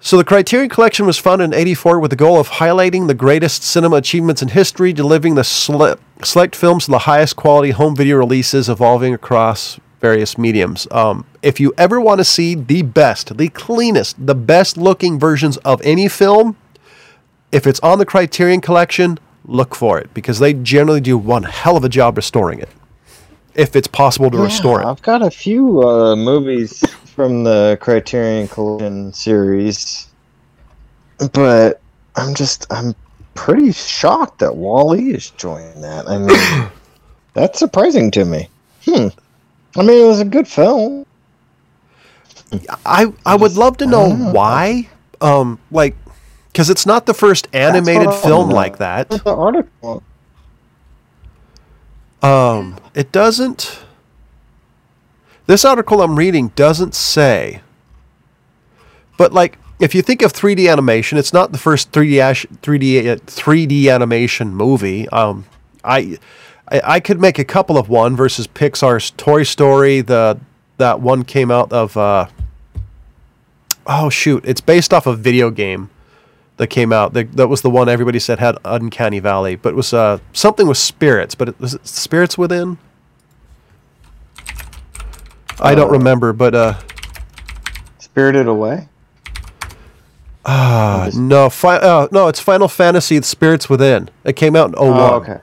So 0.00 0.16
the 0.16 0.24
Criterion 0.24 0.68
Collection 0.68 1.06
was 1.06 1.18
founded 1.18 1.44
in 1.44 1.54
84 1.54 2.00
with 2.00 2.10
the 2.10 2.16
goal 2.16 2.40
of 2.40 2.48
highlighting 2.48 3.06
the 3.06 3.14
greatest 3.14 3.62
cinema 3.62 3.96
achievements 3.96 4.42
in 4.42 4.48
history, 4.48 4.92
delivering 4.92 5.36
the 5.36 5.44
sele- 5.44 5.98
select 6.24 6.56
films 6.56 6.86
to 6.86 6.90
the 6.90 6.98
highest 7.00 7.36
quality 7.36 7.70
home 7.70 7.94
video 7.94 8.16
releases 8.16 8.68
evolving 8.68 9.14
across 9.14 9.78
various 10.02 10.36
mediums. 10.36 10.86
Um, 10.90 11.24
if 11.42 11.60
you 11.60 11.72
ever 11.78 11.98
want 12.00 12.18
to 12.18 12.24
see 12.24 12.54
the 12.54 12.82
best, 12.82 13.38
the 13.38 13.48
cleanest, 13.48 14.26
the 14.26 14.34
best 14.34 14.76
looking 14.76 15.18
versions 15.18 15.56
of 15.58 15.80
any 15.82 16.08
film, 16.08 16.56
if 17.52 17.66
it's 17.66 17.80
on 17.80 17.98
the 17.98 18.04
Criterion 18.04 18.60
Collection, 18.60 19.18
look 19.46 19.74
for 19.74 19.98
it 19.98 20.12
because 20.12 20.40
they 20.40 20.52
generally 20.52 21.00
do 21.00 21.16
one 21.16 21.44
hell 21.44 21.76
of 21.76 21.84
a 21.84 21.88
job 21.88 22.16
restoring 22.16 22.58
it. 22.58 22.68
If 23.54 23.76
it's 23.76 23.86
possible 23.86 24.30
to 24.30 24.38
restore 24.38 24.80
it. 24.82 24.86
I've 24.86 25.02
got 25.02 25.22
a 25.22 25.30
few 25.30 25.82
uh, 25.82 26.16
movies 26.16 26.82
from 27.04 27.44
the 27.44 27.78
Criterion 27.80 28.48
Collection 28.48 29.12
series, 29.12 30.08
but 31.32 31.80
I'm 32.16 32.34
just 32.34 32.66
I'm 32.72 32.94
pretty 33.34 33.72
shocked 33.72 34.38
that 34.38 34.56
Wall-E 34.56 35.10
is 35.10 35.30
joining 35.32 35.82
that. 35.82 36.08
I 36.08 36.18
mean, 36.18 36.70
that's 37.34 37.58
surprising 37.58 38.10
to 38.12 38.24
me. 38.24 38.48
Hmm. 38.86 39.08
I 39.76 39.82
mean, 39.82 40.04
it 40.04 40.06
was 40.06 40.20
a 40.20 40.24
good 40.24 40.46
film. 40.46 41.06
I 42.84 43.12
I 43.24 43.34
would 43.34 43.56
love 43.56 43.78
to 43.78 43.86
know 43.86 44.14
why. 44.14 44.88
Um, 45.20 45.58
like, 45.70 45.96
because 46.52 46.68
it's 46.68 46.84
not 46.84 47.06
the 47.06 47.14
first 47.14 47.48
animated 47.52 48.12
film 48.12 48.50
know. 48.50 48.54
like 48.54 48.78
that. 48.78 49.08
The 49.08 49.34
article. 49.34 50.02
Um, 52.22 52.78
it 52.94 53.10
doesn't. 53.12 53.80
This 55.46 55.64
article 55.64 56.02
I'm 56.02 56.16
reading 56.16 56.48
doesn't 56.48 56.94
say. 56.94 57.62
But 59.16 59.32
like, 59.32 59.58
if 59.80 59.94
you 59.94 60.02
think 60.02 60.22
of 60.22 60.32
3D 60.32 60.70
animation, 60.70 61.18
it's 61.18 61.32
not 61.32 61.52
the 61.52 61.58
first 61.58 61.90
3D 61.92 62.18
ash- 62.18 62.46
3D 62.62 63.06
uh, 63.06 63.16
3D 63.16 63.92
animation 63.92 64.54
movie. 64.54 65.08
Um, 65.08 65.44
I, 65.84 66.18
I 66.72 66.94
I 66.94 67.00
could 67.00 67.20
make 67.20 67.38
a 67.38 67.44
couple 67.44 67.78
of 67.78 67.88
one 67.88 68.16
versus 68.16 68.46
Pixar's 68.46 69.10
Toy 69.12 69.42
Story. 69.42 70.00
The 70.00 70.40
that 70.78 71.00
one 71.00 71.24
came 71.24 71.50
out 71.50 71.72
of. 71.72 71.96
Uh, 71.96 72.26
oh 73.86 74.10
shoot! 74.10 74.44
It's 74.46 74.60
based 74.60 74.92
off 74.92 75.06
a 75.06 75.14
video 75.14 75.50
game 75.50 75.90
that 76.56 76.68
came 76.68 76.92
out. 76.92 77.12
That, 77.12 77.32
that 77.32 77.48
was 77.48 77.62
the 77.62 77.70
one 77.70 77.88
everybody 77.88 78.18
said 78.18 78.38
had 78.38 78.56
Uncanny 78.64 79.18
Valley, 79.18 79.56
but 79.56 79.70
it 79.70 79.76
was 79.76 79.92
uh, 79.92 80.18
something 80.32 80.66
with 80.66 80.78
spirits. 80.78 81.34
But 81.34 81.50
it, 81.50 81.60
was 81.60 81.74
it 81.74 81.86
Spirits 81.86 82.38
Within? 82.38 82.78
I 85.60 85.74
don't 85.74 85.92
remember, 85.92 86.32
but 86.32 86.54
uh, 86.54 86.74
Spirited 87.98 88.48
Away. 88.48 88.88
uh 90.44 91.10
no, 91.14 91.48
fi- 91.48 91.76
uh, 91.76 92.08
no, 92.10 92.28
it's 92.28 92.40
Final 92.40 92.66
Fantasy: 92.68 93.18
The 93.18 93.26
Spirits 93.26 93.68
Within. 93.68 94.08
It 94.24 94.34
came 94.34 94.56
out 94.56 94.70
in 94.70 94.72
01. 94.72 94.98
Oh, 94.98 95.14
okay. 95.16 95.40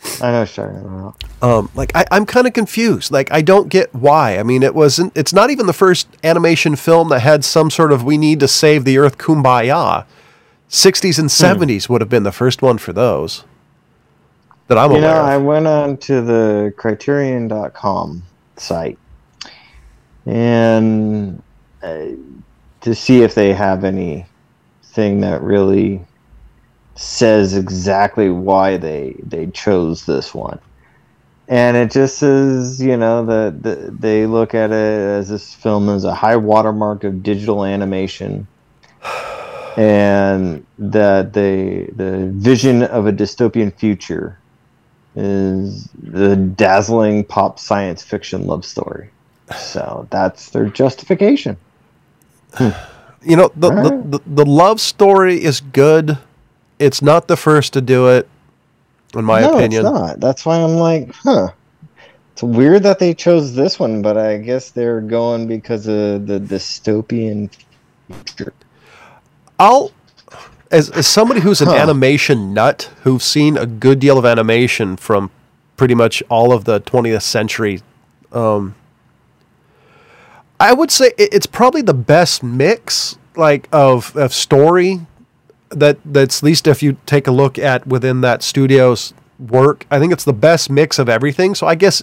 I 0.22 0.30
know 0.30 0.40
what 0.40 0.56
you're 0.56 0.66
talking 0.66 0.84
about. 0.84 1.42
Um, 1.42 1.70
like 1.74 1.92
I, 1.94 2.04
I'm 2.10 2.26
kind 2.26 2.46
of 2.46 2.52
confused. 2.52 3.10
Like 3.10 3.32
I 3.32 3.42
don't 3.42 3.68
get 3.68 3.94
why. 3.94 4.38
I 4.38 4.42
mean, 4.42 4.62
it 4.62 4.74
wasn't. 4.74 5.16
It's 5.16 5.32
not 5.32 5.50
even 5.50 5.66
the 5.66 5.72
first 5.72 6.08
animation 6.22 6.76
film 6.76 7.08
that 7.08 7.20
had 7.20 7.44
some 7.44 7.70
sort 7.70 7.92
of 7.92 8.04
"we 8.04 8.18
need 8.18 8.40
to 8.40 8.48
save 8.48 8.84
the 8.84 8.98
earth" 8.98 9.18
kumbaya. 9.18 10.04
60s 10.70 11.18
and 11.18 11.30
70s 11.30 11.88
would 11.88 12.02
have 12.02 12.10
been 12.10 12.24
the 12.24 12.32
first 12.32 12.60
one 12.60 12.76
for 12.76 12.92
those 12.92 13.44
that 14.66 14.76
I'm 14.76 14.90
You 14.90 14.98
aware 14.98 15.14
know, 15.14 15.20
of. 15.20 15.26
I 15.26 15.36
went 15.38 15.66
on 15.66 15.96
to 15.98 16.20
the 16.20 16.74
criterion.com 16.76 18.22
site 18.56 18.98
and 20.26 21.42
uh, 21.82 22.06
to 22.82 22.94
see 22.94 23.22
if 23.22 23.34
they 23.34 23.54
have 23.54 23.82
anything 23.84 25.20
that 25.20 25.40
really 25.42 26.04
says 26.98 27.56
exactly 27.56 28.28
why 28.28 28.76
they 28.76 29.14
they 29.22 29.46
chose 29.48 30.04
this 30.04 30.34
one. 30.34 30.58
And 31.46 31.76
it 31.76 31.92
just 31.92 32.18
says, 32.18 32.82
you 32.82 32.96
know, 32.96 33.24
that 33.24 33.62
the, 33.62 33.94
they 33.96 34.26
look 34.26 34.52
at 34.52 34.70
it 34.70 34.74
as 34.74 35.28
this 35.28 35.54
film 35.54 35.88
is 35.88 36.04
a 36.04 36.12
high 36.14 36.36
watermark 36.36 37.04
of 37.04 37.22
digital 37.22 37.64
animation 37.64 38.46
and 39.76 40.66
that 40.78 41.32
they 41.32 41.88
the 41.94 42.30
vision 42.34 42.82
of 42.82 43.06
a 43.06 43.12
dystopian 43.12 43.72
future 43.72 44.36
is 45.14 45.88
the 46.02 46.34
dazzling 46.34 47.24
pop 47.24 47.60
science 47.60 48.02
fiction 48.02 48.46
love 48.46 48.64
story. 48.64 49.08
So 49.56 50.08
that's 50.10 50.50
their 50.50 50.66
justification. 50.66 51.56
you 52.60 53.36
know 53.36 53.52
the, 53.54 53.70
the, 53.70 54.18
the 54.18 54.20
the 54.26 54.44
love 54.44 54.80
story 54.80 55.42
is 55.42 55.60
good. 55.60 56.18
It's 56.78 57.02
not 57.02 57.28
the 57.28 57.36
first 57.36 57.72
to 57.74 57.80
do 57.80 58.08
it, 58.08 58.28
in 59.14 59.24
my 59.24 59.40
no, 59.40 59.54
opinion. 59.56 59.84
it's 59.86 59.92
not. 59.92 60.20
That's 60.20 60.46
why 60.46 60.58
I'm 60.62 60.74
like, 60.76 61.12
huh. 61.14 61.48
It's 62.32 62.42
weird 62.42 62.84
that 62.84 63.00
they 63.00 63.14
chose 63.14 63.54
this 63.54 63.80
one, 63.80 64.00
but 64.00 64.16
I 64.16 64.38
guess 64.38 64.70
they're 64.70 65.00
going 65.00 65.48
because 65.48 65.88
of 65.88 66.26
the 66.28 66.38
dystopian 66.38 67.50
future. 68.06 68.52
I'll 69.58 69.90
as 70.70 70.88
as 70.90 71.06
somebody 71.08 71.40
who's 71.40 71.60
an 71.60 71.66
Huh. 71.68 71.74
animation 71.76 72.54
nut 72.54 72.90
who's 73.02 73.24
seen 73.24 73.56
a 73.56 73.66
good 73.66 73.98
deal 73.98 74.18
of 74.18 74.24
animation 74.24 74.96
from 74.96 75.30
pretty 75.76 75.94
much 75.96 76.22
all 76.28 76.52
of 76.52 76.64
the 76.64 76.80
20th 76.80 77.22
century 77.22 77.80
um 78.32 78.74
I 80.60 80.72
would 80.74 80.90
say 80.90 81.12
it- 81.18 81.32
it's 81.32 81.46
probably 81.46 81.82
the 81.82 81.94
best 81.94 82.42
mix 82.42 83.16
like 83.36 83.68
of 83.72 84.14
of 84.16 84.32
story 84.34 85.00
that 85.70 85.98
that's 86.04 86.38
at 86.38 86.42
least 86.42 86.66
if 86.66 86.82
you 86.82 86.96
take 87.06 87.26
a 87.26 87.30
look 87.30 87.58
at 87.58 87.86
within 87.86 88.20
that 88.22 88.42
studio's 88.42 89.12
work, 89.38 89.86
I 89.90 89.98
think 89.98 90.12
it's 90.12 90.24
the 90.24 90.32
best 90.32 90.70
mix 90.70 90.98
of 90.98 91.08
everything. 91.08 91.54
So 91.54 91.66
I 91.66 91.74
guess 91.74 92.02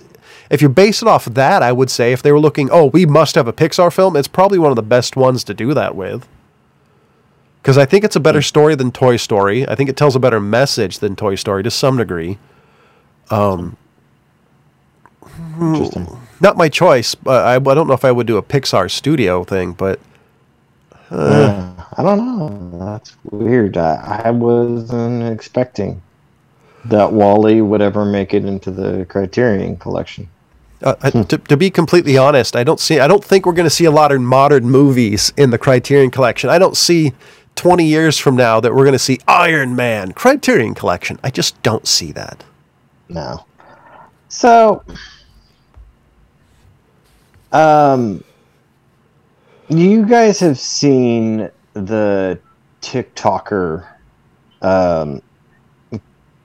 if 0.49 0.61
you 0.61 0.69
base 0.69 1.01
it 1.01 1.07
off 1.07 1.27
of 1.27 1.33
that, 1.35 1.63
I 1.63 1.71
would 1.71 1.89
say 1.89 2.13
if 2.13 2.21
they 2.21 2.31
were 2.31 2.39
looking, 2.39 2.69
oh, 2.71 2.85
we 2.85 3.05
must 3.05 3.35
have 3.35 3.47
a 3.47 3.53
Pixar 3.53 3.91
film, 3.91 4.15
it's 4.15 4.27
probably 4.27 4.59
one 4.59 4.71
of 4.71 4.75
the 4.75 4.83
best 4.83 5.15
ones 5.15 5.43
to 5.45 5.53
do 5.53 5.73
that 5.73 5.95
with. 5.95 6.27
Because 7.61 7.77
I 7.77 7.85
think 7.85 8.03
it's 8.03 8.15
a 8.15 8.19
better 8.19 8.39
hmm. 8.39 8.43
story 8.43 8.75
than 8.75 8.91
Toy 8.91 9.17
Story. 9.17 9.67
I 9.67 9.75
think 9.75 9.89
it 9.89 9.97
tells 9.97 10.15
a 10.15 10.19
better 10.19 10.39
message 10.39 10.99
than 10.99 11.15
Toy 11.15 11.35
Story 11.35 11.63
to 11.63 11.71
some 11.71 11.97
degree. 11.97 12.37
Um, 13.31 13.77
Interesting. 15.59 16.07
Not 16.39 16.57
my 16.57 16.69
choice, 16.69 17.15
but 17.15 17.45
I, 17.45 17.55
I 17.55 17.73
don't 17.73 17.87
know 17.87 17.93
if 17.93 18.05
I 18.05 18.11
would 18.11 18.27
do 18.27 18.37
a 18.37 18.43
Pixar 18.43 18.91
studio 18.91 19.43
thing, 19.43 19.73
but 19.73 19.99
Yeah, 21.15 21.85
I 21.97 22.03
don't 22.03 22.17
know. 22.17 22.77
That's 22.79 23.15
weird. 23.31 23.77
I, 23.77 24.23
I 24.25 24.31
wasn't 24.31 25.23
expecting 25.23 26.01
that 26.85 27.11
Wall-E 27.11 27.61
would 27.61 27.81
ever 27.81 28.05
make 28.05 28.33
it 28.33 28.45
into 28.45 28.69
the 28.69 29.05
Criterion 29.05 29.77
collection. 29.77 30.29
Uh, 30.83 30.93
uh, 31.01 31.23
to, 31.23 31.37
to 31.37 31.57
be 31.57 31.69
completely 31.69 32.17
honest, 32.17 32.55
I 32.55 32.63
don't 32.63 32.79
see. 32.79 32.99
I 32.99 33.07
don't 33.07 33.23
think 33.23 33.45
we're 33.45 33.53
going 33.53 33.65
to 33.65 33.69
see 33.69 33.85
a 33.85 33.91
lot 33.91 34.11
of 34.11 34.21
modern 34.21 34.65
movies 34.65 35.31
in 35.37 35.49
the 35.49 35.57
Criterion 35.57 36.11
Collection. 36.11 36.49
I 36.49 36.59
don't 36.59 36.75
see 36.75 37.13
twenty 37.55 37.85
years 37.85 38.19
from 38.19 38.35
now 38.35 38.59
that 38.59 38.75
we're 38.75 38.83
going 38.83 38.91
to 38.91 38.99
see 38.99 39.19
Iron 39.27 39.75
Man 39.75 40.11
Criterion 40.11 40.75
Collection. 40.75 41.17
I 41.23 41.31
just 41.31 41.61
don't 41.63 41.87
see 41.87 42.11
that. 42.11 42.43
No. 43.07 43.45
So, 44.27 44.83
um, 47.53 48.21
you 49.69 50.05
guys 50.05 50.39
have 50.39 50.59
seen 50.59 51.49
the 51.73 52.39
TikToker, 52.81 53.87
um, 54.61 55.21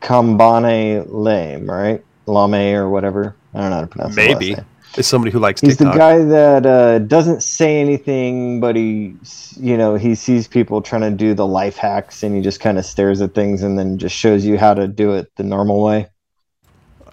Khabane 0.00 1.06
Lame, 1.08 1.70
right? 1.70 2.04
Lame 2.26 2.76
or 2.76 2.88
whatever. 2.88 3.36
I 3.54 3.60
don't 3.60 3.70
know 3.70 3.76
how 3.76 3.80
to 3.82 3.86
pronounce 3.86 4.16
last 4.16 4.40
Maybe 4.40 4.56
it's 4.96 5.08
somebody 5.08 5.30
who 5.30 5.38
likes 5.38 5.60
He's 5.60 5.76
TikTok. 5.76 5.92
the 5.92 5.98
guy 5.98 6.24
that 6.24 6.66
uh, 6.66 6.98
doesn't 7.00 7.42
say 7.42 7.80
anything, 7.80 8.60
but 8.60 8.76
he, 8.76 9.14
you 9.56 9.76
know, 9.76 9.94
he 9.94 10.14
sees 10.14 10.48
people 10.48 10.82
trying 10.82 11.02
to 11.02 11.10
do 11.10 11.34
the 11.34 11.46
life 11.46 11.76
hacks, 11.76 12.22
and 12.22 12.34
he 12.34 12.40
just 12.42 12.60
kind 12.60 12.78
of 12.78 12.84
stares 12.84 13.20
at 13.20 13.34
things, 13.34 13.62
and 13.62 13.78
then 13.78 13.98
just 13.98 14.16
shows 14.16 14.44
you 14.44 14.58
how 14.58 14.74
to 14.74 14.88
do 14.88 15.12
it 15.12 15.30
the 15.36 15.44
normal 15.44 15.82
way. 15.82 16.08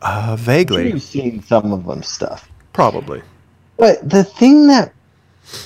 uh, 0.01 0.35
vaguely, 0.39 0.89
You've 0.89 1.01
seen 1.03 1.43
some 1.43 1.71
of 1.71 1.85
them 1.85 2.01
stuff, 2.03 2.49
probably. 2.73 3.21
but 3.77 4.07
the 4.07 4.23
thing 4.23 4.67
that 4.67 4.93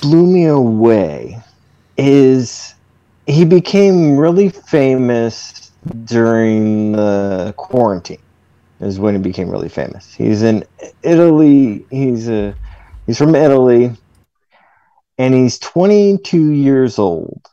blew 0.01 0.25
me 0.25 0.45
away 0.45 1.41
is 1.97 2.75
he 3.27 3.45
became 3.45 4.17
really 4.17 4.49
famous 4.49 5.71
during 6.05 6.93
the 6.93 7.53
quarantine. 7.57 8.21
Is 8.79 8.99
when 8.99 9.13
he 9.13 9.21
became 9.21 9.49
really 9.49 9.69
famous. 9.69 10.11
He's 10.11 10.41
in 10.41 10.63
Italy. 11.03 11.86
He's 11.91 12.27
a 12.27 12.55
he's 13.05 13.17
from 13.17 13.36
Italy, 13.36 13.91
and 15.19 15.34
he's 15.36 15.59
22 15.59 16.51
years 16.51 16.97
old, 16.97 17.47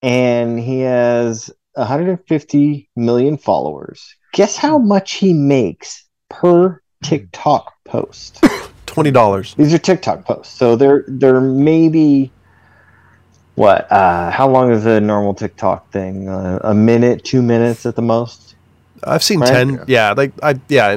and 0.00 0.58
he 0.58 0.80
has 0.80 1.50
150 1.74 2.88
million 2.96 3.36
followers. 3.36 4.16
Guess 4.32 4.56
how 4.56 4.78
much 4.78 5.14
he 5.14 5.34
makes 5.34 6.06
per 6.30 6.70
hmm. 6.70 6.76
TikTok 7.06 7.74
post? 7.84 8.42
Twenty 8.96 9.10
dollars. 9.10 9.54
These 9.56 9.74
are 9.74 9.78
TikTok 9.78 10.24
posts, 10.24 10.56
so 10.56 10.74
they're 10.74 11.04
they're 11.06 11.38
maybe 11.42 12.32
what? 13.54 13.86
Uh, 13.92 14.30
how 14.30 14.48
long 14.48 14.72
is 14.72 14.86
a 14.86 15.02
normal 15.02 15.34
TikTok 15.34 15.90
thing? 15.90 16.30
Uh, 16.30 16.60
a 16.64 16.72
minute, 16.72 17.22
two 17.22 17.42
minutes 17.42 17.84
at 17.84 17.94
the 17.94 18.00
most. 18.00 18.54
I've 19.04 19.22
seen 19.22 19.40
Right? 19.40 19.50
ten. 19.50 19.84
Yeah, 19.86 20.14
like 20.16 20.32
I 20.42 20.58
yeah, 20.70 20.96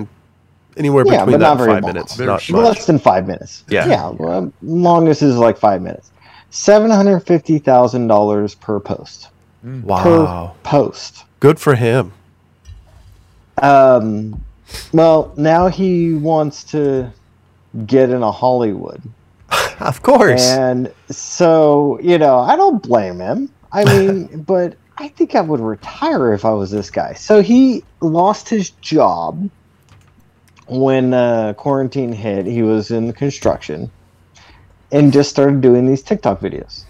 anywhere 0.77 1.03
Yeah, 1.05 1.25
between 1.25 1.39
that 1.39 1.45
not 1.45 1.57
very 1.57 1.73
five 1.73 1.83
long. 1.83 1.93
minutes. 1.93 2.17
Not 2.17 2.25
much. 2.27 2.49
Less 2.51 2.85
than 2.85 2.99
five 2.99 3.27
minutes. 3.27 3.65
Yeah. 3.67 3.85
yeah. 3.85 4.09
Well, 4.11 4.53
longest 4.61 5.21
is 5.21 5.35
like 5.35 5.57
five 5.57 5.81
minutes. 5.81 6.09
Seven 6.51 6.89
hundred 6.91 7.19
fifty 7.27 7.59
thousand 7.59 8.07
dollars 8.07 8.55
per 8.55 8.79
post. 8.79 9.27
Wow, 9.61 10.53
Per 10.63 10.69
post. 10.69 11.25
good 11.41 11.59
for 11.59 11.75
him. 11.75 12.13
Um, 13.61 14.41
well, 14.93 15.33
now 15.35 15.67
he 15.67 16.13
wants 16.13 16.63
to 16.71 17.11
get 17.85 18.09
into 18.09 18.31
Hollywood. 18.31 19.01
Of 19.79 20.01
course. 20.01 20.45
And 20.45 20.93
so, 21.09 22.01
you 22.01 22.17
know, 22.17 22.39
I 22.39 22.57
don't 22.57 22.83
blame 22.83 23.19
him. 23.19 23.49
I 23.71 23.85
mean, 23.97 24.43
but 24.43 24.75
I 24.97 25.07
think 25.07 25.35
I 25.35 25.41
would 25.41 25.61
retire 25.61 26.33
if 26.33 26.43
I 26.43 26.51
was 26.51 26.69
this 26.69 26.91
guy. 26.91 27.13
So 27.13 27.41
he 27.41 27.85
lost 28.01 28.49
his 28.49 28.71
job 28.71 29.49
when 30.67 31.13
uh, 31.13 31.53
quarantine 31.53 32.11
hit. 32.11 32.45
He 32.45 32.61
was 32.61 32.91
in 32.91 33.13
construction 33.13 33.89
and 34.91 35.13
just 35.13 35.29
started 35.29 35.61
doing 35.61 35.87
these 35.87 36.01
TikTok 36.01 36.41
videos. 36.41 36.83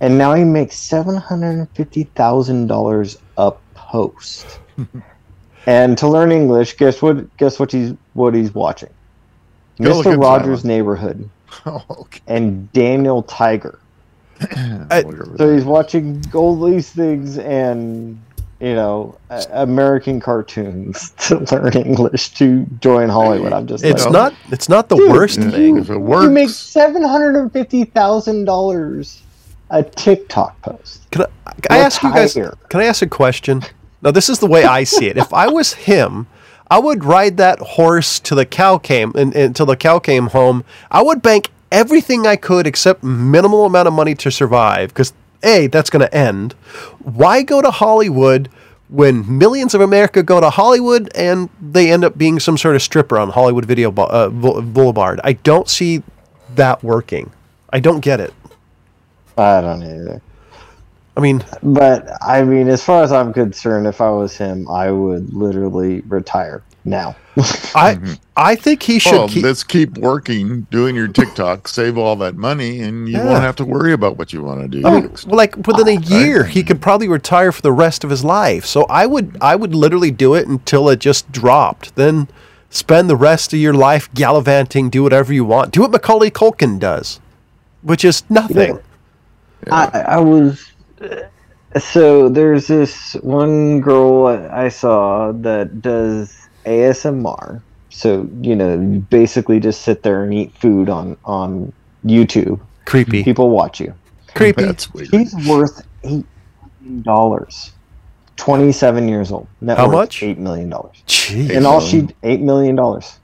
And 0.00 0.18
now 0.18 0.34
he 0.34 0.44
makes 0.44 0.76
seven 0.76 1.16
hundred 1.16 1.58
and 1.58 1.70
fifty 1.70 2.04
thousand 2.04 2.66
dollars 2.66 3.18
a 3.36 3.52
post. 3.74 4.60
and 5.66 5.96
to 5.98 6.08
learn 6.08 6.32
English, 6.32 6.76
guess 6.76 7.00
what? 7.00 7.34
Guess 7.36 7.58
what 7.58 7.72
he's 7.72 7.94
what 8.14 8.34
he's 8.34 8.54
watching? 8.54 8.90
Go 9.80 9.96
look 9.98 10.06
Mr. 10.06 10.20
Rogers' 10.20 10.44
Silence. 10.44 10.64
Neighborhood 10.64 11.28
Oh, 11.66 11.84
okay. 11.90 12.20
and 12.26 12.72
Daniel 12.72 13.22
Tiger. 13.24 13.78
I- 14.40 15.04
So 15.36 15.52
he's 15.54 15.64
watching 15.64 16.22
all 16.34 16.60
these 16.62 16.90
things 16.90 17.38
and 17.38 18.20
you 18.60 18.74
know 18.74 19.16
uh, 19.30 19.42
American 19.52 20.20
cartoons 20.20 21.10
to 21.28 21.38
learn 21.52 21.72
English 21.74 22.30
to 22.34 22.66
join 22.80 23.08
Hollywood. 23.08 23.52
I'm 23.52 23.66
just 23.66 23.84
it's 23.84 24.04
like, 24.04 24.12
not. 24.12 24.34
It's 24.50 24.68
not 24.68 24.88
the 24.88 24.96
Dude, 24.96 25.10
worst 25.10 25.38
Yeah. 25.38 25.50
thing. 25.50 25.78
If 25.78 25.90
it 25.90 25.94
you 25.98 26.30
make 26.30 26.50
seven 26.50 27.02
hundred 27.02 27.36
and 27.36 27.52
fifty 27.52 27.84
thousand 27.84 28.44
dollars 28.44 29.22
a 29.70 29.82
TikTok 29.82 30.60
post. 30.62 31.08
Can 31.12 31.22
I, 31.22 31.26
can 31.62 31.62
I 31.70 31.78
ask 31.78 32.02
you 32.02 32.10
guys? 32.12 32.36
Retire. 32.36 32.56
Can 32.68 32.80
I 32.80 32.84
ask 32.84 33.02
a 33.02 33.06
question? 33.06 33.62
Now, 34.02 34.10
this 34.10 34.28
is 34.28 34.38
the 34.40 34.46
way 34.46 34.64
I 34.64 34.82
see 34.84 35.06
it. 35.06 35.16
If 35.16 35.32
I 35.32 35.46
was 35.46 35.74
him, 35.74 36.26
I 36.70 36.78
would 36.78 37.04
ride 37.04 37.36
that 37.38 37.58
horse 37.58 38.20
to 38.20 38.34
the 38.34 38.46
cow 38.46 38.78
came 38.78 39.12
until 39.14 39.66
the 39.66 39.76
cow 39.76 39.98
came 39.98 40.28
home. 40.28 40.64
I 40.90 41.02
would 41.02 41.20
bank 41.20 41.50
everything 41.72 42.26
I 42.26 42.36
could 42.36 42.66
except 42.66 43.02
minimal 43.02 43.66
amount 43.66 43.88
of 43.88 43.94
money 43.94 44.14
to 44.16 44.30
survive 44.30 44.90
because 44.90 45.12
a 45.42 45.66
that's 45.66 45.90
going 45.90 46.00
to 46.00 46.14
end. 46.14 46.52
Why 47.02 47.42
go 47.42 47.60
to 47.60 47.70
Hollywood 47.70 48.48
when 48.88 49.38
millions 49.38 49.74
of 49.74 49.80
America 49.80 50.22
go 50.22 50.40
to 50.40 50.50
Hollywood 50.50 51.10
and 51.14 51.48
they 51.60 51.90
end 51.90 52.04
up 52.04 52.16
being 52.16 52.38
some 52.38 52.56
sort 52.56 52.76
of 52.76 52.82
stripper 52.82 53.18
on 53.18 53.30
Hollywood 53.30 53.64
Video 53.64 53.92
uh, 53.92 54.28
Boulevard? 54.28 55.20
I 55.24 55.34
don't 55.34 55.68
see 55.68 56.02
that 56.54 56.84
working. 56.84 57.32
I 57.72 57.80
don't 57.80 58.00
get 58.00 58.20
it. 58.20 58.34
I 59.36 59.60
don't 59.60 59.82
either. 59.82 60.22
I 61.16 61.20
mean, 61.20 61.44
But 61.62 62.08
I 62.22 62.42
mean, 62.44 62.68
as 62.68 62.82
far 62.84 63.02
as 63.02 63.12
I'm 63.12 63.32
concerned, 63.32 63.86
if 63.86 64.00
I 64.00 64.10
was 64.10 64.36
him, 64.36 64.68
I 64.68 64.90
would 64.90 65.32
literally 65.34 66.00
retire 66.02 66.62
now. 66.84 67.16
I 67.36 67.94
mm-hmm. 67.94 68.12
I 68.36 68.54
think 68.54 68.82
he 68.82 68.98
should 68.98 69.12
well, 69.12 69.28
keep. 69.28 69.42
let's 69.44 69.62
keep 69.62 69.98
working, 69.98 70.62
doing 70.70 70.96
your 70.96 71.08
TikTok, 71.08 71.68
save 71.68 71.98
all 71.98 72.16
that 72.16 72.36
money, 72.36 72.80
and 72.80 73.08
you 73.08 73.18
Yeah. 73.18 73.26
won't 73.26 73.42
have 73.42 73.56
to 73.56 73.64
worry 73.64 73.92
about 73.92 74.16
what 74.18 74.32
you 74.32 74.42
want 74.42 74.62
to 74.62 74.68
do. 74.68 74.86
I 74.86 74.90
mean, 74.92 75.02
next. 75.02 75.26
well, 75.26 75.36
like 75.36 75.56
within 75.66 75.88
a 75.88 76.00
year, 76.00 76.44
he 76.44 76.62
could 76.62 76.80
probably 76.80 77.08
retire 77.08 77.52
for 77.52 77.62
the 77.62 77.72
rest 77.72 78.02
of 78.02 78.10
his 78.10 78.24
life. 78.24 78.64
So 78.64 78.84
I 78.88 79.06
would, 79.06 79.36
I 79.40 79.56
would 79.56 79.74
literally 79.74 80.10
do 80.10 80.34
it 80.34 80.48
until 80.48 80.88
it 80.88 81.00
just 81.00 81.30
dropped. 81.30 81.94
Then 81.96 82.28
spend 82.70 83.10
the 83.10 83.16
rest 83.16 83.52
of 83.52 83.58
your 83.58 83.74
life 83.74 84.08
gallivanting, 84.14 84.90
do 84.90 85.02
whatever 85.02 85.32
you 85.32 85.44
want. 85.44 85.72
Do 85.72 85.82
what 85.82 85.90
Macaulay 85.90 86.30
Culkin 86.30 86.78
does, 86.78 87.20
which 87.82 88.04
is 88.04 88.22
nothing. 88.30 88.78
I, 89.70 90.04
I 90.08 90.18
was 90.18 90.69
so 91.78 92.28
there's 92.28 92.66
this 92.66 93.14
one 93.22 93.80
girl 93.80 94.26
I 94.26 94.68
saw 94.68 95.32
that 95.32 95.80
does 95.80 96.48
ASMR. 96.64 97.62
So 97.90 98.28
you 98.40 98.54
know, 98.54 98.74
you 98.80 99.00
basically 99.10 99.60
just 99.60 99.82
sit 99.82 100.02
there 100.02 100.22
and 100.22 100.32
eat 100.32 100.52
food 100.54 100.88
on 100.88 101.16
on 101.24 101.72
YouTube. 102.04 102.60
Creepy. 102.84 103.22
People 103.22 103.50
watch 103.50 103.80
you. 103.80 103.94
Creepy. 104.34 104.64
That's 104.64 104.92
weird. 104.92 105.10
She's 105.10 105.34
worth 105.46 105.86
eight 106.04 106.24
million 106.80 107.02
dollars. 107.02 107.72
Twenty-seven 108.36 109.08
years 109.08 109.30
old. 109.30 109.48
Net 109.60 109.76
How 109.76 109.90
much? 109.90 110.22
Eight 110.22 110.38
million 110.38 110.70
dollars. 110.70 111.02
Jeez. 111.06 111.54
And 111.54 111.66
all 111.66 111.80
she 111.80 112.08
eight 112.22 112.40
million 112.40 112.74
dollars. 112.74 113.18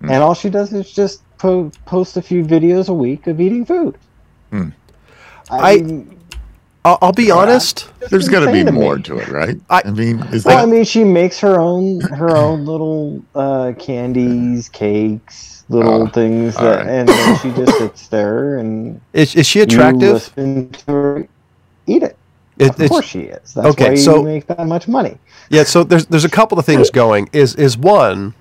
Hmm. 0.00 0.10
And 0.10 0.22
all 0.22 0.34
she 0.34 0.48
does 0.50 0.72
is 0.72 0.92
just 0.92 1.22
po- 1.38 1.72
post 1.86 2.16
a 2.16 2.22
few 2.22 2.44
videos 2.44 2.88
a 2.88 2.94
week 2.94 3.26
of 3.26 3.40
eating 3.40 3.64
food. 3.64 3.98
Hmm. 4.50 4.68
I- 5.50 5.76
mean, 5.78 6.23
I'll, 6.84 6.98
I'll 7.00 7.12
be 7.12 7.30
honest. 7.30 7.88
There's 8.10 8.28
got 8.28 8.40
to 8.40 8.52
be 8.52 8.62
more 8.70 8.96
me. 8.96 9.02
to 9.04 9.16
it, 9.18 9.28
right? 9.28 9.56
I- 9.70 9.82
I, 9.86 9.90
mean, 9.90 10.18
is 10.32 10.44
Well, 10.44 10.62
I 10.62 10.66
mean, 10.66 10.84
she 10.84 11.02
makes 11.04 11.38
her 11.40 11.58
own 11.58 12.00
her 12.02 12.36
own 12.36 12.66
little 12.66 13.22
uh, 13.34 13.72
candies, 13.78 14.68
cakes, 14.68 15.64
little 15.70 16.02
Oh, 16.02 16.06
things 16.08 16.54
that, 16.56 16.78
right. 16.80 16.86
and 16.86 17.08
then 17.08 17.38
she 17.38 17.50
just 17.52 17.78
sits 17.78 18.08
there 18.08 18.58
and 18.58 19.00
Is, 19.14 19.34
is 19.34 19.46
she 19.46 19.60
you 19.60 19.64
attractive? 19.64 20.12
listen 20.12 20.70
to 20.70 20.84
her 20.92 21.28
eat 21.86 22.02
it. 22.02 22.16
It- 22.58 22.78
of 22.78 22.88
course 22.90 23.06
she 23.06 23.20
is. 23.20 23.54
That's 23.54 23.68
Okay, 23.68 23.90
why 23.90 23.94
so- 23.96 24.16
you 24.18 24.22
make 24.24 24.46
that 24.48 24.66
much 24.66 24.86
money. 24.86 25.16
Yeah, 25.48 25.64
so 25.64 25.84
there's 25.84 26.06
there's 26.06 26.24
a 26.24 26.30
couple 26.30 26.58
of 26.58 26.66
things 26.66 26.90
going. 26.90 27.28
Is 27.32 27.54
is 27.56 27.76
one, 27.78 28.34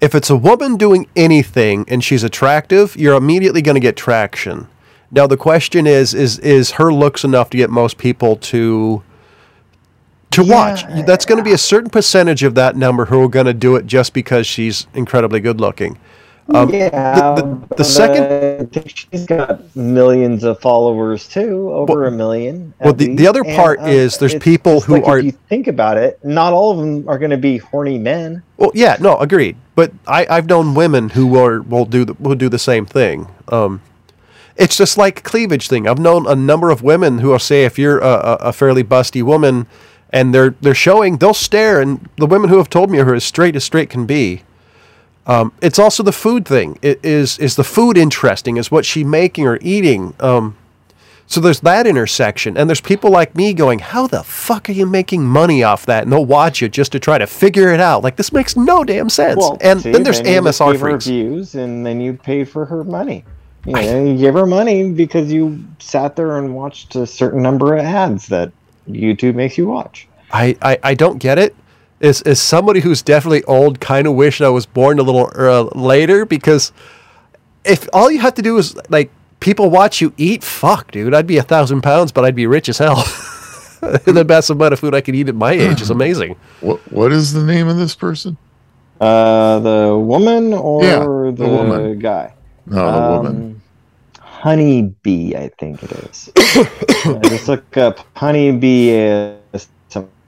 if 0.00 0.14
it's 0.14 0.30
a 0.30 0.36
woman 0.36 0.76
doing 0.76 1.06
anything 1.16 1.84
and 1.88 2.02
she's 2.02 2.22
attractive, 2.24 2.96
you're 2.96 3.16
immediately 3.16 3.62
going 3.62 3.74
to 3.76 3.80
get 3.80 3.96
traction. 3.96 4.66
Now 5.10 5.26
the 5.26 5.36
question 5.36 5.86
is 5.86 6.12
is 6.14 6.38
is 6.40 6.72
her 6.72 6.92
looks 6.92 7.24
enough 7.24 7.50
to 7.50 7.56
get 7.56 7.70
most 7.70 7.98
people 7.98 8.36
to 8.36 9.02
to 10.32 10.44
watch? 10.44 10.84
That's 11.06 11.24
going 11.24 11.38
to 11.38 11.44
be 11.44 11.52
a 11.52 11.58
certain 11.58 11.90
percentage 11.90 12.42
of 12.42 12.54
that 12.56 12.76
number 12.76 13.06
who 13.06 13.22
are 13.22 13.28
going 13.28 13.46
to 13.46 13.54
do 13.54 13.76
it 13.76 13.86
just 13.86 14.12
because 14.12 14.46
she's 14.46 14.86
incredibly 14.94 15.40
good 15.40 15.60
looking. 15.60 15.98
Um, 16.54 16.70
yeah, 16.70 17.34
the- 17.34 17.42
the 17.42 17.66
but, 17.76 17.84
second- 17.84 18.74
uh, 18.74 18.80
she's 18.86 19.26
got 19.26 19.60
millions 19.76 20.44
of 20.44 20.58
followers 20.60 21.28
too, 21.28 21.70
over 21.70 22.06
a 22.06 22.10
million. 22.10 22.72
well, 22.80 22.94
the- 22.94 23.14
the 23.16 23.26
other 23.26 23.42
And, 23.44 23.54
part 23.54 23.80
uh, 23.80 23.84
is 23.88 24.16
there's 24.16 24.34
people 24.36 24.80
who 24.80 24.94
like, 24.94 25.06
are- 25.06 25.18
If 25.18 25.24
you 25.26 25.32
think 25.50 25.66
about 25.66 25.98
it, 25.98 26.18
not 26.24 26.54
all 26.54 26.70
of 26.72 26.78
them 26.78 27.06
are 27.06 27.18
going 27.18 27.32
to 27.32 27.36
be 27.36 27.58
horny 27.58 27.98
men. 27.98 28.42
Well, 28.56 28.70
yeah, 28.74 28.96
no, 28.98 29.18
agreed. 29.18 29.56
But 29.74 29.92
I, 30.06 30.26
I've 30.30 30.46
known 30.46 30.72
women 30.74 31.10
who 31.10 31.36
are 31.36 31.60
will 31.60 31.84
do 31.84 32.06
the, 32.06 32.14
will 32.18 32.34
do 32.34 32.48
the 32.48 32.58
same 32.58 32.86
thing. 32.86 33.28
Um, 33.48 33.82
it's 34.58 34.76
just 34.76 34.98
like 34.98 35.22
cleavage 35.22 35.68
thing. 35.68 35.86
I've 35.86 36.00
known 36.00 36.26
a 36.26 36.34
number 36.34 36.70
of 36.70 36.82
women 36.82 37.18
who 37.18 37.28
will 37.28 37.38
say 37.38 37.64
if 37.64 37.78
you're 37.78 38.00
a, 38.00 38.36
a, 38.40 38.52
fairly 38.52 38.82
busty 38.82 39.22
woman 39.22 39.68
and 40.10 40.34
they're 40.34 40.50
they're 40.60 40.74
showing, 40.74 41.18
they'll 41.18 41.32
stare. 41.32 41.80
And 41.80 42.08
the 42.16 42.26
women 42.26 42.50
who 42.50 42.58
have 42.58 42.68
told 42.68 42.90
me 42.90 42.98
are 42.98 43.14
as 43.14 43.24
straight 43.24 43.54
as 43.54 43.64
straight 43.64 43.88
can 43.88 44.04
be. 44.04 44.42
Um, 45.26 45.52
it's 45.62 45.78
also 45.78 46.02
the 46.02 46.12
food 46.12 46.44
thing. 46.44 46.78
It 46.82 46.98
is 47.04 47.38
is 47.38 47.54
the 47.56 47.64
food 47.64 47.96
interesting? 47.96 48.56
Is 48.56 48.70
what 48.70 48.84
she 48.84 49.04
making 49.04 49.46
or 49.46 49.58
eating? 49.62 50.14
Um, 50.18 50.56
so 51.26 51.42
there's 51.42 51.60
that 51.60 51.86
intersection, 51.86 52.56
and 52.56 52.70
there's 52.70 52.80
people 52.80 53.10
like 53.10 53.36
me 53.36 53.52
going, 53.52 53.80
"How 53.80 54.06
the 54.06 54.22
fuck 54.22 54.70
are 54.70 54.72
you 54.72 54.86
making 54.86 55.26
money 55.26 55.62
off 55.62 55.84
that?" 55.84 56.04
And 56.04 56.10
they'll 56.10 56.24
watch 56.24 56.62
it 56.62 56.72
just 56.72 56.92
to 56.92 56.98
try 56.98 57.18
to 57.18 57.26
figure 57.26 57.68
it 57.74 57.80
out. 57.80 58.02
Like 58.02 58.16
this 58.16 58.32
makes 58.32 58.56
no 58.56 58.82
damn 58.82 59.10
sense. 59.10 59.44
and 59.60 59.82
see, 59.82 59.92
then 59.92 60.02
there's 60.02 60.20
you 60.20 60.24
just 60.24 60.60
AMSR 60.60 60.80
her 60.80 60.96
views, 60.96 61.54
and 61.54 61.84
then 61.84 62.00
you 62.00 62.14
paid 62.14 62.48
for 62.48 62.64
her 62.64 62.82
money. 62.82 63.24
You, 63.68 63.74
know, 63.74 64.04
you 64.04 64.16
give 64.18 64.34
her 64.34 64.46
money 64.46 64.90
because 64.92 65.32
you 65.32 65.62
sat 65.78 66.16
there 66.16 66.38
and 66.38 66.54
watched 66.54 66.94
a 66.96 67.06
certain 67.06 67.42
number 67.42 67.74
of 67.76 67.84
ads 67.84 68.28
that 68.28 68.50
YouTube 68.88 69.34
makes 69.34 69.58
you 69.58 69.66
watch. 69.66 70.08
I, 70.32 70.56
I, 70.62 70.78
I 70.82 70.94
don't 70.94 71.18
get 71.18 71.38
it. 71.38 71.54
As, 72.00 72.22
as 72.22 72.40
somebody 72.40 72.80
who's 72.80 73.02
definitely 73.02 73.42
old, 73.44 73.80
kind 73.80 74.06
of 74.06 74.14
wish 74.14 74.40
I 74.40 74.48
was 74.48 74.66
born 74.66 74.98
a 74.98 75.02
little 75.02 75.30
uh, 75.34 75.64
later 75.78 76.24
because 76.24 76.72
if 77.64 77.88
all 77.92 78.10
you 78.10 78.20
have 78.20 78.34
to 78.34 78.42
do 78.42 78.56
is 78.56 78.76
like 78.88 79.10
people 79.40 79.68
watch 79.70 80.00
you 80.00 80.12
eat, 80.16 80.44
fuck, 80.44 80.90
dude, 80.92 81.12
I'd 81.14 81.26
be 81.26 81.38
a 81.38 81.42
thousand 81.42 81.82
pounds, 81.82 82.12
but 82.12 82.24
I'd 82.24 82.36
be 82.36 82.46
rich 82.46 82.68
as 82.68 82.78
hell. 82.78 82.96
the 83.80 84.24
best 84.26 84.48
amount 84.50 84.72
of 84.72 84.80
food 84.80 84.94
I 84.94 85.00
could 85.00 85.14
eat 85.14 85.28
at 85.28 85.34
my 85.34 85.52
age 85.52 85.80
is 85.80 85.90
amazing. 85.90 86.36
what? 86.60 86.78
What 86.92 87.12
is 87.12 87.32
the 87.32 87.44
name 87.44 87.68
of 87.68 87.76
this 87.76 87.94
person? 87.94 88.36
Uh, 89.00 89.58
the 89.60 89.96
woman 89.98 90.52
or 90.54 90.82
Yeah, 90.84 90.98
the, 91.00 91.32
the 91.32 91.48
woman. 91.48 91.98
guy? 91.98 92.34
No, 92.66 92.92
the 92.92 93.16
woman. 93.16 93.57
Hunnibee, 94.40 95.34
I 95.34 95.48
think 95.58 95.82
it 95.82 95.92
is. 95.92 96.30
Just 97.28 97.48
look 97.48 97.76
up 97.76 97.98
Hunnibee 98.14 99.38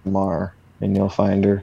ASMR 0.04 0.52
and 0.80 0.96
you'll 0.96 1.08
find 1.08 1.44
her. 1.44 1.62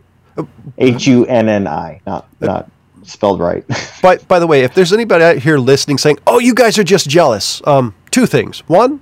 H 0.77 1.07
U 1.07 1.25
N 1.25 1.49
N 1.49 1.67
I, 1.67 1.99
not 2.05 2.27
not 2.39 2.69
spelled 3.03 3.39
right. 3.39 3.65
by 4.01 4.17
by 4.17 4.39
the 4.39 4.47
way, 4.47 4.61
if 4.61 4.73
there's 4.73 4.93
anybody 4.93 5.23
out 5.23 5.37
here 5.37 5.57
listening 5.57 5.97
saying, 5.97 6.19
"Oh, 6.27 6.39
you 6.39 6.53
guys 6.53 6.77
are 6.77 6.83
just 6.83 7.09
jealous," 7.09 7.61
um, 7.65 7.95
two 8.11 8.25
things. 8.25 8.59
One, 8.67 9.01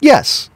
yes. 0.00 0.50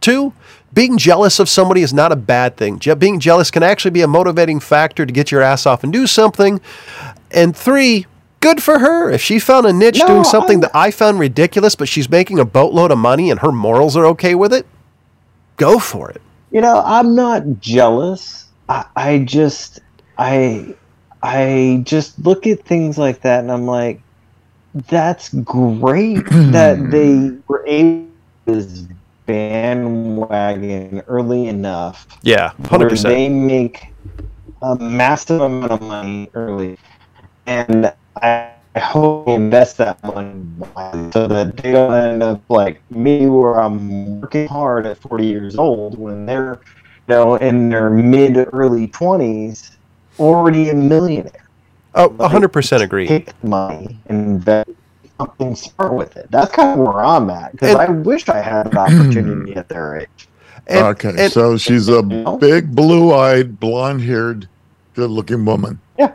Two, 0.00 0.32
being 0.72 0.96
jealous 0.96 1.38
of 1.40 1.48
somebody 1.48 1.82
is 1.82 1.92
not 1.92 2.12
a 2.12 2.16
bad 2.16 2.56
thing. 2.56 2.78
Je- 2.78 2.94
being 2.94 3.20
jealous 3.20 3.50
can 3.50 3.62
actually 3.62 3.90
be 3.90 4.00
a 4.02 4.08
motivating 4.08 4.60
factor 4.60 5.04
to 5.04 5.12
get 5.12 5.30
your 5.30 5.42
ass 5.42 5.66
off 5.66 5.84
and 5.84 5.92
do 5.92 6.06
something. 6.06 6.60
And 7.32 7.54
three, 7.54 8.06
good 8.40 8.62
for 8.62 8.78
her. 8.78 9.10
If 9.10 9.20
she 9.22 9.38
found 9.38 9.66
a 9.66 9.72
niche 9.72 9.98
No, 10.00 10.06
doing 10.06 10.24
something 10.24 10.58
I- 10.58 10.60
that 10.62 10.70
I 10.74 10.90
found 10.90 11.18
ridiculous, 11.18 11.74
but 11.74 11.88
she's 11.88 12.08
making 12.10 12.38
a 12.38 12.44
boatload 12.44 12.90
of 12.90 12.98
money 12.98 13.30
and 13.30 13.40
her 13.40 13.52
morals 13.52 13.96
are 13.96 14.06
okay 14.06 14.34
with 14.34 14.52
it, 14.52 14.66
go 15.56 15.78
for 15.78 16.10
it. 16.10 16.20
You 16.50 16.60
know, 16.60 16.82
I'm 16.84 17.14
not 17.14 17.60
jealous. 17.60 18.46
I, 18.68 18.84
I 18.96 19.18
just 19.20 19.80
I 20.18 20.74
I 21.22 21.82
just 21.84 22.18
look 22.24 22.46
at 22.46 22.64
things 22.64 22.98
like 22.98 23.20
that 23.22 23.40
and 23.40 23.52
I'm 23.52 23.66
like, 23.66 24.00
that's 24.88 25.28
great 25.34 26.24
that 26.30 26.90
they 26.90 27.32
were 27.46 27.64
able 27.66 28.06
to 28.46 28.88
bandwagon 29.26 31.02
early 31.06 31.46
enough 31.46 32.06
Yeah, 32.22 32.50
hundred 32.64 32.88
percent. 32.90 33.14
they 33.14 33.28
make 33.28 33.88
a 34.62 34.76
massive 34.76 35.40
amount 35.40 35.70
of 35.72 35.80
money 35.82 36.30
early, 36.34 36.78
and 37.46 37.92
I, 38.22 38.50
I 38.74 38.78
hope 38.80 39.26
they 39.26 39.34
invest 39.34 39.78
that 39.78 40.02
money 40.04 40.42
so 41.12 41.26
that 41.26 41.56
they 41.56 41.72
don't 41.72 41.92
end 41.94 42.22
up 42.22 42.42
like 42.48 42.80
me, 42.90 43.26
where 43.26 43.60
I'm 43.60 44.20
working 44.20 44.46
hard 44.46 44.86
at 44.86 44.98
40 44.98 45.26
years 45.26 45.56
old 45.56 45.98
when 45.98 46.26
they're, 46.26 46.60
you 47.08 47.14
know, 47.14 47.34
in 47.36 47.68
their 47.68 47.90
mid 47.90 48.36
early 48.52 48.88
20s, 48.88 49.76
already 50.18 50.70
a 50.70 50.74
millionaire. 50.74 51.48
Oh, 51.96 52.14
hundred 52.28 52.50
percent 52.50 52.82
agree. 52.84 53.08
Take 53.08 53.42
money 53.42 53.98
and 54.06 54.26
invest 54.26 54.70
something 55.18 55.56
smart 55.56 55.92
with 55.94 56.16
it. 56.16 56.30
That's 56.30 56.52
kind 56.52 56.78
of 56.80 56.86
where 56.86 57.04
I'm 57.04 57.28
at 57.30 57.52
because 57.52 57.74
I 57.74 57.88
wish 57.88 58.28
I 58.28 58.40
had 58.40 58.68
an 58.68 58.78
opportunity 58.78 59.54
at 59.56 59.68
their 59.68 59.98
age. 60.00 60.28
And- 60.68 60.86
okay, 60.86 61.08
and- 61.18 61.32
so 61.32 61.56
she's 61.56 61.88
a 61.88 62.02
big, 62.02 62.74
blue-eyed, 62.76 63.58
blonde-haired, 63.58 64.48
good-looking 64.94 65.44
woman. 65.44 65.80
Yeah. 65.98 66.12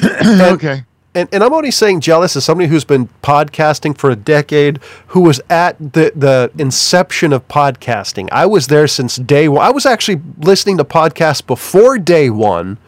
okay. 0.24 0.82
And, 1.14 1.28
and 1.32 1.44
I'm 1.44 1.52
only 1.52 1.70
saying 1.70 2.00
jealous 2.00 2.36
as 2.36 2.44
somebody 2.44 2.68
who's 2.68 2.84
been 2.84 3.08
podcasting 3.22 3.96
for 3.98 4.10
a 4.10 4.16
decade, 4.16 4.78
who 5.08 5.20
was 5.20 5.40
at 5.50 5.78
the, 5.78 6.12
the 6.16 6.50
inception 6.58 7.32
of 7.34 7.46
podcasting. 7.48 8.28
I 8.32 8.46
was 8.46 8.68
there 8.68 8.86
since 8.86 9.16
day 9.16 9.48
one. 9.48 9.64
I 9.64 9.70
was 9.70 9.84
actually 9.84 10.22
listening 10.38 10.78
to 10.78 10.84
podcasts 10.84 11.46
before 11.46 11.98
day 11.98 12.30
one. 12.30 12.78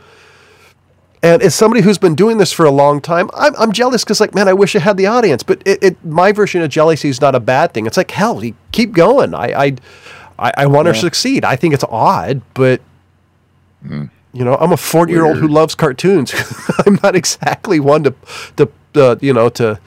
And 1.23 1.43
as 1.43 1.55
somebody 1.55 1.83
who's 1.83 1.99
been 1.99 2.15
doing 2.15 2.39
this 2.39 2.53
for 2.53 2.65
a 2.67 2.71
long 2.71 3.01
time, 3.01 3.31
I'm, 3.35 3.55
I'm 3.59 3.73
jealous 3.73 4.05
because, 4.05 4.21
like, 4.21 4.35
man, 4.35 4.47
I 4.47 4.53
wish 4.53 4.77
I 4.77 4.79
had 4.79 4.97
the 4.97 5.07
audience. 5.07 5.43
But 5.43 5.63
it, 5.67 5.83
it, 5.83 6.05
my 6.05 6.33
version 6.33 6.61
of 6.63 6.71
jealousy 6.71 7.09
is 7.09 7.21
not 7.21 7.35
a 7.35 7.41
bad 7.41 7.73
thing. 7.73 7.87
It's 7.87 7.97
like, 7.97 8.11
hell, 8.11 8.43
keep 8.73 8.93
going. 8.93 9.35
I, 9.35 9.47
I, 9.47 9.77
I, 10.39 10.53
I 10.59 10.67
want 10.67 10.87
to 10.89 10.95
succeed. 10.95 11.45
I 11.45 11.57
think 11.57 11.73
it's 11.73 11.85
odd, 11.85 12.43
but 12.53 12.81
hmm. 13.87 14.07
You 14.35 14.45
know, 14.45 14.57
I'm 14.57 14.73
a 14.73 14.77
40 14.77 15.13
year 15.13 15.25
old 15.25 15.39
who 15.39 15.49
loves 15.49 15.75
cartoons. 15.75 16.35
I'm 16.87 16.99
not 17.03 17.15
exactly 17.17 17.81
one 17.81 18.03
to, 18.05 18.15
to, 18.57 18.69
uh, 18.97 19.17
you 19.21 19.33
know, 19.33 19.49
to, 19.51 19.79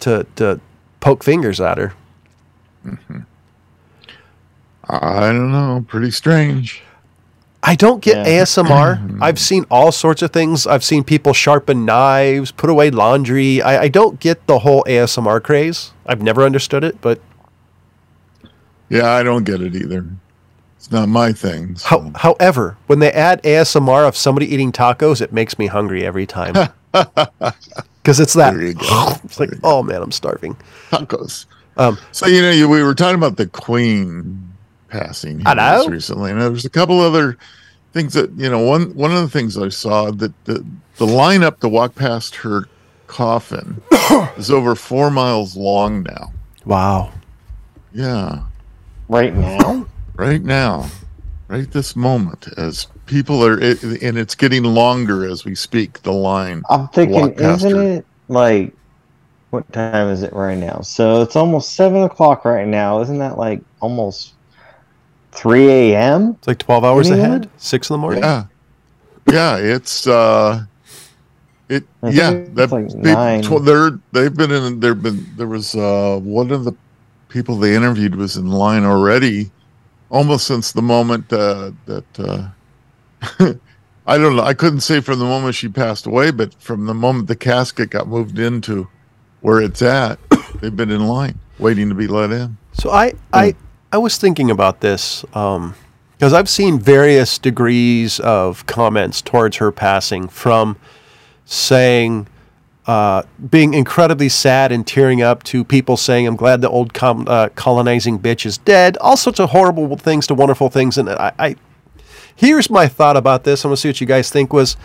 to, 0.00 0.24
to 0.36 0.60
poke 1.00 1.22
fingers 1.24 1.60
at 1.60 1.76
her. 1.78 1.92
I 4.88 5.20
don't 5.32 5.52
know. 5.52 5.84
Pretty 5.86 6.10
strange. 6.10 6.82
I 7.62 7.74
don't 7.74 8.00
get 8.00 8.26
Yeah. 8.26 8.42
ASMR. 8.42 9.18
I've 9.20 9.38
seen 9.38 9.66
all 9.70 9.92
sorts 9.92 10.22
of 10.22 10.30
things. 10.32 10.66
I've 10.66 10.84
seen 10.84 11.04
people 11.04 11.32
sharpen 11.32 11.84
knives, 11.84 12.52
put 12.52 12.70
away 12.70 12.90
laundry. 12.90 13.60
I, 13.60 13.82
I 13.82 13.88
don't 13.88 14.18
get 14.20 14.46
the 14.46 14.60
whole 14.60 14.82
ASMR 14.84 15.42
craze. 15.42 15.92
I've 16.06 16.22
never 16.22 16.44
understood 16.44 16.84
it, 16.84 17.00
but 17.00 17.20
Yeah, 18.88 19.10
I 19.10 19.22
don't 19.22 19.44
get 19.44 19.60
it 19.60 19.74
either. 19.74 20.06
It's 20.88 20.92
not 20.94 21.10
my 21.10 21.34
thing. 21.34 21.76
so- 21.76 21.86
how, 22.00 22.12
however, 22.38 22.78
when 22.86 22.98
they 23.00 23.12
add 23.12 23.42
ASMR 23.42 24.08
of 24.08 24.16
somebody 24.16 24.46
eating 24.46 24.72
tacos, 24.72 25.20
it 25.20 25.34
makes 25.34 25.58
me 25.58 25.66
hungry 25.66 26.04
every 26.06 26.24
time. 26.26 26.54
Because 28.02 28.20
it's 28.20 28.32
that. 28.32 28.54
You 28.54 28.72
go. 28.72 29.12
It's 29.24 29.38
like, 29.38 29.50
oh 29.62 29.82
man, 29.82 30.00
I'm 30.00 30.12
starving. 30.12 30.56
tacos. 30.90 31.44
Um, 31.76 31.98
So 32.12 32.26
you 32.26 32.40
know, 32.40 32.50
you, 32.50 32.66
we 32.70 32.82
were 32.82 32.94
talking 32.94 33.16
about 33.16 33.36
the 33.36 33.46
Queen 33.48 34.50
passing 34.88 35.46
I 35.46 35.50
here 35.50 35.78
just 35.80 35.90
recently, 35.90 36.30
and 36.30 36.40
there's 36.40 36.64
a 36.64 36.70
couple 36.70 37.00
other 37.00 37.36
things 37.92 38.14
that 38.14 38.30
you 38.38 38.48
know. 38.48 38.60
One 38.60 38.94
one 38.94 39.12
of 39.12 39.20
the 39.20 39.28
things 39.28 39.58
I 39.58 39.68
saw 39.68 40.10
that 40.10 40.32
the 40.46 40.64
the 40.96 41.04
lineup 41.04 41.58
to 41.60 41.68
walk 41.68 41.96
past 41.96 42.36
her 42.36 42.64
coffin 43.08 43.82
is 44.38 44.50
over 44.50 44.74
four 44.74 45.10
miles 45.10 45.54
long 45.54 46.02
now. 46.04 46.32
Wow. 46.64 47.12
Yeah, 47.92 48.44
right 49.10 49.34
now. 49.34 49.86
Right 50.18 50.42
now, 50.42 50.88
right 51.48 51.70
this 51.70 51.96
moment, 51.96 52.48
as 52.58 52.86
people 53.06 53.44
are, 53.44 53.58
it, 53.58 53.82
and 54.02 54.18
it's 54.18 54.34
getting 54.34 54.64
longer 54.64 55.24
as 55.24 55.44
we 55.44 55.54
speak. 55.54 56.02
The 56.02 56.12
line. 56.12 56.62
I'm 56.68 56.88
thinking, 56.88 57.32
isn't 57.34 57.78
it 57.80 58.06
like 58.28 58.74
what 59.50 59.70
time 59.72 60.08
is 60.08 60.22
it 60.22 60.32
right 60.34 60.58
now? 60.58 60.80
So 60.80 61.22
it's 61.22 61.36
almost 61.36 61.74
seven 61.74 62.02
o'clock 62.02 62.44
right 62.44 62.66
now. 62.66 63.00
Isn't 63.00 63.18
that 63.18 63.38
like 63.38 63.62
almost 63.80 64.34
three 65.32 65.68
a.m.? 65.68 66.30
It's 66.38 66.48
like 66.48 66.58
12 66.58 66.84
hours 66.84 67.10
Anyone? 67.10 67.30
ahead, 67.30 67.50
6 67.56 67.90
in 67.90 67.94
the 67.94 67.98
morning. 67.98 68.22
Yeah, 68.22 68.44
yeah. 69.30 69.56
It's 69.56 70.06
uh, 70.06 70.64
it. 71.68 71.84
I 72.02 72.10
Yeah, 72.10 72.30
it's 72.30 72.50
that 72.56 72.72
like 72.72 72.88
they, 73.02 73.12
nine. 73.12 73.42
tw- 73.42 73.64
they're 73.64 73.98
they've 74.12 74.34
been 74.34 74.50
in. 74.50 74.80
There've 74.80 75.02
been 75.02 75.26
there 75.36 75.46
was 75.46 75.74
uh 75.74 76.18
one 76.22 76.50
of 76.50 76.64
the 76.64 76.72
people 77.28 77.56
they 77.56 77.74
interviewed 77.74 78.14
was 78.16 78.36
in 78.36 78.46
line 78.48 78.84
already, 78.84 79.50
almost 80.10 80.46
since 80.46 80.72
the 80.72 80.82
moment 80.82 81.32
uh, 81.32 81.72
that. 81.86 82.04
uh 82.18 83.54
I 84.08 84.16
don't 84.16 84.36
know. 84.36 84.42
I 84.42 84.54
couldn't 84.54 84.80
say 84.80 85.00
from 85.00 85.18
the 85.18 85.26
moment 85.26 85.54
she 85.54 85.68
passed 85.68 86.06
away, 86.06 86.30
but 86.30 86.54
from 86.54 86.86
the 86.86 86.94
moment 86.94 87.28
the 87.28 87.36
casket 87.36 87.90
got 87.90 88.08
moved 88.08 88.38
into 88.38 88.88
where 89.42 89.60
it's 89.60 89.82
at, 89.82 90.18
they've 90.62 90.74
been 90.74 90.90
in 90.90 91.06
line 91.06 91.38
waiting 91.58 91.90
to 91.90 91.94
be 91.94 92.06
let 92.06 92.30
in. 92.30 92.56
So 92.72 92.90
I, 92.90 93.12
I, 93.34 93.54
I 93.92 93.98
was 93.98 94.16
thinking 94.16 94.50
about 94.50 94.80
this 94.80 95.22
because 95.22 96.32
I've 96.32 96.48
seen 96.48 96.78
various 96.78 97.38
degrees 97.38 98.18
of 98.20 98.64
comments 98.64 99.20
towards 99.20 99.58
her 99.58 99.70
passing, 99.70 100.26
from 100.28 100.78
saying 101.44 102.28
uh, 102.88 103.22
being 103.50 103.74
incredibly 103.74 104.28
sad 104.28 104.72
and 104.72 104.84
tearing 104.84 105.22
up 105.22 105.44
to 105.44 105.62
people 105.62 105.96
saying, 105.96 106.26
"I'm 106.26 106.36
glad 106.36 106.60
the 106.60 106.70
old 106.70 106.92
com- 106.94 107.28
uh, 107.28 107.50
colonizing 107.54 108.18
bitch 108.18 108.44
is 108.44 108.58
dead." 108.58 108.96
All 108.96 109.16
sorts 109.16 109.38
of 109.38 109.50
horrible 109.50 109.96
things 109.96 110.26
to 110.26 110.34
wonderful 110.34 110.70
things, 110.70 110.98
and 110.98 111.08
I, 111.08 111.32
I 111.38 111.56
here's 112.34 112.68
my 112.68 112.88
thought 112.88 113.16
about 113.16 113.44
this. 113.44 113.64
I'm 113.64 113.68
gonna 113.68 113.76
see 113.76 113.90
what 113.90 114.00
you 114.00 114.06
guys 114.06 114.30
think. 114.30 114.52
Was 114.52 114.76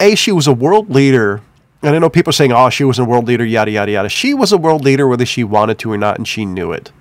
a 0.00 0.14
she 0.14 0.32
was 0.32 0.46
a 0.46 0.52
world 0.52 0.90
leader 0.90 1.40
and 1.82 1.94
i 1.94 1.98
know 1.98 2.10
people 2.10 2.30
are 2.30 2.32
saying 2.32 2.52
oh 2.52 2.70
she 2.70 2.84
was 2.84 2.98
a 2.98 3.04
world 3.04 3.26
leader 3.26 3.44
yada 3.44 3.70
yada 3.70 3.92
yada 3.92 4.08
she 4.08 4.34
was 4.34 4.52
a 4.52 4.58
world 4.58 4.84
leader 4.84 5.06
whether 5.06 5.26
she 5.26 5.44
wanted 5.44 5.78
to 5.78 5.92
or 5.92 5.98
not 5.98 6.16
and 6.16 6.26
she 6.26 6.44
knew 6.44 6.72
it 6.72 6.92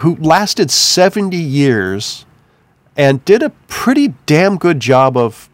who 0.00 0.16
lasted 0.16 0.70
70 0.70 1.36
years 1.36 2.24
and 2.96 3.24
did 3.24 3.42
a 3.42 3.50
pretty 3.68 4.14
damn 4.26 4.56
good 4.56 4.80
job 4.80 5.16
of 5.16 5.48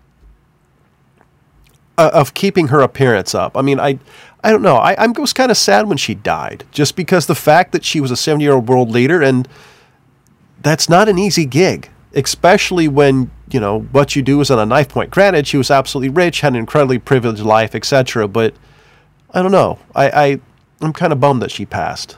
uh, 2.00 2.10
of 2.12 2.34
keeping 2.34 2.68
her 2.68 2.80
appearance 2.80 3.34
up 3.34 3.56
i 3.56 3.62
mean 3.62 3.78
i 3.80 3.98
i 4.42 4.50
don't 4.50 4.62
know 4.62 4.76
i, 4.76 4.94
I 4.94 5.06
was 5.06 5.32
kind 5.32 5.50
of 5.50 5.56
sad 5.56 5.86
when 5.88 5.98
she 5.98 6.14
died 6.14 6.64
just 6.70 6.96
because 6.96 7.26
the 7.26 7.34
fact 7.34 7.72
that 7.72 7.84
she 7.84 8.00
was 8.00 8.10
a 8.10 8.16
70 8.16 8.44
year 8.44 8.54
old 8.54 8.68
world 8.68 8.90
leader 8.90 9.22
and 9.22 9.48
that's 10.62 10.88
not 10.88 11.08
an 11.08 11.18
easy 11.18 11.46
gig, 11.46 11.88
especially 12.14 12.88
when 12.88 13.30
you 13.50 13.60
know 13.60 13.80
what 13.80 14.14
you 14.14 14.22
do 14.22 14.40
is 14.40 14.50
on 14.50 14.58
a 14.58 14.66
knife 14.66 14.88
point. 14.88 15.10
Granted, 15.10 15.46
she 15.46 15.56
was 15.56 15.70
absolutely 15.70 16.10
rich, 16.10 16.40
had 16.40 16.52
an 16.52 16.58
incredibly 16.58 16.98
privileged 16.98 17.42
life, 17.42 17.74
etc. 17.74 18.28
But 18.28 18.54
I 19.32 19.42
don't 19.42 19.52
know. 19.52 19.78
I, 19.94 20.10
I 20.10 20.40
I'm 20.80 20.92
kind 20.92 21.12
of 21.12 21.20
bummed 21.20 21.42
that 21.42 21.50
she 21.50 21.66
passed. 21.66 22.16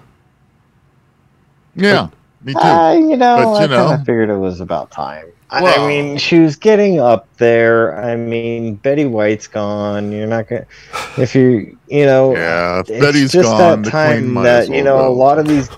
Yeah, 1.74 2.08
me 2.42 2.52
too. 2.52 2.58
Uh, 2.58 2.92
you 2.94 3.16
know, 3.16 3.36
But, 3.36 3.68
you 3.68 3.74
I 3.74 3.78
kind 3.78 4.00
of 4.00 4.06
figured 4.06 4.28
it 4.28 4.36
was 4.36 4.60
about 4.60 4.90
time. 4.90 5.26
I- 5.52 5.62
Well- 5.62 5.84
I 5.84 5.86
mean, 5.86 6.16
she 6.18 6.38
was 6.38 6.56
getting 6.56 6.98
up 6.98 7.28
there. 7.36 7.96
I 8.02 8.16
mean, 8.16 8.76
Betty 8.76 9.04
White's 9.04 9.46
gone. 9.46 10.10
You're 10.10 10.26
not 10.26 10.48
gonna, 10.48 10.64
if 11.18 11.34
you, 11.34 11.76
you 11.88 12.06
know, 12.06 12.34
yeah, 12.34 12.80
if 12.80 12.88
it's 12.90 13.00
Betty's 13.04 13.32
just 13.32 13.48
gone. 13.48 13.58
that 13.58 13.84
The 13.84 13.90
time 13.90 14.22
queen 14.22 14.30
might 14.32 14.42
that 14.44 14.62
as 14.62 14.68
well 14.70 14.78
you 14.78 14.84
know 14.84 14.96
go. 14.98 15.08
a 15.08 15.12
lot 15.12 15.38
of 15.38 15.46
these. 15.46 15.68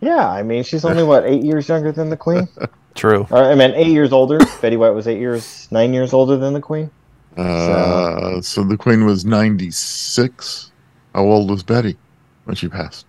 Yeah, 0.00 0.26
I 0.28 0.42
mean, 0.42 0.62
she's 0.64 0.84
only 0.86 1.02
what 1.02 1.24
eight 1.26 1.42
years 1.44 1.68
younger 1.68 1.92
than 1.92 2.08
the 2.08 2.16
queen. 2.16 2.48
True. 2.94 3.26
or 3.30 3.44
I 3.44 3.54
mean, 3.54 3.72
eight 3.74 3.88
years 3.92 4.10
older. 4.12 4.38
Betty 4.62 4.76
White 4.76 4.90
was 4.90 5.06
eight 5.06 5.20
years, 5.20 5.68
nine 5.70 5.92
years 5.94 6.12
older 6.12 6.36
than 6.38 6.54
the 6.54 6.60
queen. 6.60 6.90
Uh, 7.36 8.40
so 8.40 8.64
the 8.64 8.76
queen 8.76 9.04
was 9.04 9.24
96. 9.24 10.72
How 11.14 11.22
old 11.24 11.50
was 11.50 11.62
Betty 11.62 11.96
when 12.44 12.56
she 12.56 12.68
passed? 12.68 13.06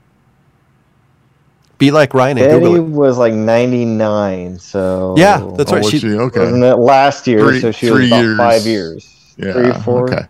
Be 1.82 1.90
like 1.90 2.14
Ryan 2.14 2.38
and 2.38 2.48
Betty 2.48 2.60
Google 2.66 2.76
it. 2.76 2.90
was 2.92 3.18
like 3.18 3.34
ninety 3.34 3.86
nine. 3.86 4.60
So 4.60 5.16
Yeah, 5.18 5.38
that's 5.58 5.72
Oh, 5.72 5.76
right. 5.76 5.84
was 5.84 5.92
She- 5.92 5.98
she? 6.00 6.14
Okay. 6.16 6.40
Wasn't 6.42 6.64
it 6.64 6.76
last 6.76 7.26
year? 7.28 7.40
Three- 7.40 7.60
so 7.60 7.72
she 7.72 7.88
three 7.88 8.02
was 8.04 8.08
about 8.12 8.22
years. 8.22 8.38
five 8.38 8.66
years. 8.68 9.34
Yeah. 9.38 9.54
Three, 9.54 9.72
four. 9.84 10.04
Okay. 10.08 10.26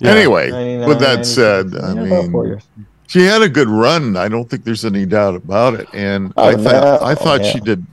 Yeah. 0.00 0.10
Anyway, 0.10 0.86
with 0.86 0.98
that 1.00 1.24
said, 1.24 1.74
I 1.74 1.94
Yeah, 1.94 2.00
about 2.02 2.30
four 2.30 2.42
mean, 2.42 2.52
years. 2.52 2.62
she 3.06 3.24
had 3.24 3.40
a 3.40 3.48
good 3.48 3.68
run. 3.70 4.16
I 4.18 4.28
don't 4.28 4.50
think 4.50 4.64
there's 4.64 4.84
any 4.84 5.06
doubt 5.06 5.34
about 5.34 5.74
it. 5.74 5.88
And 5.94 6.34
Oh, 6.36 6.44
I 6.48 6.56
thought 6.56 7.00
no. 7.00 7.06
I 7.06 7.14
thought 7.14 7.40
Yeah. 7.42 7.50
she 7.52 7.60
did. 7.60 7.86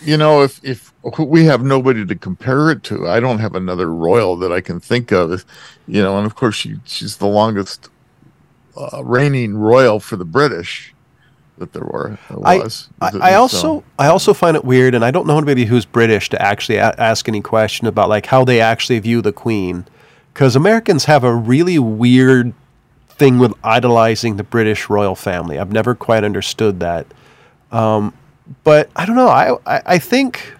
You 0.00 0.16
know, 0.16 0.42
if 0.42 0.58
if 0.62 0.90
we 1.18 1.44
have 1.44 1.62
nobody 1.62 2.06
to 2.06 2.14
compare 2.14 2.70
it 2.70 2.82
to, 2.84 3.06
I 3.08 3.20
don't 3.20 3.40
have 3.40 3.54
another 3.54 3.92
royal 3.92 4.36
that 4.38 4.50
I 4.52 4.62
can 4.62 4.80
think 4.80 5.12
of. 5.12 5.44
You 5.86 6.02
know, 6.02 6.16
and 6.16 6.24
of 6.24 6.34
course 6.34 6.54
she 6.56 6.76
she's 6.86 7.18
the 7.18 7.26
longest 7.26 7.90
uh, 8.74 9.02
reigning 9.04 9.54
royal 9.54 10.00
for 10.00 10.16
the 10.16 10.24
British 10.24 10.94
that 11.58 11.72
there 11.72 11.84
were. 11.84 12.18
There 12.28 12.38
I- 12.44 12.58
was. 12.58 12.88
I, 13.00 13.10
So- 13.10 13.20
I 13.20 13.34
also 13.34 13.84
I 13.98 14.06
also 14.08 14.34
find 14.34 14.56
it 14.56 14.64
weird, 14.64 14.94
and 14.94 15.04
I 15.04 15.10
don't 15.10 15.26
know 15.26 15.36
anybody 15.38 15.64
who's 15.66 15.84
British 15.84 16.28
to 16.30 16.42
actually 16.42 16.76
a- 16.78 16.94
ask 16.98 17.28
any 17.28 17.40
question 17.40 17.86
about 17.86 18.08
like 18.08 18.26
how 18.26 18.44
they 18.44 18.60
actually 18.60 18.98
view 18.98 19.20
the 19.22 19.32
Queen, 19.32 19.84
because 20.32 20.56
Americans 20.56 21.04
have 21.06 21.24
a 21.24 21.34
really 21.34 21.78
weird 21.78 22.52
thing 23.08 23.38
with 23.38 23.52
idolizing 23.62 24.36
the 24.36 24.42
British 24.44 24.88
royal 24.90 25.14
family. 25.14 25.58
I've 25.58 25.72
never 25.72 25.94
quite 25.94 26.24
understood 26.24 26.80
that, 26.80 27.06
um, 27.70 28.12
but 28.64 28.90
I 28.96 29.04
don't 29.06 29.16
know. 29.16 29.28
I 29.28 29.52
I, 29.66 29.82
I 29.86 29.98
think 29.98 30.54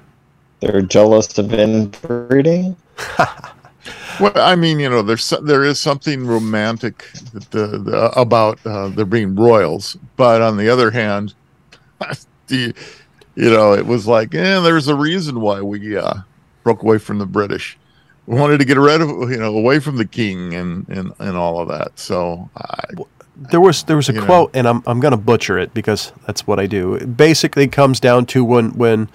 They're 0.61 0.83
jealous 0.83 1.37
of 1.39 1.53
inbreeding. 1.53 2.77
Well, 4.21 4.33
I 4.37 4.57
mean, 4.57 4.79
you 4.79 4.89
know, 4.91 5.03
there's 5.03 5.33
there 5.43 5.65
is 5.65 5.81
something 5.81 6.27
romantic 6.27 7.11
that 7.33 7.51
the, 7.51 7.67
the, 7.79 8.13
about 8.19 8.65
uh, 8.67 8.89
there 8.89 9.05
being 9.05 9.35
royals, 9.35 9.97
but 10.17 10.43
on 10.43 10.57
the 10.57 10.69
other 10.69 10.91
hand, 10.91 11.35
the 12.49 12.75
you 13.35 13.51
know, 13.51 13.73
it 13.73 13.87
was 13.87 14.07
like, 14.07 14.35
yeah, 14.35 14.61
there's 14.61 14.89
a 14.89 14.95
reason 14.95 15.41
why 15.41 15.63
we 15.63 15.97
uh, 15.97 16.15
broke 16.63 16.83
away 16.83 16.99
from 16.99 17.19
the 17.19 17.27
British. 17.27 17.79
We 18.27 18.39
wanted 18.39 18.59
to 18.59 18.65
get 18.65 18.77
rid 18.77 19.01
of, 19.01 19.09
you 19.31 19.39
know, 19.39 19.57
away 19.57 19.81
from 19.81 19.97
the 19.97 20.07
king 20.07 20.55
and 20.55 20.89
and, 20.89 21.13
and 21.19 21.37
all 21.37 21.61
of 21.61 21.69
that. 21.69 21.99
So, 21.99 22.51
I, 22.57 22.85
there 23.37 23.61
was 23.61 23.85
there 23.85 23.97
was 23.97 24.09
a 24.09 24.13
You 24.13 24.21
know. 24.21 24.27
quote, 24.27 24.51
and 24.55 24.69
I'm 24.69 24.83
I'm 24.87 25.01
gonna 25.01 25.17
butcher 25.17 25.59
it 25.59 25.75
because 25.75 26.13
that's 26.27 26.47
what 26.47 26.61
I 26.61 26.67
do. 26.67 26.95
It 26.95 27.17
basically 27.17 27.67
comes 27.69 27.99
down 28.01 28.27
to 28.27 28.45
when 28.45 28.71
when 28.73 29.09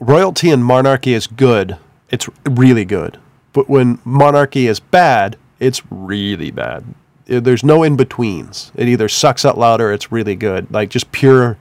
royalty 0.00 0.50
and 0.50 0.64
monarchy 0.64 1.14
is 1.14 1.26
good, 1.26 1.76
it's 2.10 2.28
really 2.48 2.84
good, 2.84 3.18
but 3.54 3.70
when 3.70 4.00
monarchy 4.04 4.66
is 4.66 4.80
bad, 4.80 5.38
it's 5.58 5.80
really 5.88 6.50
bad. 6.50 6.84
There's 7.24 7.64
no 7.64 7.82
in 7.82 7.96
betweens. 7.96 8.70
It 8.74 8.88
either 8.88 9.08
sucks 9.08 9.46
out 9.46 9.56
loud 9.56 9.80
or 9.80 9.92
it's 9.92 10.12
really 10.12 10.36
good, 10.36 10.70
like 10.70 10.90
just 10.90 11.10
pure, 11.12 11.56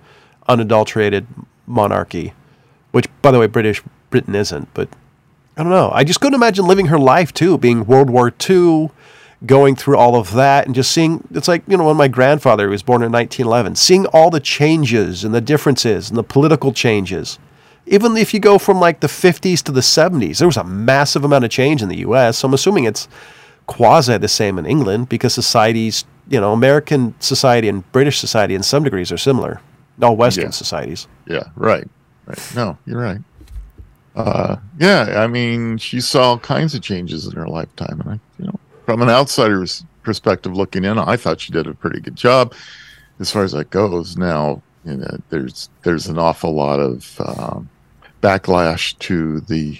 unadulterated 0.49 1.25
monarchy. 1.65 2.33
Which, 2.91 3.07
by 3.21 3.31
the 3.31 3.39
way, 3.39 3.47
British 3.47 3.81
Britain 4.09 4.35
isn't. 4.35 4.73
But 4.73 4.89
I 5.55 5.63
don't 5.63 5.71
know. 5.71 5.91
I 5.93 6.03
just 6.03 6.19
couldn't 6.19 6.35
imagine 6.35 6.67
living 6.67 6.87
her 6.87 6.99
life 6.99 7.33
too, 7.33 7.57
being 7.57 7.85
World 7.85 8.09
War 8.09 8.33
II, 8.49 8.89
going 9.45 9.75
through 9.75 9.97
all 9.97 10.15
of 10.15 10.33
that, 10.33 10.65
and 10.65 10.75
just 10.75 10.91
seeing. 10.91 11.25
It's 11.31 11.47
like 11.47 11.63
you 11.67 11.77
know, 11.77 11.85
when 11.85 11.95
my 11.95 12.09
grandfather 12.09 12.67
was 12.67 12.83
born 12.83 13.03
in 13.03 13.11
1911, 13.11 13.75
seeing 13.75 14.05
all 14.07 14.29
the 14.31 14.39
changes 14.39 15.23
and 15.23 15.33
the 15.33 15.41
differences 15.41 16.09
and 16.09 16.17
the 16.17 16.23
political 16.23 16.73
changes. 16.73 17.39
Even 17.85 18.15
if 18.17 18.33
you 18.33 18.39
go 18.39 18.57
from 18.57 18.79
like 18.79 19.01
the 19.01 19.07
50s 19.07 19.61
to 19.63 19.71
the 19.71 19.81
70s, 19.81 20.37
there 20.39 20.47
was 20.47 20.57
a 20.57 20.63
massive 20.63 21.23
amount 21.25 21.43
of 21.45 21.51
change 21.51 21.81
in 21.81 21.89
the 21.89 21.97
U.S. 21.99 22.37
So 22.37 22.47
I'm 22.47 22.53
assuming 22.53 22.85
it's 22.85 23.07
quasi 23.67 24.17
the 24.17 24.27
same 24.27 24.57
in 24.57 24.65
England 24.65 25.09
because 25.09 25.33
societies, 25.33 26.05
you 26.29 26.39
know, 26.39 26.53
American 26.53 27.13
society 27.19 27.67
and 27.67 27.89
British 27.91 28.19
society 28.19 28.55
in 28.55 28.63
some 28.63 28.83
degrees 28.83 29.11
are 29.11 29.17
similar. 29.17 29.59
All 30.01 30.15
Western 30.15 30.45
Yeah. 30.45 30.49
societies. 30.51 31.07
yeah, 31.27 31.43
right, 31.55 31.87
right. 32.25 32.51
No, 32.55 32.77
you're 32.85 33.01
right. 33.01 33.19
Uh, 34.15 34.57
yeah, 34.79 35.15
I 35.23 35.27
mean, 35.27 35.77
she 35.77 35.99
saw 35.99 36.21
all 36.29 36.39
kinds 36.39 36.75
of 36.75 36.81
changes 36.81 37.25
in 37.25 37.33
her 37.33 37.47
lifetime, 37.47 37.99
and 38.01 38.09
I, 38.11 38.19
you 38.39 38.45
know, 38.45 38.59
from 38.85 39.01
an 39.01 39.09
outsider's 39.09 39.83
perspective 40.03 40.55
looking 40.55 40.83
in, 40.85 40.97
I 40.99 41.15
thought 41.17 41.41
she 41.41 41.51
did 41.51 41.65
a 41.67 41.73
pretty 41.73 41.99
good 41.99 42.15
job 42.15 42.53
as 43.19 43.31
far 43.31 43.43
as 43.43 43.53
that 43.53 43.69
goes. 43.71 44.15
Now, 44.17 44.61
you 44.85 44.97
know, 44.97 45.17
there's 45.29 45.69
there's 45.83 46.07
an 46.07 46.19
awful 46.19 46.53
lot 46.53 46.79
of 46.79 47.19
um, 47.21 47.69
backlash 48.23 48.97
to 48.99 49.41
the 49.41 49.77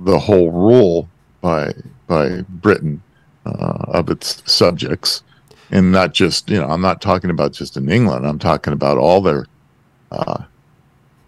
the 0.00 0.18
whole 0.18 0.50
rule 0.50 1.08
by 1.40 1.74
by 2.06 2.42
Britain 2.48 3.02
uh, 3.44 3.84
of 3.88 4.08
its 4.08 4.42
subjects, 4.50 5.22
and 5.70 5.92
not 5.92 6.14
just 6.14 6.48
you 6.48 6.58
know, 6.58 6.68
I'm 6.68 6.80
not 6.80 7.02
talking 7.02 7.30
about 7.30 7.52
just 7.52 7.76
in 7.76 7.90
England. 7.90 8.26
I'm 8.26 8.38
talking 8.38 8.72
about 8.72 8.96
all 8.96 9.20
their 9.20 9.46
uh, 10.10 10.44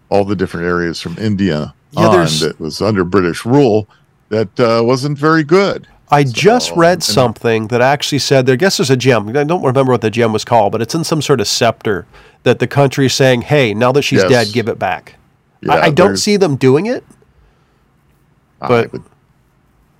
all 0.09 0.25
the 0.25 0.35
different 0.35 0.65
areas 0.65 1.01
from 1.01 1.17
India 1.17 1.73
Yeah, 1.91 2.07
on 2.07 2.25
that 2.39 2.55
was 2.59 2.81
under 2.81 3.03
British 3.03 3.45
rule 3.45 3.87
that 4.29 4.59
uh, 4.59 4.83
wasn't 4.83 5.17
very 5.17 5.43
good. 5.43 5.87
I 6.09 6.23
just 6.23 6.71
read 6.75 7.01
something 7.03 7.67
that 7.67 7.81
actually 7.81 8.19
said 8.19 8.45
there. 8.45 8.53
I 8.53 8.57
guess 8.57 8.77
there's 8.77 8.91
a 8.91 8.95
gem. 8.95 9.27
I 9.35 9.43
don't 9.43 9.63
remember 9.63 9.91
what 9.91 10.01
the 10.01 10.11
gem 10.11 10.31
was 10.33 10.45
called, 10.45 10.71
but 10.71 10.81
it's 10.81 10.93
in 10.93 11.03
some 11.03 11.21
sort 11.21 11.41
of 11.41 11.47
scepter 11.47 12.05
that 12.43 12.59
the 12.59 12.67
country 12.67 13.07
is 13.07 13.13
saying, 13.13 13.41
"Hey, 13.41 13.73
now 13.73 13.91
that 13.91 14.03
she's 14.03 14.21
Yes. 14.21 14.29
dead, 14.29 14.53
give 14.53 14.67
it 14.67 14.77
back." 14.77 15.15
Yeah, 15.65 15.73
I, 15.75 15.85
I 15.85 15.89
don't 15.91 16.17
see 16.17 16.37
them 16.37 16.55
doing 16.55 16.85
it. 16.85 17.03
I 18.61 18.67
but- 18.67 18.91
would- 18.93 19.03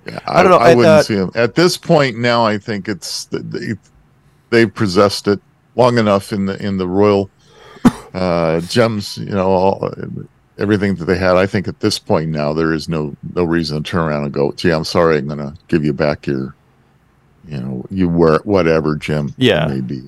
yeah, 0.06 0.20
I 0.24 0.42
don't 0.44 0.52
know, 0.52 0.58
I, 0.58 0.70
and, 0.70 0.78
wouldn't 0.78 0.98
uh, 1.00 1.02
see 1.02 1.16
them 1.16 1.32
at 1.34 1.56
this 1.56 1.76
point. 1.76 2.16
Now, 2.16 2.46
I 2.46 2.58
think 2.58 2.88
it's 2.88 3.24
they, 3.24 3.72
they've 4.50 4.72
possessed 4.72 5.26
it 5.26 5.40
long 5.74 5.98
enough 5.98 6.32
in 6.32 6.46
the 6.46 6.56
in 6.64 6.76
the 6.76 6.86
royal 6.86 7.28
uh, 8.14 8.60
gems. 8.60 9.18
You 9.18 9.30
know, 9.30 9.48
all, 9.48 9.92
everything 10.58 10.94
that 10.94 11.06
they 11.06 11.18
had. 11.18 11.36
I 11.36 11.46
think 11.46 11.66
at 11.66 11.80
this 11.80 11.98
point 11.98 12.30
now 12.30 12.52
there 12.52 12.72
is 12.72 12.88
no 12.88 13.16
no 13.34 13.42
reason 13.42 13.82
to 13.82 13.90
turn 13.90 14.02
around 14.02 14.22
and 14.22 14.32
go, 14.32 14.52
"Gee, 14.52 14.70
I'm 14.70 14.84
sorry, 14.84 15.18
I'm 15.18 15.26
going 15.26 15.38
to 15.38 15.54
give 15.66 15.84
you 15.84 15.92
back 15.92 16.28
your, 16.28 16.54
you 17.48 17.60
know, 17.60 17.84
you 17.90 18.08
wear 18.08 18.38
whatever, 18.44 18.94
gem. 18.94 19.34
Yeah. 19.38 19.66
maybe. 19.66 20.02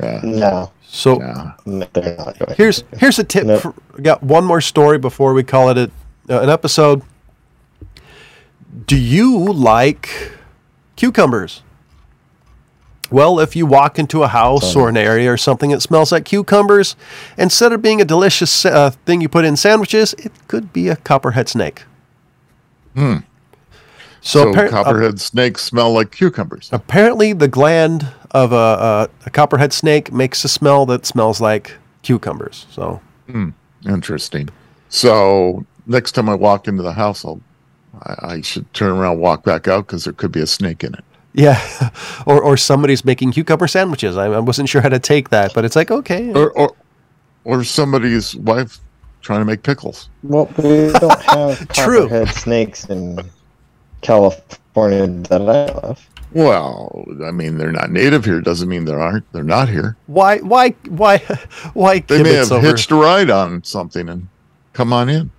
Yeah, 0.00 0.20
No, 0.24 0.72
So 0.96 1.20
yeah. 1.20 1.52
no, 1.66 1.86
they're 1.92 2.16
not 2.16 2.38
going. 2.38 2.54
here's 2.56 2.82
here's 2.98 3.18
a 3.18 3.24
tip. 3.24 3.44
Nope. 3.46 3.60
For, 3.60 4.00
got 4.00 4.22
one 4.22 4.44
more 4.44 4.62
story 4.62 4.96
before 4.98 5.34
we 5.34 5.44
call 5.44 5.68
it 5.68 5.76
a, 5.76 5.90
uh, 6.30 6.40
an 6.40 6.48
episode. 6.48 7.02
Do 8.86 8.96
you 8.96 9.52
like 9.52 10.32
cucumbers? 10.96 11.62
Well, 13.10 13.38
if 13.38 13.54
you 13.54 13.66
walk 13.66 13.98
into 13.98 14.22
a 14.24 14.28
house 14.28 14.74
or 14.74 14.88
an 14.88 14.96
area 14.96 15.30
or 15.32 15.36
something 15.36 15.70
that 15.70 15.80
smells 15.80 16.10
like 16.10 16.24
cucumbers, 16.24 16.96
instead 17.38 17.72
of 17.72 17.80
being 17.80 18.00
a 18.00 18.04
delicious 18.04 18.64
uh, 18.64 18.90
thing 19.04 19.20
you 19.20 19.28
put 19.28 19.44
in 19.44 19.56
sandwiches, 19.56 20.12
it 20.14 20.32
could 20.48 20.72
be 20.72 20.88
a 20.88 20.96
copperhead 20.96 21.48
snake. 21.48 21.84
Hmm. 22.94 23.18
So, 24.22 24.52
So, 24.52 24.52
appar- 24.52 24.66
uh, 24.66 24.70
copperhead 24.70 25.20
snakes 25.20 25.62
smell 25.62 25.92
like 25.92 26.10
cucumbers. 26.10 26.68
apparently, 26.72 27.32
the 27.32 27.46
gland 27.46 28.08
of 28.32 28.52
a, 28.52 28.56
a, 28.56 29.08
a 29.26 29.30
copperhead 29.30 29.72
snake 29.72 30.12
makes 30.12 30.44
a 30.44 30.48
smell 30.48 30.86
that 30.86 31.06
smells 31.06 31.40
like 31.40 31.76
cucumbers. 32.02 32.66
So, 32.70 33.00
hmm, 33.28 33.50
Interesting. 33.86 34.48
So 34.88 35.64
next 35.86 36.12
time 36.12 36.28
I 36.28 36.34
walk 36.34 36.68
into 36.68 36.82
the 36.82 36.92
house, 36.92 37.24
I'll 37.24 37.40
I, 38.02 38.34
I 38.34 38.40
should 38.40 38.72
turn 38.74 38.92
around, 38.92 39.18
walk 39.20 39.44
back 39.44 39.68
out 39.68 39.86
because 39.86 40.04
there 40.04 40.12
could 40.12 40.32
be 40.32 40.40
a 40.40 40.46
snake 40.46 40.84
in 40.84 40.94
it. 40.94 41.04
Yeah, 41.34 41.60
or 42.26 42.42
or 42.42 42.56
somebody's 42.56 43.04
making 43.04 43.32
cucumber 43.32 43.66
sandwiches. 43.68 44.16
I, 44.16 44.26
I 44.26 44.38
wasn't 44.38 44.68
sure 44.68 44.80
how 44.80 44.88
to 44.88 44.98
take 44.98 45.30
that, 45.30 45.52
but 45.54 45.64
it's 45.64 45.76
like 45.76 45.90
okay, 45.90 46.32
Or 46.32 46.50
or, 46.52 46.74
or 47.44 47.64
somebody's 47.64 48.34
wife 48.36 48.78
trying 49.22 49.40
to 49.40 49.44
make 49.44 49.62
pickles. 49.62 50.08
Well, 50.22 50.46
we 50.56 50.92
don't 50.92 51.22
have 51.22 51.68
True. 51.72 52.26
snakes 52.26 52.86
in 52.86 53.18
California 54.02 55.06
that 55.28 55.42
I 55.42 55.44
know 55.44 55.80
of. 55.82 56.08
Well, 56.32 57.06
I 57.24 57.30
mean, 57.30 57.56
they're 57.56 57.72
not 57.72 57.90
native 57.90 58.24
here. 58.24 58.40
Doesn't 58.40 58.68
mean 58.68 58.84
there 58.84 59.00
aren't. 59.00 59.30
They're 59.32 59.42
not 59.42 59.68
here. 59.68 59.96
why 60.06 60.38
why 60.38 60.70
why 60.88 61.18
why 61.74 62.00
They 62.00 62.22
may 62.22 62.34
have 62.34 62.52
over? 62.52 62.66
hitched 62.66 62.90
a 62.90 62.94
ride 62.96 63.30
on 63.30 63.62
something 63.64 64.08
and 64.08 64.28
come 64.72 64.92
on 64.92 65.08
in. 65.08 65.30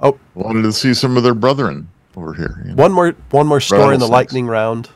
Oh. 0.00 0.18
wanted 0.34 0.62
to 0.62 0.72
see 0.72 0.92
some 0.92 1.16
of 1.16 1.22
their 1.22 1.34
brethren 1.34 1.88
over 2.16 2.34
here. 2.34 2.60
you 2.64 2.70
know. 2.74 2.82
One 2.82 2.92
more 2.92 3.14
one 3.30 3.46
more 3.46 3.60
story 3.60 3.94
in 3.94 4.00
the 4.00 4.06
lightning 4.08 4.46
round. 4.46 4.90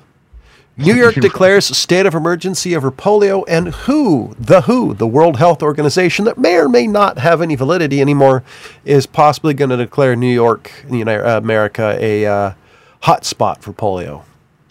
New 0.76 0.95
York 0.95 1.14
declares 1.20 1.70
a 1.70 1.74
state 1.74 2.07
of 2.07 2.14
emergency 2.14 2.76
over 2.76 2.93
polio, 2.93 3.43
and 3.49 3.68
WHO, 3.74 4.36
the 4.39 4.61
WHO, 4.62 4.95
the 4.95 5.09
World 5.09 5.36
Health 5.39 5.61
Organization, 5.61 6.24
that 6.26 6.39
may 6.39 6.57
or 6.57 6.68
may 6.68 6.86
not 6.86 7.18
have 7.18 7.43
any 7.43 7.57
validity 7.57 8.01
anymore, 8.01 8.45
is 8.84 9.05
possibly 9.05 9.55
going 9.55 9.70
to 9.70 9.76
declare 9.76 10.14
New 10.14 10.32
York, 10.32 10.70
America, 10.89 11.97
a 12.01 12.26
uh, 12.26 12.53
hot 13.01 13.24
spot 13.24 13.61
for 13.61 13.72
polio. 13.72 14.22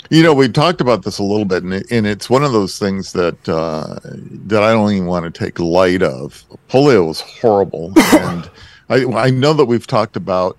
You 0.10 0.24
know, 0.24 0.34
we 0.34 0.48
talked 0.48 0.80
about 0.80 1.04
this 1.04 1.20
a 1.20 1.24
little 1.24 1.46
bit, 1.46 1.64
and, 1.64 1.74
it, 1.74 1.92
and 1.92 2.08
it's 2.08 2.30
one 2.30 2.44
of 2.44 2.54
those 2.54 2.80
things 2.80 3.12
that 3.14 3.50
uh, 3.50 4.00
that 4.48 4.64
I 4.64 4.72
don't 4.72 4.92
even 4.94 5.06
want 5.06 5.26
to 5.34 5.38
take 5.46 5.60
light 5.60 6.02
of. 6.02 6.44
Polio 6.70 7.10
is 7.10 7.20
horrible, 7.20 7.92
and 7.98 8.50
I, 8.90 9.04
I 9.06 9.30
know 9.32 9.54
that 9.54 9.66
we've 9.66 9.86
talked 9.88 10.16
about 10.16 10.58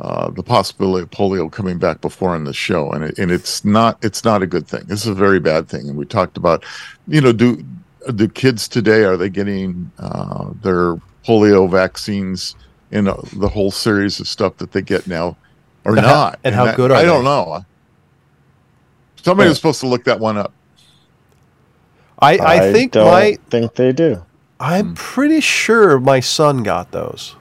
uh, 0.00 0.30
the 0.30 0.42
possibility 0.42 1.02
of 1.02 1.10
polio 1.10 1.50
coming 1.52 1.78
back 1.78 2.00
before 2.00 2.34
in 2.36 2.44
the 2.44 2.54
show, 2.54 2.90
and 2.92 3.04
it, 3.04 3.18
and 3.18 3.30
it's 3.30 3.64
not 3.66 4.02
it's 4.02 4.24
not 4.24 4.42
a 4.42 4.46
good 4.46 4.66
thing. 4.66 4.84
This 4.86 5.02
is 5.02 5.08
a 5.08 5.14
very 5.14 5.40
bad 5.40 5.68
thing, 5.68 5.88
and 5.90 5.98
we 5.98 6.06
talked 6.06 6.38
about, 6.38 6.64
you 7.06 7.20
know, 7.20 7.32
do 7.32 7.62
do 8.14 8.28
kids 8.28 8.66
today 8.66 9.04
are 9.04 9.16
they 9.18 9.28
getting 9.28 9.90
uh, 9.98 10.52
their 10.62 10.96
polio 11.26 11.68
vaccines 11.70 12.54
and 12.92 13.08
uh, 13.08 13.16
the 13.34 13.48
whole 13.48 13.70
series 13.70 14.20
of 14.20 14.28
stuff 14.28 14.56
that 14.56 14.72
they 14.72 14.80
get 14.80 15.06
now, 15.06 15.36
or 15.84 15.96
And 15.96 16.00
how- 16.06 16.14
not? 16.14 16.38
and 16.44 16.54
how 16.54 16.64
that- 16.64 16.76
good 16.76 16.90
are 16.92 16.96
I 16.96 17.02
they? 17.02 17.08
don't 17.08 17.24
know. 17.24 17.62
Somebody 19.26 19.46
Yeah. 19.46 19.50
was 19.50 19.58
supposed 19.58 19.80
to 19.80 19.88
look 19.88 20.04
that 20.04 20.20
one 20.20 20.36
up. 20.36 20.52
I, 22.20 22.38
I, 22.38 22.72
think 22.72 22.92
don't 22.92 23.06
my 23.06 23.36
think 23.50 23.74
they 23.74 23.90
do. 23.90 24.24
I'm 24.60 24.90
hmm. 24.90 24.94
pretty 24.94 25.40
sure 25.40 25.98
my 25.98 26.20
son 26.20 26.62
got 26.62 26.92
those. 26.92 27.34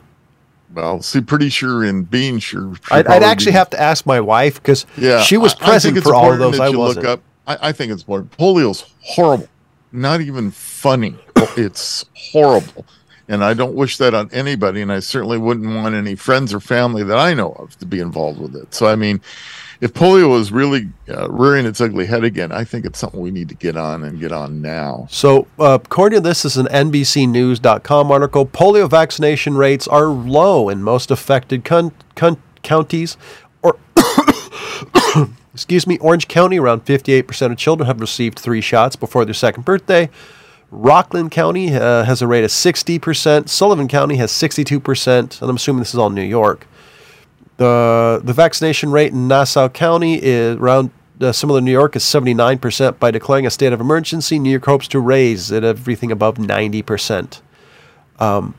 Well, 0.73 1.03
see, 1.03 1.21
pretty 1.21 1.49
sure 1.49 1.85
in 1.85 2.01
being 2.01 2.39
sure. 2.39 2.73
I'd, 2.89 3.05
I'd 3.05 3.21
actually 3.21 3.51
be- 3.51 3.57
have 3.59 3.69
to 3.69 3.79
ask 3.79 4.07
my 4.07 4.19
wife 4.19 4.55
because 4.55 4.87
Yeah, 4.97 5.21
she 5.21 5.37
was 5.37 5.53
I- 5.53 5.57
I 5.57 5.69
present 5.69 5.95
it's 5.95 6.07
for 6.07 6.15
all 6.15 6.25
of 6.25 6.41
important 6.41 6.53
those. 6.53 6.73
I 6.73 6.75
wasn't. 6.75 7.05
Look 7.05 7.13
up. 7.13 7.21
I, 7.45 7.69
I 7.69 7.71
think 7.71 7.91
it's 7.91 8.07
more. 8.07 8.23
Polio's 8.23 8.91
horrible. 9.01 9.47
Not 9.91 10.21
even 10.21 10.49
funny. 10.49 11.15
Oh, 11.35 11.53
it's 11.55 12.03
horrible, 12.15 12.83
and 13.27 13.43
I 13.43 13.53
don't 13.53 13.75
wish 13.75 13.97
that 13.97 14.15
on 14.15 14.31
anybody. 14.33 14.81
And 14.81 14.91
I 14.91 15.01
certainly 15.01 15.37
wouldn't 15.37 15.75
want 15.75 15.93
any 15.93 16.15
friends 16.15 16.51
or 16.51 16.59
family 16.59 17.03
that 17.03 17.19
I 17.19 17.35
know 17.35 17.51
of 17.51 17.77
to 17.77 17.85
be 17.85 17.99
involved 17.99 18.41
with 18.41 18.55
it. 18.55 18.73
So, 18.73 18.87
I 18.87 18.95
mean, 18.95 19.21
if 19.85 19.93
polio 19.93 20.39
is 20.39 20.51
really 20.51 20.89
uh, 21.07 21.29
rearing 21.29 21.67
its 21.67 21.79
ugly 21.79 22.07
head 22.07 22.23
again, 22.23 22.51
I 22.51 22.63
think 22.63 22.85
it's 22.85 22.97
something 22.97 23.19
we 23.19 23.29
need 23.29 23.49
to 23.49 23.55
get 23.55 23.77
on 23.77 24.03
and 24.03 24.19
get 24.19 24.31
on 24.31 24.59
now. 24.59 25.05
So, 25.11 25.45
uh, 25.59 25.77
according 25.83 26.17
to 26.17 26.27
this, 26.27 26.43
is 26.43 26.57
an 26.57 26.65
NBCNews.com 26.65 28.11
article. 28.11 28.47
Polio 28.47 28.89
vaccination 28.89 29.55
rates 29.55 29.87
are 29.87 30.07
low 30.07 30.69
in 30.69 30.81
most 30.81 31.11
affected 31.11 31.63
con- 31.63 31.91
con- 32.15 32.41
counties. 32.63 33.15
Or, 33.61 33.77
excuse 35.53 35.85
me, 35.85 35.99
Orange 35.99 36.27
County, 36.27 36.57
around 36.57 36.83
58% 36.85 37.51
of 37.51 37.57
children 37.59 37.85
have 37.85 38.01
received 38.01 38.39
three 38.39 38.61
shots 38.61 38.95
before 38.95 39.23
their 39.23 39.35
second 39.35 39.65
birthday. 39.65 40.09
Rockland 40.71 41.29
County 41.29 41.75
uh, 41.75 42.05
has 42.05 42.23
a 42.23 42.27
rate 42.27 42.43
of 42.43 42.49
60%. 42.49 43.49
Sullivan 43.49 43.87
County 43.87 44.15
has 44.15 44.31
62%. 44.31 45.41
And 45.41 45.49
I'm 45.49 45.57
assuming 45.57 45.81
this 45.81 45.93
is 45.93 45.99
all 45.99 46.09
New 46.09 46.23
York. 46.23 46.65
The 47.57 48.21
the 48.23 48.33
vaccination 48.33 48.91
rate 48.91 49.13
in 49.13 49.27
Nassau 49.27 49.69
County 49.69 50.21
is 50.21 50.57
around 50.57 50.91
uh, 51.21 51.31
similar 51.31 51.59
to 51.59 51.65
New 51.65 51.71
York 51.71 51.95
is 51.95 52.03
79%. 52.03 52.99
By 52.99 53.11
declaring 53.11 53.45
a 53.45 53.49
state 53.49 53.73
of 53.73 53.79
emergency, 53.79 54.39
New 54.39 54.49
York 54.49 54.65
hopes 54.65 54.87
to 54.89 54.99
raise 54.99 55.51
it 55.51 55.63
everything 55.63 56.11
above 56.11 56.35
90%. 56.35 57.41
Um, 58.19 58.55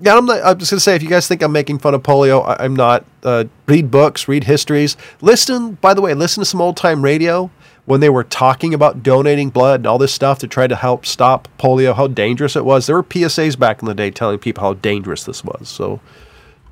yeah, 0.00 0.16
I'm, 0.16 0.26
not, 0.26 0.44
I'm 0.44 0.58
just 0.58 0.70
going 0.70 0.78
to 0.78 0.80
say, 0.80 0.96
if 0.96 1.02
you 1.02 1.08
guys 1.08 1.28
think 1.28 1.42
I'm 1.42 1.52
making 1.52 1.78
fun 1.78 1.94
of 1.94 2.02
polio, 2.02 2.44
I, 2.46 2.64
I'm 2.64 2.74
not. 2.74 3.04
Uh, 3.22 3.44
read 3.66 3.90
books, 3.90 4.26
read 4.26 4.44
histories. 4.44 4.96
Listen, 5.20 5.74
by 5.74 5.94
the 5.94 6.02
way, 6.02 6.12
listen 6.12 6.40
to 6.40 6.44
some 6.44 6.60
old 6.60 6.76
time 6.76 7.02
radio 7.02 7.50
when 7.84 8.00
they 8.00 8.10
were 8.10 8.24
talking 8.24 8.74
about 8.74 9.02
donating 9.02 9.50
blood 9.50 9.80
and 9.80 9.86
all 9.86 9.98
this 9.98 10.12
stuff 10.12 10.38
to 10.40 10.48
try 10.48 10.66
to 10.66 10.76
help 10.76 11.06
stop 11.06 11.48
polio, 11.58 11.94
how 11.94 12.06
dangerous 12.06 12.56
it 12.56 12.64
was. 12.64 12.86
There 12.86 12.96
were 12.96 13.02
PSAs 13.02 13.58
back 13.58 13.80
in 13.80 13.86
the 13.86 13.94
day 13.94 14.10
telling 14.10 14.38
people 14.38 14.62
how 14.62 14.74
dangerous 14.74 15.24
this 15.24 15.44
was. 15.44 15.68
So, 15.68 16.00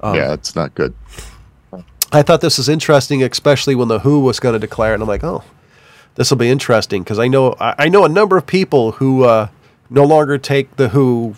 Um, 0.00 0.14
yeah, 0.14 0.32
it's 0.32 0.54
not 0.54 0.74
good. 0.74 0.94
I 2.12 2.22
thought 2.22 2.40
this 2.40 2.58
was 2.58 2.68
interesting, 2.68 3.22
especially 3.22 3.74
when 3.74 3.88
the 3.88 4.00
WHO 4.00 4.20
was 4.20 4.40
going 4.40 4.54
to 4.54 4.58
declare 4.58 4.92
it. 4.92 4.94
And 4.94 5.02
I'm 5.02 5.08
like, 5.08 5.22
oh, 5.22 5.44
this 6.16 6.30
will 6.30 6.38
be 6.38 6.48
interesting 6.48 7.02
because 7.02 7.18
I 7.18 7.28
know 7.28 7.54
I, 7.60 7.74
I 7.78 7.88
know 7.88 8.04
a 8.04 8.08
number 8.08 8.36
of 8.36 8.46
people 8.46 8.92
who 8.92 9.24
uh, 9.24 9.48
no 9.88 10.04
longer 10.04 10.38
take 10.38 10.76
the 10.76 10.88
WHO 10.88 11.36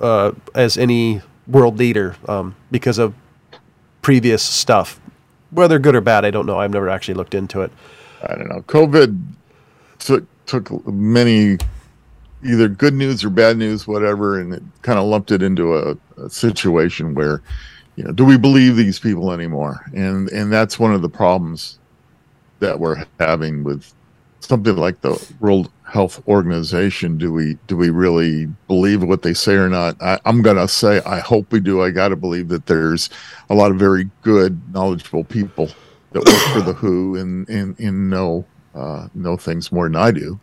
uh, 0.00 0.32
as 0.54 0.76
any 0.76 1.22
world 1.46 1.78
leader 1.78 2.16
um, 2.26 2.56
because 2.70 2.98
of 2.98 3.14
previous 4.02 4.42
stuff. 4.42 5.00
Whether 5.50 5.78
good 5.78 5.94
or 5.94 6.00
bad, 6.00 6.24
I 6.24 6.30
don't 6.30 6.46
know. 6.46 6.58
I've 6.58 6.72
never 6.72 6.88
actually 6.88 7.14
looked 7.14 7.34
into 7.34 7.60
it. 7.60 7.70
I 8.22 8.34
don't 8.34 8.48
know. 8.48 8.62
COVID 8.62 9.22
took 9.98 10.24
took 10.46 10.86
many 10.86 11.58
either 12.44 12.68
good 12.68 12.94
news 12.94 13.24
or 13.24 13.30
bad 13.30 13.56
news, 13.56 13.86
whatever, 13.86 14.38
and 14.38 14.54
it 14.54 14.62
kind 14.82 14.98
of 14.98 15.06
lumped 15.06 15.30
it 15.30 15.42
into 15.42 15.74
a, 15.74 15.96
a 16.18 16.28
situation 16.28 17.14
where, 17.14 17.40
you 17.96 18.04
know, 18.04 18.12
do 18.12 18.24
we 18.24 18.36
believe 18.36 18.76
these 18.76 18.98
people 18.98 19.32
anymore? 19.32 19.84
And 19.94 20.28
and 20.30 20.52
that's 20.52 20.78
one 20.78 20.92
of 20.94 21.02
the 21.02 21.08
problems 21.08 21.78
that 22.60 22.78
we're 22.78 23.04
having 23.20 23.64
with 23.64 23.92
something 24.40 24.76
like 24.76 25.00
the 25.00 25.20
World 25.40 25.70
Health 25.84 26.22
Organization. 26.28 27.18
Do 27.18 27.32
we 27.32 27.56
do 27.66 27.76
we 27.76 27.90
really 27.90 28.46
believe 28.68 29.02
what 29.02 29.22
they 29.22 29.34
say 29.34 29.54
or 29.54 29.68
not? 29.68 30.00
I, 30.02 30.18
I'm 30.24 30.42
gonna 30.42 30.68
say 30.68 31.00
I 31.06 31.20
hope 31.20 31.52
we 31.52 31.60
do. 31.60 31.82
I 31.82 31.90
got 31.90 32.08
to 32.08 32.16
believe 32.16 32.48
that 32.48 32.66
there's 32.66 33.10
a 33.50 33.54
lot 33.54 33.70
of 33.70 33.78
very 33.78 34.10
good, 34.22 34.60
knowledgeable 34.72 35.24
people 35.24 35.68
that 36.12 36.24
work 36.24 36.52
for 36.52 36.60
the 36.60 36.72
WHO 36.74 37.16
and 37.16 37.48
and, 37.48 37.78
and 37.78 38.10
know 38.10 38.44
uh, 38.74 39.08
know 39.14 39.36
things 39.36 39.70
more 39.70 39.84
than 39.86 39.96
I 39.96 40.10
do. 40.10 40.38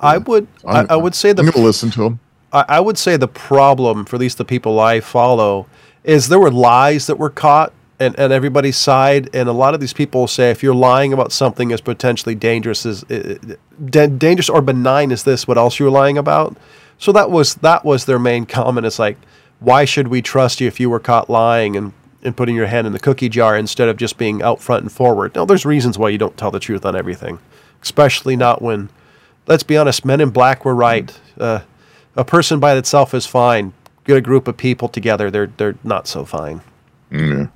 I 0.00 0.18
would 0.18 0.46
I, 0.64 0.78
I'm- 0.78 0.86
I 0.90 0.96
would 0.96 1.14
say 1.14 1.30
I'm 1.30 1.36
the 1.36 1.42
going 1.42 1.52
to 1.54 1.60
listen 1.60 1.90
to 1.92 2.02
them. 2.02 2.20
I, 2.52 2.64
I 2.68 2.80
would 2.80 2.98
say 2.98 3.16
the 3.16 3.28
problem, 3.28 4.04
for 4.04 4.16
at 4.16 4.20
least 4.20 4.36
the 4.38 4.44
people 4.44 4.78
I 4.78 5.00
follow, 5.00 5.66
is 6.04 6.28
there 6.28 6.38
were 6.38 6.50
lies 6.50 7.06
that 7.06 7.18
were 7.18 7.30
caught 7.30 7.72
and, 8.02 8.18
and 8.18 8.32
everybody's 8.32 8.76
side. 8.76 9.30
And 9.34 9.48
a 9.48 9.52
lot 9.52 9.74
of 9.74 9.80
these 9.80 9.92
people 9.92 10.26
say 10.26 10.50
if 10.50 10.62
you're 10.62 10.74
lying 10.74 11.12
about 11.12 11.32
something 11.32 11.72
as 11.72 11.80
potentially 11.80 12.34
dangerous 12.34 12.84
as 12.84 13.04
uh, 13.04 13.38
da- 13.84 14.08
dangerous 14.08 14.48
or 14.48 14.60
benign 14.60 15.12
as 15.12 15.24
this, 15.24 15.46
what 15.46 15.58
else 15.58 15.78
you 15.78 15.84
were 15.84 15.92
lying 15.92 16.18
about? 16.18 16.56
So 16.98 17.12
that 17.12 17.30
was 17.30 17.56
that 17.56 17.84
was 17.84 18.04
their 18.04 18.18
main 18.18 18.46
comment. 18.46 18.86
It's 18.86 18.98
like, 18.98 19.16
why 19.60 19.84
should 19.84 20.08
we 20.08 20.22
trust 20.22 20.60
you 20.60 20.66
if 20.66 20.80
you 20.80 20.90
were 20.90 21.00
caught 21.00 21.30
lying 21.30 21.76
and, 21.76 21.92
and 22.22 22.36
putting 22.36 22.56
your 22.56 22.66
hand 22.66 22.86
in 22.86 22.92
the 22.92 22.98
cookie 22.98 23.28
jar 23.28 23.56
instead 23.56 23.88
of 23.88 23.96
just 23.96 24.18
being 24.18 24.42
out 24.42 24.60
front 24.60 24.82
and 24.82 24.92
forward? 24.92 25.34
Now, 25.34 25.44
there's 25.44 25.64
reasons 25.64 25.98
why 25.98 26.10
you 26.10 26.18
don't 26.18 26.36
tell 26.36 26.50
the 26.50 26.60
truth 26.60 26.84
on 26.84 26.96
everything, 26.96 27.38
especially 27.80 28.36
not 28.36 28.62
when, 28.62 28.88
let's 29.46 29.62
be 29.62 29.76
honest, 29.76 30.04
Men 30.04 30.20
in 30.20 30.30
Black 30.30 30.64
were 30.64 30.74
right. 30.74 31.16
Uh, 31.38 31.60
a 32.16 32.24
person 32.24 32.60
by 32.60 32.76
itself 32.76 33.14
is 33.14 33.26
fine. 33.26 33.72
Get 34.04 34.16
a 34.16 34.20
group 34.20 34.48
of 34.48 34.56
people 34.56 34.88
together, 34.88 35.30
they're 35.30 35.46
they're 35.46 35.76
not 35.84 36.06
so 36.06 36.24
fine. 36.24 36.60
Yeah. 37.10 37.46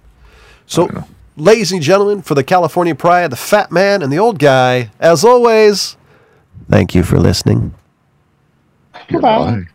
So, 0.67 1.05
ladies 1.37 1.73
and 1.73 1.83
gentlemen, 1.83 2.23
for 2.23 2.35
the 2.35 2.45
California 2.45 2.95
Pride, 2.95 3.31
the 3.31 3.37
fat 3.37 3.73
man, 3.73 4.03
and 4.03 4.13
the 4.13 4.19
old 4.19 4.39
guy, 4.39 4.91
as 5.01 5.25
always, 5.25 5.97
thank 6.69 6.95
you 6.95 7.03
for 7.03 7.19
listening. 7.19 7.75
Goodbye. 9.09 9.67